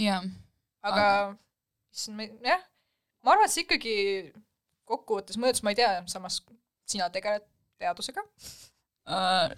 jah, 0.02 0.26
aga 0.86 1.06
issand, 1.94 2.18
ma 2.18 2.26
ei, 2.26 2.32
jah, 2.44 2.64
ma 3.24 3.34
arvan, 3.34 3.48
et 3.48 3.54
see 3.54 3.66
ikkagi 3.66 3.96
kokkuvõttes 4.86 5.38
mõjutas, 5.40 5.64
ma 5.66 5.72
ei 5.74 5.80
tea, 5.80 5.92
samas 6.10 6.40
sina 6.86 7.08
tegeled 7.14 7.44
teadusega. 7.80 8.22
Äh, 9.06 9.52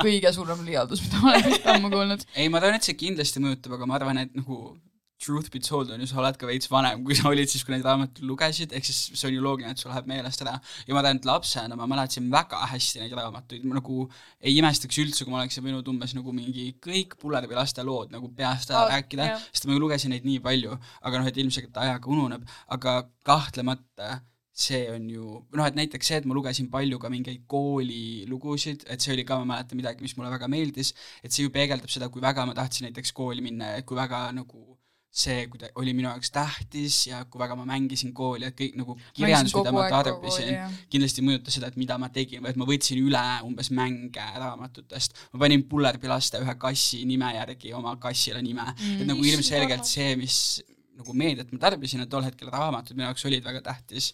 kõige 0.00 0.30
suurem 0.32 0.64
liialdus, 0.64 1.02
mida 1.04 1.20
ma 1.20 1.34
olen 1.34 1.46
vist 1.50 1.66
ammu 1.68 1.92
kuulnud. 1.92 2.22
ei, 2.40 2.48
ma 2.48 2.62
tean, 2.64 2.78
et 2.78 2.86
see 2.86 2.96
kindlasti 2.96 3.42
mõjutab, 3.44 3.76
aga 3.76 3.88
ma 3.88 3.98
arvan, 3.98 4.20
et 4.22 4.32
nagu 4.38 4.58
truth 5.24 5.50
be 5.52 5.60
told 5.60 5.90
on 5.92 6.00
ju, 6.02 6.08
sa 6.10 6.18
oled 6.20 6.36
ka 6.40 6.48
veits 6.48 6.68
vanem, 6.72 7.02
kui 7.06 7.16
sa 7.16 7.28
olid 7.30 7.48
siis, 7.48 7.62
kui 7.64 7.74
neid 7.74 7.84
raamatuid 7.86 8.24
lugesid, 8.28 8.72
ehk 8.76 8.88
siis 8.88 8.98
see 9.12 9.28
on 9.28 9.36
ju 9.36 9.44
loogiline, 9.44 9.72
et 9.76 9.80
sul 9.80 9.92
läheb 9.92 10.08
meelest 10.10 10.42
ära. 10.44 10.56
ja 10.88 10.96
ma 10.96 11.04
tean, 11.04 11.20
et 11.20 11.28
lapsena 11.28 11.78
ma 11.78 11.88
mäletasin 11.90 12.26
väga 12.32 12.60
hästi 12.72 13.04
neid 13.04 13.14
raamatuid, 13.16 13.64
ma 13.68 13.78
nagu 13.78 14.08
ei 14.40 14.56
imestaks 14.58 15.00
üldse, 15.04 15.24
kui 15.24 15.32
ma 15.32 15.40
oleksin 15.42 15.64
võinud 15.64 15.88
umbes 15.94 16.16
nagu 16.16 16.34
mingi 16.36 16.70
kõik 16.84 17.16
Pullervi 17.20 17.56
laste 17.56 17.84
lood 17.86 18.12
nagu 18.14 18.28
peast 18.36 18.74
ära 18.74 18.84
Aa, 18.84 18.92
rääkida 18.96 19.30
sest 19.46 19.68
ma 19.70 19.78
lugesin 19.80 20.12
neid 20.16 20.28
nii 20.28 20.42
palju, 20.44 20.76
aga 21.04 21.20
noh, 21.22 21.30
et 21.30 21.40
ilmselgelt 21.40 21.80
ajaga 21.86 22.10
ununeb, 22.16 22.44
aga 22.76 23.02
kahtlemata 23.24 24.18
see 24.54 24.84
on 24.92 25.08
ju, 25.10 25.28
noh 25.58 25.66
et 25.66 25.74
näiteks 25.74 26.10
see, 26.10 26.20
et 26.22 26.28
ma 26.30 26.36
lugesin 26.36 26.68
palju 26.70 27.00
ka 27.02 27.10
mingeid 27.10 27.42
koolilugusid, 27.50 28.86
et 28.86 29.02
see 29.02 29.14
oli 29.16 29.24
ka, 29.26 29.40
ma 29.42 29.56
mäletan 29.56 29.80
midagi, 29.80 30.04
mis 30.04 30.14
mulle 30.14 30.30
väga 30.30 30.46
meeldis, 30.50 30.94
et 31.26 31.34
see 31.34 31.48
ju 31.48 31.50
peegeldab 31.54 31.90
seda, 31.90 32.08
kui 32.12 32.22
väga 32.22 32.46
ma 32.46 32.54
tahtsin 32.54 32.86
näiteks 32.88 33.10
kooli 33.18 33.42
minna 33.42 33.74
ja 33.74 33.82
kui 33.82 33.98
väga 33.98 34.28
nagu 34.36 34.62
see 35.14 35.46
kuida- 35.46 35.70
oli 35.78 35.92
minu 35.94 36.08
jaoks 36.08 36.30
tähtis 36.34 37.06
ja 37.06 37.20
kui 37.30 37.38
väga 37.38 37.54
ma 37.56 37.64
mängisin 37.68 38.12
kooli, 38.14 38.48
et 38.48 38.56
kõik 38.58 38.74
nagu 38.80 38.96
kirjandus, 39.14 39.54
mida 39.54 39.72
ma 39.74 39.86
tarbisin, 39.90 40.54
kindlasti 40.90 41.22
mõjutas 41.22 41.54
seda, 41.54 41.70
et 41.70 41.78
mida 41.78 41.98
ma 42.02 42.08
tegin 42.14 42.42
või 42.42 42.50
et 42.50 42.58
ma 42.58 42.66
võtsin 42.66 42.98
üle 42.98 43.24
umbes 43.46 43.70
mänge 43.70 44.26
raamatutest. 44.42 45.14
ma 45.32 45.42
panin 45.44 45.62
Pullerbi 45.70 46.10
laste 46.10 46.42
ühe 46.42 46.54
kassi 46.58 47.04
nime 47.06 47.30
järgi 47.36 47.72
oma 47.78 47.94
kassile 48.02 48.42
nime 48.42 48.66
mm., 48.66 49.02
et 49.02 49.06
nagu 49.06 49.22
ilmselgelt 49.30 49.86
see, 49.86 50.16
mis 50.18 50.38
nagu 50.98 51.14
meediat 51.14 51.50
ma 51.52 51.58
tarbisin, 51.62 52.02
et 52.02 52.10
tol 52.10 52.26
hetkel 52.26 52.50
raamatud 52.50 52.96
minu 52.96 53.06
jaoks 53.08 53.24
olid 53.30 53.46
väga 53.46 53.62
tähtis 53.70 54.12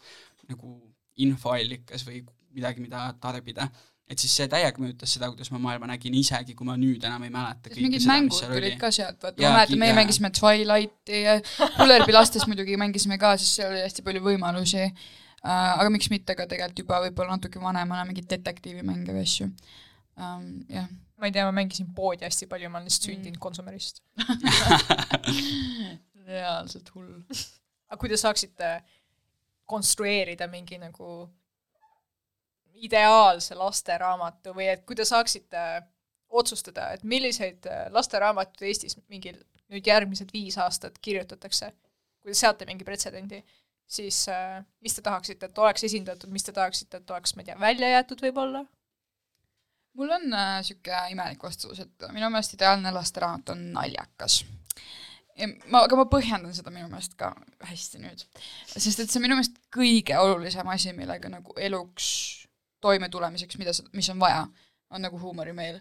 nagu 0.51 0.74
infoallikas 1.20 2.05
või 2.07 2.22
midagi, 2.55 2.82
mida 2.82 3.07
tarbida. 3.22 3.68
et 4.11 4.18
siis 4.18 4.32
see 4.34 4.48
täiega 4.51 4.82
mõjutas 4.82 5.12
seda, 5.14 5.28
kuidas 5.30 5.53
ma 5.55 5.61
maailma 5.62 5.86
nägin, 5.92 6.14
isegi 6.18 6.57
kui 6.59 6.66
ma 6.66 6.74
nüüd 6.78 7.05
enam 7.07 7.22
ei 7.22 7.30
mäleta 7.30 7.70
mingid 7.76 8.03
seda, 8.03 8.16
mängud 8.16 8.34
seal 8.34 8.51
oli 8.51 8.64
tulid. 8.64 8.80
ka 8.80 8.90
sealt, 8.94 9.20
vaata, 9.22 9.44
ma 9.44 9.53
mäletan, 9.55 9.80
meie 9.84 9.94
mängisime 9.94 10.32
Twilighti 10.34 11.20
ja 11.22 11.36
Pullerbi 11.76 12.16
lastes 12.16 12.46
muidugi 12.51 12.78
mängisime 12.80 13.20
ka, 13.22 13.36
sest 13.38 13.61
seal 13.61 13.70
oli 13.70 13.84
hästi 13.84 14.07
palju 14.07 14.24
võimalusi 14.24 14.82
uh,. 14.88 15.53
aga 15.53 15.86
miks 15.94 16.11
mitte 16.11 16.34
ka 16.34 16.48
tegelikult 16.51 16.82
juba 16.82 16.98
võib-olla 17.07 17.38
natuke 17.38 17.62
vanemana 17.62 18.09
mingeid 18.09 18.26
detektiivimänge 18.34 19.14
või 19.14 19.22
asju 19.28 19.46
um,. 19.46 20.51
jah, 20.66 20.90
ma 21.20 21.30
ei 21.30 21.36
tea, 21.36 21.46
ma 21.46 21.55
mängisin 21.61 21.94
poodi 21.94 22.26
hästi 22.26 22.51
palju, 22.51 22.72
ma 22.72 22.80
olen 22.80 22.90
lihtsalt 22.90 23.12
sündinud 23.12 23.38
konsumerist. 23.42 24.03
reaalselt 26.30 26.90
hull. 26.94 27.12
aga 27.90 27.98
kui 28.01 28.11
te 28.11 28.18
saaksite 28.20 28.72
konstrueerida 29.70 30.48
mingi 30.50 30.78
nagu 30.82 31.28
ideaalse 32.80 33.56
lasteraamatu 33.58 34.54
või 34.56 34.70
et 34.72 34.84
kui 34.88 34.96
te 34.96 35.04
saaksite 35.04 35.62
otsustada, 36.30 36.90
et 36.94 37.04
milliseid 37.04 37.66
äh, 37.68 37.86
lasteraamatuid 37.92 38.68
Eestis 38.70 38.96
mingil 39.10 39.38
nüüd 39.70 39.86
järgmised 39.86 40.30
viis 40.34 40.56
aastat 40.58 40.98
kirjutatakse, 41.02 41.72
kui 42.22 42.32
te 42.32 42.38
seate 42.38 42.66
mingi 42.68 42.86
pretsedendi, 42.86 43.40
siis 43.90 44.22
äh, 44.30 44.60
mis 44.84 44.94
te 44.96 45.04
tahaksite, 45.06 45.50
et 45.50 45.58
oleks 45.58 45.84
esindatud, 45.88 46.30
mis 46.32 46.46
te 46.46 46.54
tahaksite, 46.56 47.02
et 47.02 47.10
oleks, 47.10 47.34
ma 47.34 47.44
ei 47.44 47.50
tea, 47.50 47.58
välja 47.60 47.96
jäetud 47.96 48.22
võib-olla? 48.26 48.64
mul 49.98 50.12
on 50.14 50.32
äh, 50.32 50.60
sihuke 50.64 51.02
imelik 51.12 51.42
vastus, 51.42 51.82
et 51.82 52.10
minu 52.14 52.30
meelest 52.30 52.54
ideaalne 52.54 52.92
lasteraamat 52.94 53.50
on 53.56 53.64
naljakas. 53.74 54.44
ma, 55.70 55.84
aga 55.84 55.99
ma 55.99 56.07
põhjendan 56.11 56.55
seda 56.57 56.72
minu 56.74 56.88
meelest 56.91 57.16
ka 57.20 57.32
hästi 57.68 58.03
nüüd, 58.03 58.24
sest 58.72 59.03
et 59.03 59.11
see 59.11 59.20
on 59.20 59.26
minu 59.26 59.38
meelest 59.38 59.57
kõige 59.74 60.18
olulisem 60.20 60.68
asi, 60.72 60.93
millega 60.97 61.30
nagu 61.32 61.55
eluks 61.61 62.11
toimetulemiseks, 62.84 63.59
mida, 63.61 63.74
mis 63.97 64.11
on 64.12 64.20
vaja, 64.20 64.45
on 64.91 65.05
nagu 65.05 65.20
huumorimeel. 65.20 65.80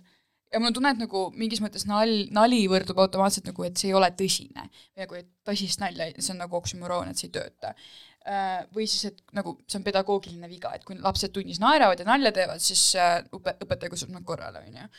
ja 0.53 0.59
mul 0.59 0.71
on 0.71 0.73
tunne, 0.73 0.91
et 0.95 1.01
nagu 1.01 1.23
mingis 1.37 1.61
mõttes 1.61 1.85
nal-, 1.89 2.27
nali 2.33 2.63
võrdub 2.71 2.97
automaatselt 3.03 3.49
nagu, 3.51 3.65
et 3.67 3.77
see 3.77 3.91
ei 3.91 3.97
ole 3.97 4.09
tõsine. 4.19 4.69
nagu, 4.99 5.17
et 5.19 5.29
tõsist 5.47 5.81
nalja, 5.83 6.11
see 6.17 6.33
on 6.33 6.43
nagu 6.43 6.59
oksümoroon, 6.59 7.11
et 7.11 7.21
see 7.21 7.29
ei 7.29 7.35
tööta. 7.39 7.73
või 8.75 8.85
siis, 8.85 9.05
et 9.09 9.21
nagu 9.33 9.55
see 9.65 9.79
on 9.79 9.83
pedagoogiline 9.85 10.49
viga, 10.51 10.73
et 10.75 10.83
kui 10.85 10.97
lapsed 10.99 11.31
tunnis 11.33 11.61
naeravad 11.63 11.99
ja 11.99 12.05
nalja 12.05 12.31
teevad, 12.35 12.61
siis 12.61 12.83
äh, 12.99 13.23
õpe-, 13.33 13.55
õpetaja 13.63 13.89
kutsub 13.89 14.11
nad 14.13 14.25
korrale, 14.27 14.61
on 14.67 14.75
ju. 14.81 14.89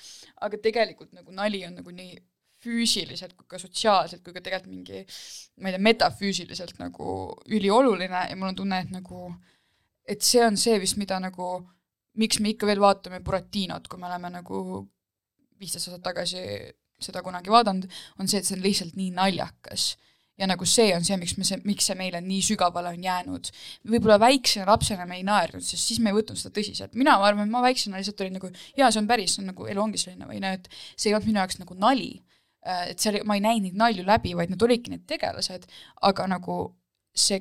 aga 0.47 0.59
tegelikult 0.65 1.13
nagu 1.13 1.31
nali 1.37 1.61
on 1.67 1.77
nagu 1.79 1.95
nii 1.95 2.17
füüsiliselt 2.61 3.37
kui 3.37 3.49
ka 3.49 3.61
sotsiaalselt 3.61 4.25
kui 4.25 4.37
ka 4.37 4.43
tegelikult 4.45 4.75
mingi 4.75 5.05
ma 5.61 5.71
ei 5.71 5.77
tea, 5.77 5.85
metafüüsiliselt 5.89 6.81
nagu 6.81 7.17
ülioluline 7.49 8.27
ja 8.29 8.37
mul 8.37 8.53
on 8.53 8.61
tunne, 8.63 8.83
et 8.85 8.93
nagu 8.95 9.31
et 10.11 10.25
see 10.27 10.43
on 10.45 10.57
see 10.59 10.79
vist, 10.83 10.99
mida 11.01 11.21
nagu 11.23 11.53
miks 12.21 12.41
me 12.43 12.53
ikka 12.53 12.69
veel 12.69 12.83
vaatame 12.83 13.23
Buratinot, 13.25 13.89
kui 13.89 14.01
me 14.01 14.09
oleme 14.11 14.33
nagu 14.35 14.61
viisteist 15.61 15.91
aastat 15.91 16.07
tagasi 16.11 16.45
seda 17.01 17.23
kunagi 17.25 17.53
vaadanud, 17.53 17.89
on 18.21 18.29
see, 18.29 18.41
et 18.41 18.49
see 18.49 18.57
on 18.59 18.65
lihtsalt 18.65 18.97
nii 18.99 19.11
naljakas. 19.17 19.95
ja 20.41 20.47
nagu 20.49 20.65
see 20.65 20.95
on 20.97 21.03
see, 21.05 21.19
miks 21.21 21.35
me 21.37 21.45
see, 21.45 21.59
miks 21.69 21.85
see 21.91 21.95
meile 21.99 22.23
nii 22.25 22.41
sügavale 22.45 22.95
on 22.95 23.03
jäänud. 23.05 23.51
võib-olla 23.93 24.17
väiksena 24.21 24.65
lapsena 24.71 25.05
me 25.07 25.19
ei 25.19 25.25
naernud, 25.27 25.65
sest 25.65 25.91
siis 25.91 26.01
me 26.01 26.13
ei 26.13 26.17
võtnud 26.17 26.41
seda 26.41 26.55
tõsiselt. 26.57 26.97
mina, 26.97 27.19
arvan, 27.21 27.45
et 27.45 27.53
ma 27.53 27.61
väiksena 27.65 28.01
lihtsalt 28.01 28.25
olin 28.25 28.39
nagu 28.39 28.51
jaa, 28.77 28.91
see 28.91 29.03
on 29.03 29.09
päris, 29.11 29.37
see 29.37 29.45
on 29.45 29.53
nagu 29.53 29.69
elu 29.69 29.83
ongi 29.83 30.01
selline 30.01 30.29
või 30.29 30.41
noh, 30.41 30.57
et 30.57 30.69
see 30.97 31.11
ei 31.11 31.17
olnud 31.17 31.29
minu 31.29 31.43
jaoks 31.43 31.61
nagu 31.61 31.77
nali. 31.77 32.11
Et 32.63 32.99
seal, 33.01 33.21
ma 33.25 33.37
ei 33.39 33.45
näinud 33.45 33.71
neid 33.71 33.79
nalju 33.81 34.05
läbi, 34.07 34.35
vaid 34.37 34.51
nad 34.53 34.63
olidki 34.67 34.91
need 34.93 35.07
tegelased, 35.09 35.65
aga 36.11 36.27
nagu 36.31 36.59
see 37.15 37.41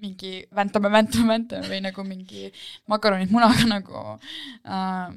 mingi 0.00 0.44
väntame, 0.54 0.90
väntame, 0.94 1.26
väntame 1.32 1.66
või 1.68 1.80
nagu 1.82 2.04
mingi 2.06 2.48
makaronid 2.90 3.32
munaga 3.34 3.64
nagu 3.66 4.02
ähm, 4.64 5.16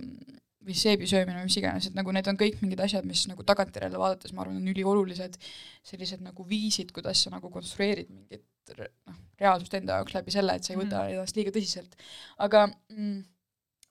või 0.62 0.76
seebi 0.78 1.08
söömine 1.10 1.40
või 1.40 1.48
mis 1.50 1.58
iganes, 1.58 1.88
et 1.90 1.96
nagu 1.98 2.12
need 2.14 2.28
on 2.30 2.38
kõik 2.38 2.60
mingid 2.62 2.82
asjad, 2.86 3.06
mis 3.10 3.24
nagu 3.30 3.46
tagantjärele 3.46 3.98
vaadates 3.98 4.34
ma 4.34 4.44
arvan, 4.44 4.58
on 4.62 4.68
üliolulised 4.74 5.38
sellised 5.86 6.22
nagu 6.26 6.46
viisid, 6.50 6.92
kuidas 6.94 7.24
sa 7.26 7.34
nagu 7.34 7.50
konstrueerid 7.54 8.10
mingit 8.14 8.46
noh, 8.78 9.18
reaalsust 9.42 9.74
enda 9.78 9.98
jaoks 10.00 10.14
läbi 10.18 10.34
selle, 10.34 10.54
et 10.58 10.64
sa 10.66 10.74
ei 10.74 10.80
võta 10.80 11.02
Mhm. 11.06 11.14
ennast 11.16 11.36
liiga 11.38 11.52
tõsiselt. 11.56 11.94
aga 12.38 12.68
mm, 12.90 13.24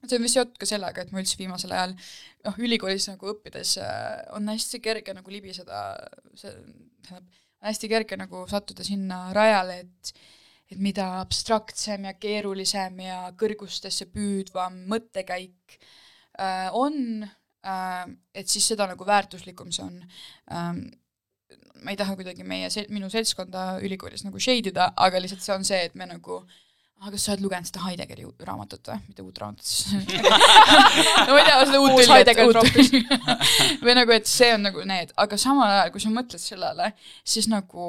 see 0.09 0.17
on 0.17 0.25
vist 0.25 0.39
seotud 0.39 0.59
ka 0.61 0.69
sellega, 0.69 1.05
et 1.05 1.13
ma 1.13 1.21
üldse 1.23 1.39
viimasel 1.41 1.75
ajal 1.77 1.95
noh, 2.47 2.59
ülikoolis 2.63 3.09
nagu 3.11 3.33
õppides 3.35 3.77
äh, 3.85 4.23
on 4.37 4.49
hästi 4.51 4.81
kerge 4.85 5.15
nagu 5.17 5.33
libiseda, 5.33 5.83
see 6.39 6.55
tähendab, 7.07 7.41
hästi 7.61 7.91
kerge 7.93 8.17
nagu 8.17 8.45
sattuda 8.49 8.87
sinna 8.87 9.27
rajale, 9.37 9.83
et 9.85 10.15
et 10.71 10.79
mida 10.79 11.07
abstraktsem 11.19 12.05
ja 12.07 12.13
keerulisem 12.15 13.01
ja 13.03 13.17
kõrgustesse 13.39 14.07
püüdvam 14.07 14.77
mõttekäik 14.91 15.75
äh, 16.39 16.69
on 16.79 17.25
äh,, 17.67 18.05
et 18.35 18.47
siis 18.49 18.69
seda 18.71 18.87
nagu 18.87 19.07
väärtuslikum 19.07 19.73
see 19.75 19.87
on 19.89 19.99
ähm,. 20.55 20.85
ma 21.83 21.91
ei 21.91 21.99
taha 21.99 22.15
kuidagi 22.15 22.45
meie 22.47 22.69
minu 22.93 23.09
seltskonda 23.11 23.81
ülikoolis 23.83 24.23
nagu 24.23 24.39
shade 24.39 24.71
ida, 24.71 24.93
aga 24.97 25.19
lihtsalt 25.19 25.43
see 25.43 25.55
on 25.57 25.65
see, 25.67 25.81
et 25.89 25.95
me 25.99 26.07
nagu 26.07 26.43
aga 27.01 27.15
kas 27.15 27.25
sa 27.25 27.33
oled 27.33 27.45
lugenud 27.47 27.69
seda 27.69 27.83
Heideggeri 27.87 28.27
raamatut 28.45 28.91
või, 28.91 29.01
mitte 29.09 29.25
uut 29.25 29.39
raamatut 29.41 29.65
siis 29.65 29.93
no 31.27 31.33
ma 31.33 31.41
ei 31.41 31.47
tea, 31.47 31.59
seda 31.65 31.81
uut 31.81 31.97
tülli, 31.97 32.09
Heidegger 32.13 32.51
tülli 32.69 33.03
või 33.87 33.97
nagu, 33.97 34.15
et 34.17 34.29
see 34.29 34.51
on 34.57 34.67
nagu 34.69 34.85
need, 34.89 35.15
aga 35.25 35.39
samal 35.41 35.73
ajal, 35.79 35.93
kui 35.95 36.05
sa 36.05 36.13
mõtled 36.13 36.43
sellele, 36.43 36.91
siis 37.25 37.49
nagu 37.49 37.89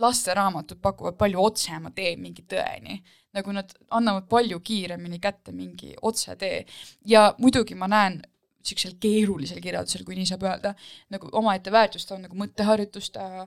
lasteraamatud 0.00 0.80
pakuvad 0.82 1.18
palju 1.20 1.42
otsema 1.44 1.92
tee 1.94 2.16
mingi 2.18 2.42
tõeni. 2.48 3.00
nagu 3.30 3.52
nad 3.54 3.70
annavad 3.94 4.24
palju 4.26 4.58
kiiremini 4.58 5.20
kätte 5.22 5.52
mingi 5.54 5.92
otsetee 6.02 6.64
ja 7.06 7.28
muidugi 7.38 7.76
ma 7.78 7.86
näen 7.86 8.16
niisugusel 8.60 8.96
keerulisel 9.00 9.60
kirjeldusel, 9.62 10.02
kui 10.04 10.16
nii 10.18 10.26
saab 10.28 10.42
öelda, 10.44 10.74
nagu 11.14 11.30
omaette 11.38 11.72
väärtust 11.72 12.10
on 12.12 12.26
nagu 12.26 12.36
mõtteharjutus, 12.36 13.12
ta 13.14 13.46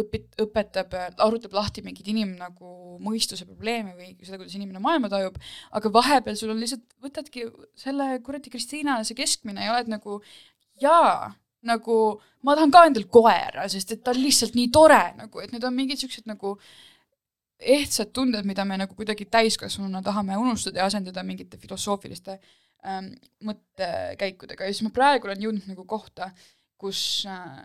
õpit-, 0.00 0.32
õpetab, 0.42 0.94
arutab 1.22 1.54
lahti 1.56 1.84
mingeid 1.84 2.08
inim- 2.10 2.34
nagu 2.38 2.98
mõistuse 3.02 3.46
probleeme 3.46 3.94
või 3.98 4.12
seda, 4.22 4.38
kuidas 4.40 4.56
inimene 4.58 4.82
maailma 4.82 5.10
tajub, 5.12 5.38
aga 5.78 5.92
vahepeal 5.94 6.38
sul 6.38 6.52
on 6.54 6.60
lihtsalt, 6.62 6.84
võtadki 7.04 7.46
selle 7.78 8.10
kuradi 8.26 8.52
Kristiina 8.52 9.00
see 9.06 9.18
keskmine 9.18 9.66
ja 9.66 9.74
oled 9.74 9.92
nagu 9.92 10.20
jaa, 10.82 11.32
nagu 11.64 11.98
ma 12.44 12.56
tahan 12.56 12.74
ka 12.74 12.86
endal 12.88 13.06
koera, 13.12 13.68
sest 13.72 13.94
et 13.94 14.02
ta 14.04 14.12
on 14.14 14.20
lihtsalt 14.22 14.58
nii 14.58 14.72
tore 14.74 15.02
nagu, 15.18 15.40
et 15.40 15.54
need 15.54 15.64
on 15.64 15.76
mingid 15.76 16.02
siuksed 16.02 16.28
nagu 16.30 16.56
ehtsad 17.64 18.10
tunded, 18.12 18.44
mida 18.44 18.66
me 18.68 18.76
nagu 18.80 18.96
kuidagi 18.98 19.26
täiskasvanuna 19.30 20.02
tahame 20.04 20.36
unustada 20.36 20.82
ja 20.82 20.88
asendada 20.90 21.22
mingite 21.24 21.56
filosoofiliste 21.62 22.34
ähm, 22.84 23.14
mõttekäikudega. 23.46 24.66
Ja 24.66 24.74
siis 24.74 24.84
ma 24.84 24.92
praegu 24.94 25.30
olen 25.30 25.46
jõudnud 25.46 25.70
nagu 25.70 25.86
kohta, 25.88 26.32
kus 26.80 26.98
äh, 27.30 27.62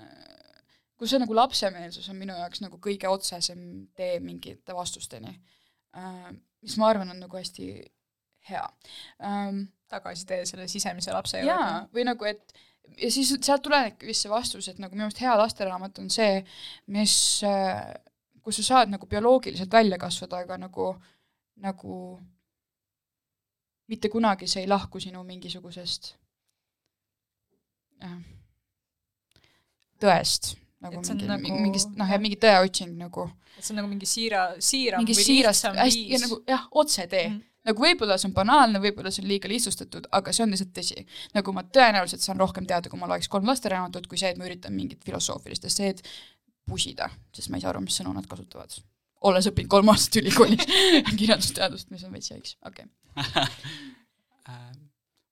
kus 0.99 1.13
see 1.13 1.21
nagu 1.21 1.35
lapsemeelsus 1.35 2.09
on 2.11 2.19
minu 2.19 2.35
jaoks 2.35 2.63
nagu 2.63 2.79
kõige 2.83 3.09
otsesem 3.09 3.61
tee 3.97 4.19
mingite 4.23 4.75
vastusteni 4.75 5.31
äh,, 5.95 6.31
mis 6.61 6.77
ma 6.77 6.91
arvan, 6.91 7.13
on 7.13 7.21
nagu 7.23 7.39
hästi 7.39 7.69
hea 8.49 8.65
ähm,. 9.23 9.67
tagasitee 9.89 10.43
selle 10.45 10.67
sisemise 10.69 11.13
lapse 11.15 11.39
jaa, 11.41 11.87
või 11.95 12.03
nagu, 12.05 12.27
et 12.29 12.53
ja 12.97 13.09
siis 13.11 13.31
sealt 13.41 13.63
tulenebki 13.65 14.05
vist 14.09 14.25
see 14.25 14.31
vastus, 14.31 14.67
et 14.69 14.81
nagu 14.81 14.93
minu 14.93 15.07
arust 15.07 15.21
hea 15.23 15.33
lasteraamat 15.37 15.97
on 16.03 16.11
see, 16.13 16.43
mis, 16.93 17.15
kus 18.45 18.59
sa 18.61 18.65
saad 18.67 18.93
nagu 18.93 19.09
bioloogiliselt 19.09 19.73
välja 19.73 19.97
kasvada, 20.01 20.43
aga 20.43 20.59
nagu, 20.61 20.91
nagu 21.65 21.99
mitte 23.89 24.11
kunagi 24.13 24.47
see 24.47 24.63
ei 24.65 24.69
lahku 24.69 25.01
sinu 25.01 25.23
mingisugusest 25.25 26.13
jah, 28.03 28.17
tõest 29.99 30.53
nagu 30.83 30.99
Et 30.99 31.05
see 31.05 31.13
on 31.13 31.19
mingi 31.19 31.29
nagu- 31.29 31.43
nagu, 31.49 31.61
mingist 31.65 31.93
noh, 31.99 32.07
jah, 32.07 32.21
mingi 32.23 32.39
tõeotsing 32.39 32.95
nagu 32.99 33.27
et 33.59 33.65
see 33.65 33.73
on 33.73 33.81
nagu 33.81 33.91
mingi 33.91 34.07
siira, 34.09 34.47
siiram 34.63 35.03
mingi 35.03 35.15
lihtsam 35.17 35.77
hästi 35.77 36.07
ja 36.13 36.19
nagu 36.23 36.41
jah, 36.47 36.65
otsetee 36.81 37.25
mm. 37.27 37.37
Mhm.. 37.37 37.45
nagu 37.69 37.85
võib-olla 37.85 38.17
see 38.17 38.29
on 38.29 38.35
banaalne, 38.37 38.81
võib-olla 38.83 39.11
see 39.13 39.23
on 39.23 39.29
liiga 39.31 39.51
lihtsustatud, 39.51 40.07
aga 40.15 40.33
see 40.35 40.45
on 40.45 40.55
lihtsalt 40.55 40.73
tõsi. 40.75 41.05
nagu 41.35 41.55
ma 41.55 41.65
tõenäoliselt 41.77 42.23
saan 42.25 42.39
rohkem 42.39 42.67
teada, 42.69 42.91
kui 42.91 42.99
ma 42.99 43.09
loeks 43.11 43.27
kolm 43.31 43.49
lasteraamatut, 43.51 44.07
kui 44.07 44.21
see, 44.21 44.31
et 44.31 44.39
ma 44.39 44.47
üritan 44.47 44.75
mingit 44.75 45.03
filosoofilist 45.05 45.67
esseed 45.69 46.03
pusida, 46.69 47.09
sest 47.35 47.49
ma 47.49 47.59
ei 47.59 47.65
saa 47.65 47.73
aru, 47.73 47.83
mis 47.83 47.97
sõnu 47.99 48.13
nad 48.15 48.27
kasutavad. 48.29 48.77
olles 49.27 49.49
õppinud 49.51 49.71
kolm 49.75 49.91
aastat 49.91 50.21
ülikoolis 50.21 50.63
kirjandusteadust, 51.19 51.89
mis 51.91 52.05
on 52.07 52.15
veits 52.15 52.31
jääks, 52.31 52.55
okei 52.65 52.87
okay. 53.17 53.49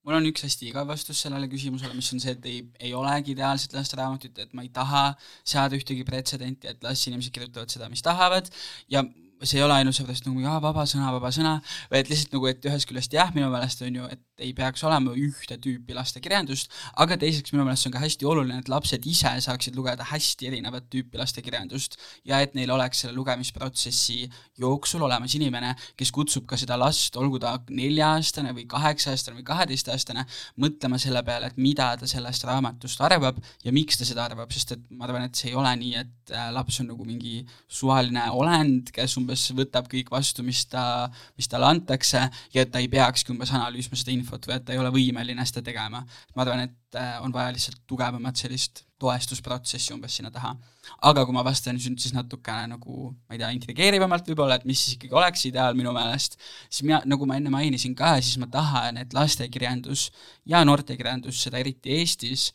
Mul 0.07 0.15
on 0.21 0.27
üks 0.29 0.45
hästi 0.45 0.69
igav 0.69 0.87
vastus 0.87 1.19
sellele 1.19 1.49
küsimusele, 1.51 1.91
mis 1.97 2.07
on 2.15 2.21
see, 2.23 2.31
et 2.37 2.45
ei, 2.47 2.61
ei 2.87 2.93
olegi 2.95 3.33
ideaalset 3.33 3.73
lasteraamatut, 3.75 4.37
et 4.39 4.53
ma 4.55 4.63
ei 4.63 4.69
taha 4.71 5.01
seada 5.43 5.75
ühtegi 5.75 6.05
pretsedenti, 6.07 6.69
et 6.71 6.79
las 6.85 7.01
inimesed 7.09 7.33
kirjutavad 7.35 7.73
seda, 7.73 7.89
mis 7.91 8.05
tahavad. 8.05 8.47
Ja 8.87 9.03
see 9.43 9.59
ei 9.59 9.65
ole 9.65 9.75
ainult 9.77 9.97
sellepärast 9.97 10.25
nagu 10.27 10.41
jaa, 10.41 10.57
vaba 10.63 10.85
sõna, 10.89 11.11
vaba 11.13 11.29
sõna, 11.33 11.57
vaid 11.91 12.09
lihtsalt 12.09 12.33
nagu, 12.33 12.47
et 12.49 12.65
ühest 12.65 12.89
küljest 12.89 13.13
jah, 13.13 13.29
minu 13.35 13.49
meelest 13.53 13.83
on 13.85 13.99
ju, 13.99 14.07
et 14.11 14.23
ei 14.41 14.51
peaks 14.57 14.83
olema 14.85 15.13
ühte 15.17 15.57
tüüpi 15.61 15.95
lastekirjandust, 15.97 16.71
aga 17.01 17.17
teiseks 17.21 17.53
minu 17.53 17.65
meelest 17.65 17.89
on 17.89 17.93
ka 17.95 18.01
hästi 18.01 18.27
oluline, 18.29 18.59
et 18.61 18.69
lapsed 18.69 19.05
ise 19.09 19.31
saaksid 19.45 19.77
lugeda 19.77 20.05
hästi 20.11 20.49
erinevat 20.49 20.87
tüüpi 20.93 21.17
lastekirjandust 21.21 21.97
ja 22.29 22.41
et 22.45 22.53
neil 22.57 22.71
oleks 22.73 23.03
selle 23.03 23.15
lugemisprotsessi 23.17 24.19
jooksul 24.61 25.05
olemas 25.07 25.33
inimene, 25.37 25.73
kes 25.97 26.13
kutsub 26.13 26.45
ka 26.49 26.59
seda 26.59 26.77
last, 26.79 27.17
olgu 27.17 27.41
ta 27.41 27.55
nelja-aastane 27.69 28.53
või 28.57 28.67
kaheksa-aastane 28.69 29.39
või 29.39 29.47
kaheteistaastane, 29.47 30.25
mõtlema 30.61 31.01
selle 31.01 31.23
peale, 31.25 31.51
et 31.51 31.61
mida 31.61 31.89
ta 31.97 32.09
sellest 32.09 32.45
raamatust 32.47 33.01
arvab 33.05 33.41
ja 33.65 33.73
miks 33.73 33.97
ta 33.97 34.07
seda 34.07 34.25
arvab, 34.27 34.53
sest 34.53 34.75
et 34.77 34.85
ma 34.93 35.07
arvan, 35.07 35.27
et 35.27 35.37
see 35.37 35.51
ei 35.51 35.57
ole 35.57 35.73
nii, 35.81 35.93
et 36.03 36.33
äh, 36.35 36.49
laps 36.53 36.81
on 36.83 36.91
nagu 36.91 37.05
mingi 37.07 37.39
suvaline 37.67 38.27
olend, 38.37 38.91
kes 38.95 39.17
umbes 39.27 39.43
võtab 39.57 39.91
kõik 39.91 40.09
vastu, 40.13 40.45
mis 40.47 40.63
ta, 40.71 41.11
mis 41.37 41.51
talle 41.51 41.67
antakse 41.67 42.23
ja 42.53 42.63
et 42.63 42.71
ta 42.71 42.79
ei 42.79 42.87
peakski 42.91 43.35
umbes 43.35 43.51
analüüsima 43.51 43.99
seda 43.99 44.15
infot 44.15 44.47
või 44.47 44.55
et 44.55 44.65
ta 44.65 44.75
ei 44.75 44.79
ole 44.81 44.91
võimeline 44.95 45.45
seda 45.45 45.65
tegema. 45.67 46.05
ma 46.35 46.45
arvan, 46.45 46.63
et 46.69 46.95
äh, 46.95 47.17
on 47.21 47.35
vaja 47.35 47.51
lihtsalt 47.51 47.83
tugevamat 47.87 48.39
sellist 48.39 48.85
toestusprotsessi 49.01 49.93
umbes 49.93 50.15
sinna 50.17 50.31
taha. 50.33 50.55
aga 51.03 51.25
kui 51.25 51.35
ma 51.35 51.43
vastan 51.43 51.75
nüüd 51.75 51.99
siis 51.99 52.15
natukene 52.15 52.71
nagu 52.71 53.11
ma 53.11 53.35
ei 53.35 53.41
tea, 53.41 53.51
intrigeerivamalt 53.57 54.29
võib-olla, 54.31 54.55
et 54.55 54.65
mis 54.65 54.79
siis 54.79 54.95
ikkagi 54.95 55.13
oleks 55.13 55.43
ideaal 55.49 55.75
minu 55.77 55.91
meelest, 55.93 56.39
siis 56.69 56.85
mina, 56.87 57.01
nagu 57.05 57.27
ma 57.27 57.37
enne 57.37 57.51
mainisin 57.53 57.95
ka, 57.97 58.15
siis 58.21 58.39
ma 58.41 58.47
tahan, 58.51 58.97
et 59.03 59.13
lastekirjandus 59.13 60.07
ja 60.47 60.63
noortekirjandus, 60.65 61.43
seda 61.43 61.59
eriti 61.61 61.99
Eestis, 61.99 62.53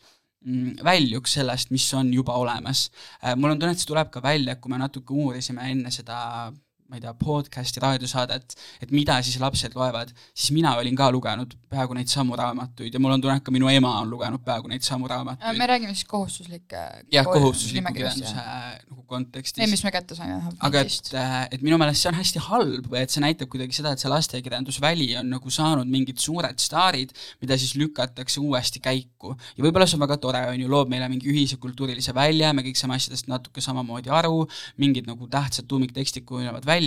väljuks 0.83 1.37
sellest, 1.39 1.71
mis 1.71 1.85
on 1.93 2.13
juba 2.13 2.35
olemas. 2.39 2.89
mul 3.35 3.51
on 3.51 3.59
tunne, 3.59 3.73
et 3.73 3.79
see 3.79 3.89
tuleb 3.89 4.11
ka 4.11 4.21
välja, 4.23 4.55
kui 4.55 4.71
me 4.73 4.81
natuke 4.81 5.13
uurisime 5.13 5.69
enne 5.71 5.91
seda 5.91 6.51
ma 6.93 6.99
ei 6.99 7.01
tea, 7.01 7.13
podcast'i 7.17 7.81
raadiosaadet, 7.81 8.53
et 8.85 8.91
mida 8.93 9.15
siis 9.25 9.39
lapsed 9.41 9.73
loevad, 9.73 10.11
siis 10.29 10.51
mina 10.53 10.75
olin 10.77 10.93
ka 10.97 11.07
lugenud 11.13 11.55
peaaegu 11.73 11.95
neid 11.97 12.11
samu 12.11 12.37
raamatuid 12.37 12.93
ja 12.93 13.01
mul 13.01 13.15
on 13.15 13.23
tunne, 13.23 13.39
et 13.41 13.45
ka 13.45 13.53
minu 13.53 13.69
ema 13.71 13.95
on 14.03 14.11
lugenud 14.11 14.43
peaaegu 14.45 14.69
neid 14.69 14.85
samu 14.85 15.09
raamatuid. 15.09 15.57
me 15.57 15.67
räägime 15.69 15.95
siis 15.97 16.05
kohustuslike 16.11 16.83
jah, 17.11 17.25
kohustusliku 17.25 17.93
kirjanduse 17.95 18.35
nagu 18.37 19.05
kontekstis 19.09 19.71
mis 19.71 19.83
me 19.85 19.93
kätte 19.95 20.17
saime 20.17 20.37
aga 20.67 20.83
et, 20.85 21.09
et 21.57 21.65
minu 21.65 21.79
meelest 21.81 22.03
see 22.03 22.11
on 22.11 22.19
hästi 22.19 22.43
halb 22.47 22.91
või 22.91 23.01
et 23.01 23.15
see 23.15 23.23
näitab 23.23 23.49
kuidagi 23.49 23.79
seda, 23.79 23.95
et 23.95 24.03
see 24.03 24.11
lastekirjandusväli 24.13 25.09
on 25.23 25.33
nagu 25.33 25.53
saanud 25.57 25.89
mingid 25.89 26.21
suured 26.21 26.61
staarid, 26.61 27.13
mida 27.41 27.57
siis 27.57 27.73
lükatakse 27.79 28.41
uuesti 28.43 28.83
käiku. 28.83 29.33
ja 29.57 29.65
võib-olla 29.65 29.89
see 29.89 29.97
on 29.97 30.05
väga 30.05 30.19
tore, 30.21 30.43
on 30.51 30.61
ju, 30.61 30.69
loob 30.69 30.93
meile 30.93 31.09
mingi 31.09 31.31
ühise 31.33 31.57
kultuurilise 31.61 32.13
välja, 32.13 32.53
me 32.53 32.65
kõik 32.65 32.77
saame 32.77 32.99
asjadest 32.99 33.31
natuke 33.31 33.65
samamoodi 33.65 34.13
aru, 34.13 34.45
mingid 34.81 35.09
nagu 35.09 35.27
tähtsad 35.31 35.67
tuumiktekstid 35.71 36.27
kujunevad 36.29 36.65
välja, 36.67 36.82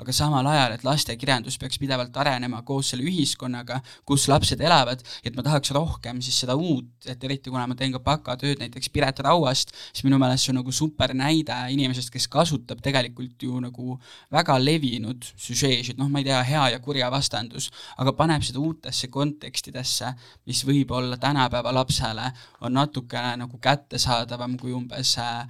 aga 0.00 0.12
samal 0.14 0.46
ajal, 0.46 0.74
et 0.76 0.84
lastekirjandus 0.86 1.58
peaks 1.60 1.78
pidevalt 1.80 2.16
arenema 2.22 2.62
koos 2.66 2.92
selle 2.92 3.06
ühiskonnaga, 3.08 3.80
kus 4.08 4.26
lapsed 4.30 4.60
elavad, 4.60 5.02
et 5.24 5.36
ma 5.36 5.44
tahaks 5.46 5.72
rohkem 5.76 6.20
siis 6.24 6.38
seda 6.44 6.56
uut, 6.58 6.90
et 7.06 7.24
eriti 7.24 7.50
kuna 7.50 7.66
ma 7.70 7.76
teen 7.78 7.92
ka 7.94 8.02
bakatööd 8.04 8.62
näiteks 8.62 8.92
Piret 8.94 9.22
Rauast, 9.26 9.74
siis 9.92 10.04
minu 10.06 10.18
meelest 10.20 10.46
see 10.46 10.54
on 10.54 10.60
nagu 10.60 10.74
super 10.74 11.14
näide 11.16 11.56
inimesest, 11.74 12.12
kes 12.14 12.28
kasutab 12.30 12.82
tegelikult 12.84 13.42
ju 13.42 13.60
nagu 13.62 13.96
väga 14.32 14.58
levinud 14.60 15.26
süžeesid, 15.40 15.98
noh, 16.00 16.10
ma 16.12 16.22
ei 16.22 16.28
tea, 16.28 16.40
hea 16.46 16.68
ja 16.74 16.80
kurja 16.84 17.10
vastandus, 17.12 17.70
aga 18.00 18.14
paneb 18.16 18.44
seda 18.46 18.62
uutesse 18.62 19.10
kontekstidesse, 19.12 20.14
mis 20.46 20.62
võib-olla 20.66 21.18
tänapäeva 21.20 21.74
lapsele 21.74 22.30
on 22.60 22.76
natukene 22.78 23.36
nagu 23.44 23.60
kättesaadavam 23.62 24.56
kui 24.60 24.72
umbes 24.76 25.16
äh, 25.20 25.44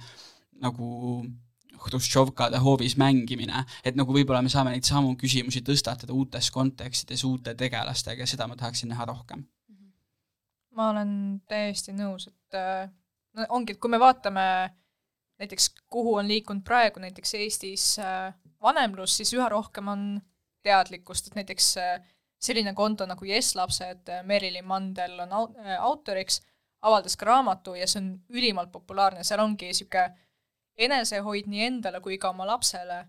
nagu 0.61 1.25
Hruštšovkade 1.87 2.59
hoovis 2.61 2.97
mängimine, 2.97 3.65
et 3.83 3.97
nagu 3.97 4.13
võib-olla 4.13 4.41
me 4.45 4.51
saame 4.53 4.73
neid 4.75 4.87
samu 4.87 5.15
küsimusi 5.19 5.63
tõstatada 5.65 6.13
uutes 6.13 6.51
kontekstides 6.53 7.23
uute 7.27 7.55
tegelastega 7.57 8.27
seda 8.29 8.47
ma 8.47 8.55
tahaksin 8.59 8.91
näha 8.93 9.05
rohkem. 9.09 9.45
ma 10.75 10.89
olen 10.89 11.41
täiesti 11.47 11.91
nõus, 11.91 12.27
et 12.27 12.55
äh, 12.55 12.89
no 13.35 13.45
ongi, 13.49 13.73
et 13.73 13.81
kui 13.81 13.91
me 13.91 13.99
vaatame 13.99 14.45
näiteks, 15.41 15.69
kuhu 15.89 16.15
on 16.15 16.27
liikunud 16.27 16.63
praegu 16.63 17.01
näiteks 17.03 17.33
Eestis 17.33 17.85
äh, 17.99 18.33
vanemlus, 18.61 19.17
siis 19.17 19.33
üha 19.33 19.49
rohkem 19.49 19.87
on 19.91 20.05
teadlikkust, 20.63 21.27
et 21.27 21.35
näiteks 21.35 21.75
äh, 21.81 21.99
selline 22.41 22.73
konto 22.73 23.05
nagu 23.05 23.25
Yes 23.25 23.55
lapsed, 23.55 24.09
Merilin 24.25 24.65
Mandel 24.65 25.19
on 25.19 25.33
au- 25.33 25.77
autoriks, 25.79 26.41
avaldas 26.81 27.17
ka 27.17 27.25
raamatu 27.25 27.75
ja 27.77 27.87
see 27.87 28.01
on 28.01 28.11
ülimalt 28.33 28.71
populaarne, 28.71 29.23
seal 29.23 29.43
ongi 29.43 29.69
niisugune 29.69 30.09
enesehoid 30.77 31.47
nii 31.51 31.65
endale 31.67 31.99
kui 32.01 32.17
ka 32.17 32.29
oma 32.29 32.45
lapsele. 32.47 33.05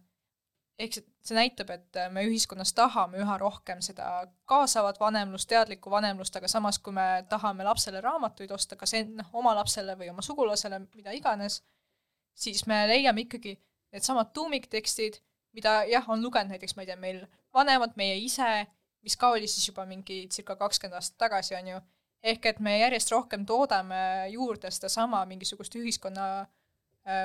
ehk 0.79 0.95
see, 0.97 1.05
see 1.23 1.37
näitab, 1.37 1.69
et 1.71 1.99
me 2.11 2.23
ühiskonnas 2.27 2.73
tahame 2.75 3.19
üha 3.21 3.35
rohkem 3.39 3.83
seda 3.85 4.07
kaasavat 4.49 4.97
vanemlust, 5.01 5.47
teadlikku 5.49 5.91
vanemlust, 5.91 6.37
aga 6.37 6.49
samas, 6.49 6.79
kui 6.79 6.95
me 6.97 7.25
tahame 7.29 7.65
lapsele 7.65 8.01
raamatuid 8.01 8.51
osta, 8.51 8.77
kas 8.77 8.95
en- 8.95 9.13
noh, 9.17 9.29
oma 9.33 9.53
lapsele 9.55 9.95
või 10.01 10.09
oma 10.11 10.23
sugulasele, 10.23 10.81
mida 10.97 11.13
iganes, 11.13 11.61
siis 12.35 12.67
me 12.67 12.87
leiame 12.89 13.21
ikkagi 13.27 13.53
needsamad 13.93 14.33
tuumiktekstid, 14.33 15.21
mida 15.53 15.85
jah, 15.85 16.09
on 16.09 16.23
lugenud 16.23 16.51
näiteks, 16.57 16.75
ma 16.77 16.83
ei 16.83 16.87
tea, 16.87 16.97
meil 16.97 17.27
vanemad, 17.55 17.93
meie 17.97 18.17
ise, 18.19 18.67
mis 19.03 19.17
ka 19.17 19.31
oli 19.37 19.47
siis 19.47 19.69
juba 19.69 19.85
mingi 19.87 20.27
circa 20.33 20.57
kakskümmend 20.57 20.97
aastat 20.99 21.19
tagasi, 21.19 21.55
on 21.55 21.69
ju, 21.75 21.81
ehk 22.23 22.47
et 22.47 22.61
me 22.61 22.79
järjest 22.79 23.13
rohkem 23.13 23.47
toodame 23.47 24.03
juurde 24.33 24.71
sedasama 24.71 25.25
mingisugust 25.27 25.75
ühiskonna 25.77 26.27
äh, 26.41 26.49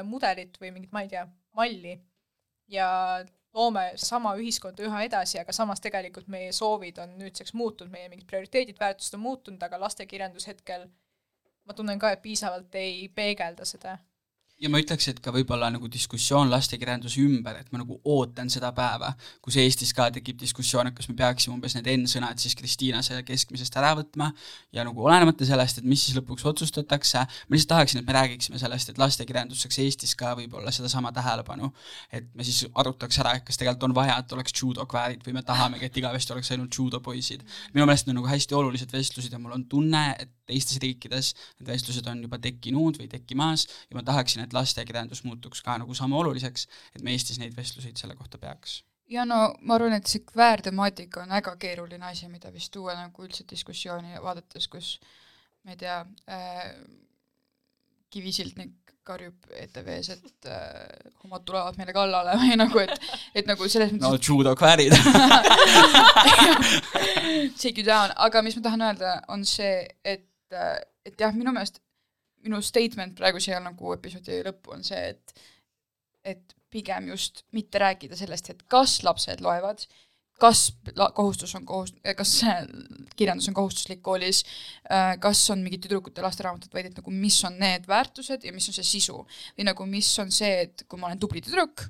mudelit 0.03 0.57
või 0.61 0.71
mingit, 0.73 0.91
ma 0.91 1.03
ei 1.05 1.11
tea, 1.11 1.27
malli 1.57 1.97
ja 2.67 2.87
loome 3.53 3.91
sama 3.95 4.35
ühiskonda 4.37 4.85
üha 4.85 5.03
edasi, 5.07 5.39
aga 5.41 5.53
samas 5.55 5.81
tegelikult 5.83 6.27
meie 6.31 6.51
soovid 6.53 6.99
on 7.01 7.15
nüüdseks 7.19 7.53
muutunud, 7.57 7.91
meie 7.93 8.09
mingid 8.09 8.27
prioriteedid, 8.29 8.77
väärtused 8.79 9.17
on 9.17 9.23
muutunud, 9.23 9.63
aga 9.63 9.79
lastekirjandus 9.81 10.47
hetkel 10.49 10.87
ma 11.67 11.75
tunnen 11.75 11.99
ka, 11.99 12.11
et 12.13 12.21
piisavalt 12.23 12.75
ei 12.79 13.07
peegelda 13.13 13.65
seda 13.65 13.97
ja 14.57 14.69
ma 14.73 14.79
ütleks, 14.81 15.05
et 15.11 15.19
ka 15.21 15.31
võib-olla 15.33 15.67
nagu 15.69 15.89
diskussioon 15.91 16.49
lastekirjanduse 16.49 17.21
ümber, 17.21 17.59
et 17.61 17.67
ma 17.73 17.81
nagu 17.83 17.99
ootan 18.09 18.49
seda 18.49 18.71
päeva, 18.75 19.11
kus 19.43 19.57
Eestis 19.61 19.91
ka 19.93 20.07
tekib 20.13 20.39
diskussioon, 20.41 20.89
et 20.89 20.97
kas 20.97 21.09
me 21.11 21.15
peaksime 21.19 21.53
umbes 21.53 21.75
need 21.77 21.89
N-sõnad 21.93 22.41
siis 22.41 22.55
Kristiinase 22.57 23.19
keskmisest 23.27 23.77
ära 23.77 23.93
võtma 23.99 24.31
ja 24.73 24.85
nagu 24.87 25.05
olenemata 25.05 25.45
sellest, 25.45 25.81
et 25.81 25.89
mis 25.89 26.07
siis 26.07 26.17
lõpuks 26.17 26.47
otsustatakse, 26.49 27.21
ma 27.27 27.57
lihtsalt 27.57 27.73
tahaksin, 27.75 28.01
et 28.01 28.09
me 28.09 28.17
räägiksime 28.17 28.61
sellest, 28.61 28.93
et 28.93 29.01
lastekirjandus 29.01 29.61
saaks 29.65 29.77
Eestis 29.83 30.15
ka 30.17 30.33
võib-olla 30.39 30.73
sedasama 30.73 31.13
tähelepanu, 31.13 31.69
et 32.09 32.31
me 32.33 32.47
siis 32.47 32.65
arutaks 32.73 33.21
ära, 33.21 33.35
et 33.37 33.45
kas 33.45 33.61
tegelikult 33.61 33.91
on 33.91 33.97
vaja, 33.99 34.17
et 34.23 34.33
oleks 34.33 34.57
judokväärid 34.57 35.21
või 35.27 35.37
me 35.37 35.45
tahamegi, 35.45 35.85
et 35.85 36.01
igavesti 36.01 36.33
oleks 36.33 36.49
ainult 36.55 36.81
judopoisid. 36.81 37.45
minu 37.75 37.85
meelest 37.85 38.07
need 38.07 38.15
on 38.15 38.23
nagu 38.23 38.33
hästi 38.33 38.57
olulised 38.57 38.93
vestlused 38.93 39.33
ja 39.33 39.39
mul 39.39 39.53
on 39.53 39.67
tunne, 39.69 40.03
et 40.17 40.33
teistes 40.47 40.79
riikides 40.83 41.33
need 41.59 41.71
vestlused 41.71 42.09
on 42.11 42.23
juba 42.25 42.39
tekkinud 42.43 42.99
või 43.01 43.09
tekkimas 43.11 43.67
ja 43.89 43.97
ma 43.97 44.05
tahaksin, 44.07 44.45
et 44.45 44.55
lastekirjandus 44.55 45.23
muutuks 45.27 45.63
ka 45.65 45.77
nagu 45.81 45.97
sama 45.97 46.19
oluliseks, 46.21 46.67
et 46.95 47.05
me 47.05 47.15
Eestis 47.15 47.41
neid 47.41 47.55
vestluseid 47.57 47.99
selle 47.99 48.17
kohta 48.19 48.39
peaks. 48.41 48.81
ja 49.11 49.25
no 49.25 49.41
ma 49.61 49.77
arvan, 49.77 49.97
et 49.97 50.07
see 50.07 50.25
kväärtemaatika 50.27 51.23
on 51.23 51.35
väga 51.37 51.55
keeruline 51.61 52.11
asi, 52.11 52.29
mida 52.31 52.51
vist 52.53 52.73
tuua 52.75 52.97
nagu 52.97 53.27
üldse 53.27 53.47
diskussiooni 53.49 54.19
vaadates, 54.23 54.67
kus 54.71 54.97
ma 55.63 55.75
ei 55.75 55.83
tea 55.83 56.01
äh,, 56.31 56.71
Kivisildnik 58.07 58.87
karjub 59.07 59.47
ETV-s, 59.51 60.09
et 60.15 60.47
äh, 60.51 61.11
homod 61.23 61.43
tulevad 61.47 61.77
meile 61.79 61.93
kallale 61.95 62.35
või 62.39 62.57
nagu, 62.59 62.79
et, 62.83 62.91
et 63.35 63.47
nagu 63.47 63.67
selles 63.71 63.91
no 63.95 64.11
mõttes 64.11 64.29
judokväärid 64.31 64.93
take 67.61 67.77
you 67.77 67.85
down, 67.87 68.09
aga 68.27 68.37
mis 68.45 68.55
ma 68.59 68.63
tahan 68.67 68.81
öelda, 68.89 69.09
on 69.33 69.41
see, 69.47 69.75
et, 70.03 70.26
et 70.53 71.19
jah, 71.19 71.35
minu 71.35 71.53
meelest 71.55 71.81
minu 72.45 72.61
statement 72.63 73.15
praegu 73.17 73.41
siia 73.43 73.59
nagu 73.63 73.93
episoodi 73.95 74.41
lõppu 74.47 74.75
on 74.77 74.85
see, 74.87 75.13
et 75.13 75.47
et 76.27 76.53
pigem 76.73 77.07
just 77.13 77.45
mitte 77.55 77.79
rääkida 77.79 78.17
sellest, 78.19 78.49
et 78.51 78.63
kas 78.67 78.97
lapsed 79.07 79.39
loevad, 79.41 79.85
kas 80.41 80.65
kohustus 81.15 81.53
on 81.55 81.63
kohust-, 81.65 82.01
kas 82.17 82.33
see 82.41 82.55
kirjandus 83.15 83.47
on 83.47 83.55
kohustuslik 83.55 84.01
koolis, 84.03 84.43
kas 85.23 85.45
on 85.53 85.63
mingid 85.63 85.85
tüdrukute 85.85 86.25
lasteraamatud, 86.25 86.73
vaid 86.75 86.89
et 86.89 86.99
nagu 86.99 87.13
mis 87.15 87.37
on 87.47 87.55
need 87.61 87.87
väärtused 87.87 88.43
ja 88.43 88.53
mis 88.53 88.67
on 88.67 88.75
see 88.75 88.89
sisu 88.89 89.21
või 89.21 89.69
nagu 89.69 89.87
mis 89.89 90.11
on 90.19 90.33
see, 90.35 90.67
et 90.67 90.83
kui 90.89 90.99
ma 90.99 91.07
olen 91.09 91.23
tubli 91.23 91.41
tüdruk, 91.45 91.87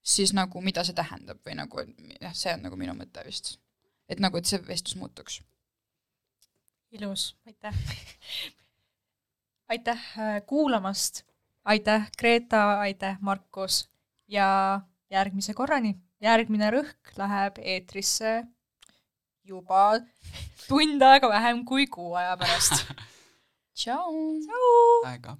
siis 0.00 0.32
nagu 0.36 0.64
mida 0.64 0.86
see 0.88 0.96
tähendab 0.96 1.44
või 1.46 1.58
nagu 1.60 1.84
jah, 1.84 2.34
see 2.34 2.56
on 2.56 2.64
nagu 2.66 2.80
minu 2.80 2.96
mõte 2.96 3.26
vist. 3.28 3.58
et 4.10 4.18
nagu, 4.18 4.40
et 4.40 4.48
see 4.48 4.58
vestlus 4.66 4.96
muutuks. 4.98 5.42
ilus, 6.90 7.36
aitäh. 7.46 7.74
aitäh 9.68 10.18
äh, 10.18 10.42
kuulamast, 10.46 11.22
aitäh 11.64 12.10
Greta, 12.18 12.80
aitäh 12.80 13.18
Markus 13.20 13.90
ja 14.28 14.80
järgmise 15.10 15.54
korrani. 15.54 15.96
järgmine 16.20 16.70
rõhk 16.70 17.14
läheb 17.16 17.58
eetrisse 17.64 18.44
juba 19.44 20.00
tund 20.68 21.02
aega 21.02 21.28
vähem 21.28 21.64
kui 21.64 21.86
kuu 21.86 22.14
aja 22.14 22.36
pärast. 22.36 22.84
tšau. 23.78 24.12
aega 25.06 25.38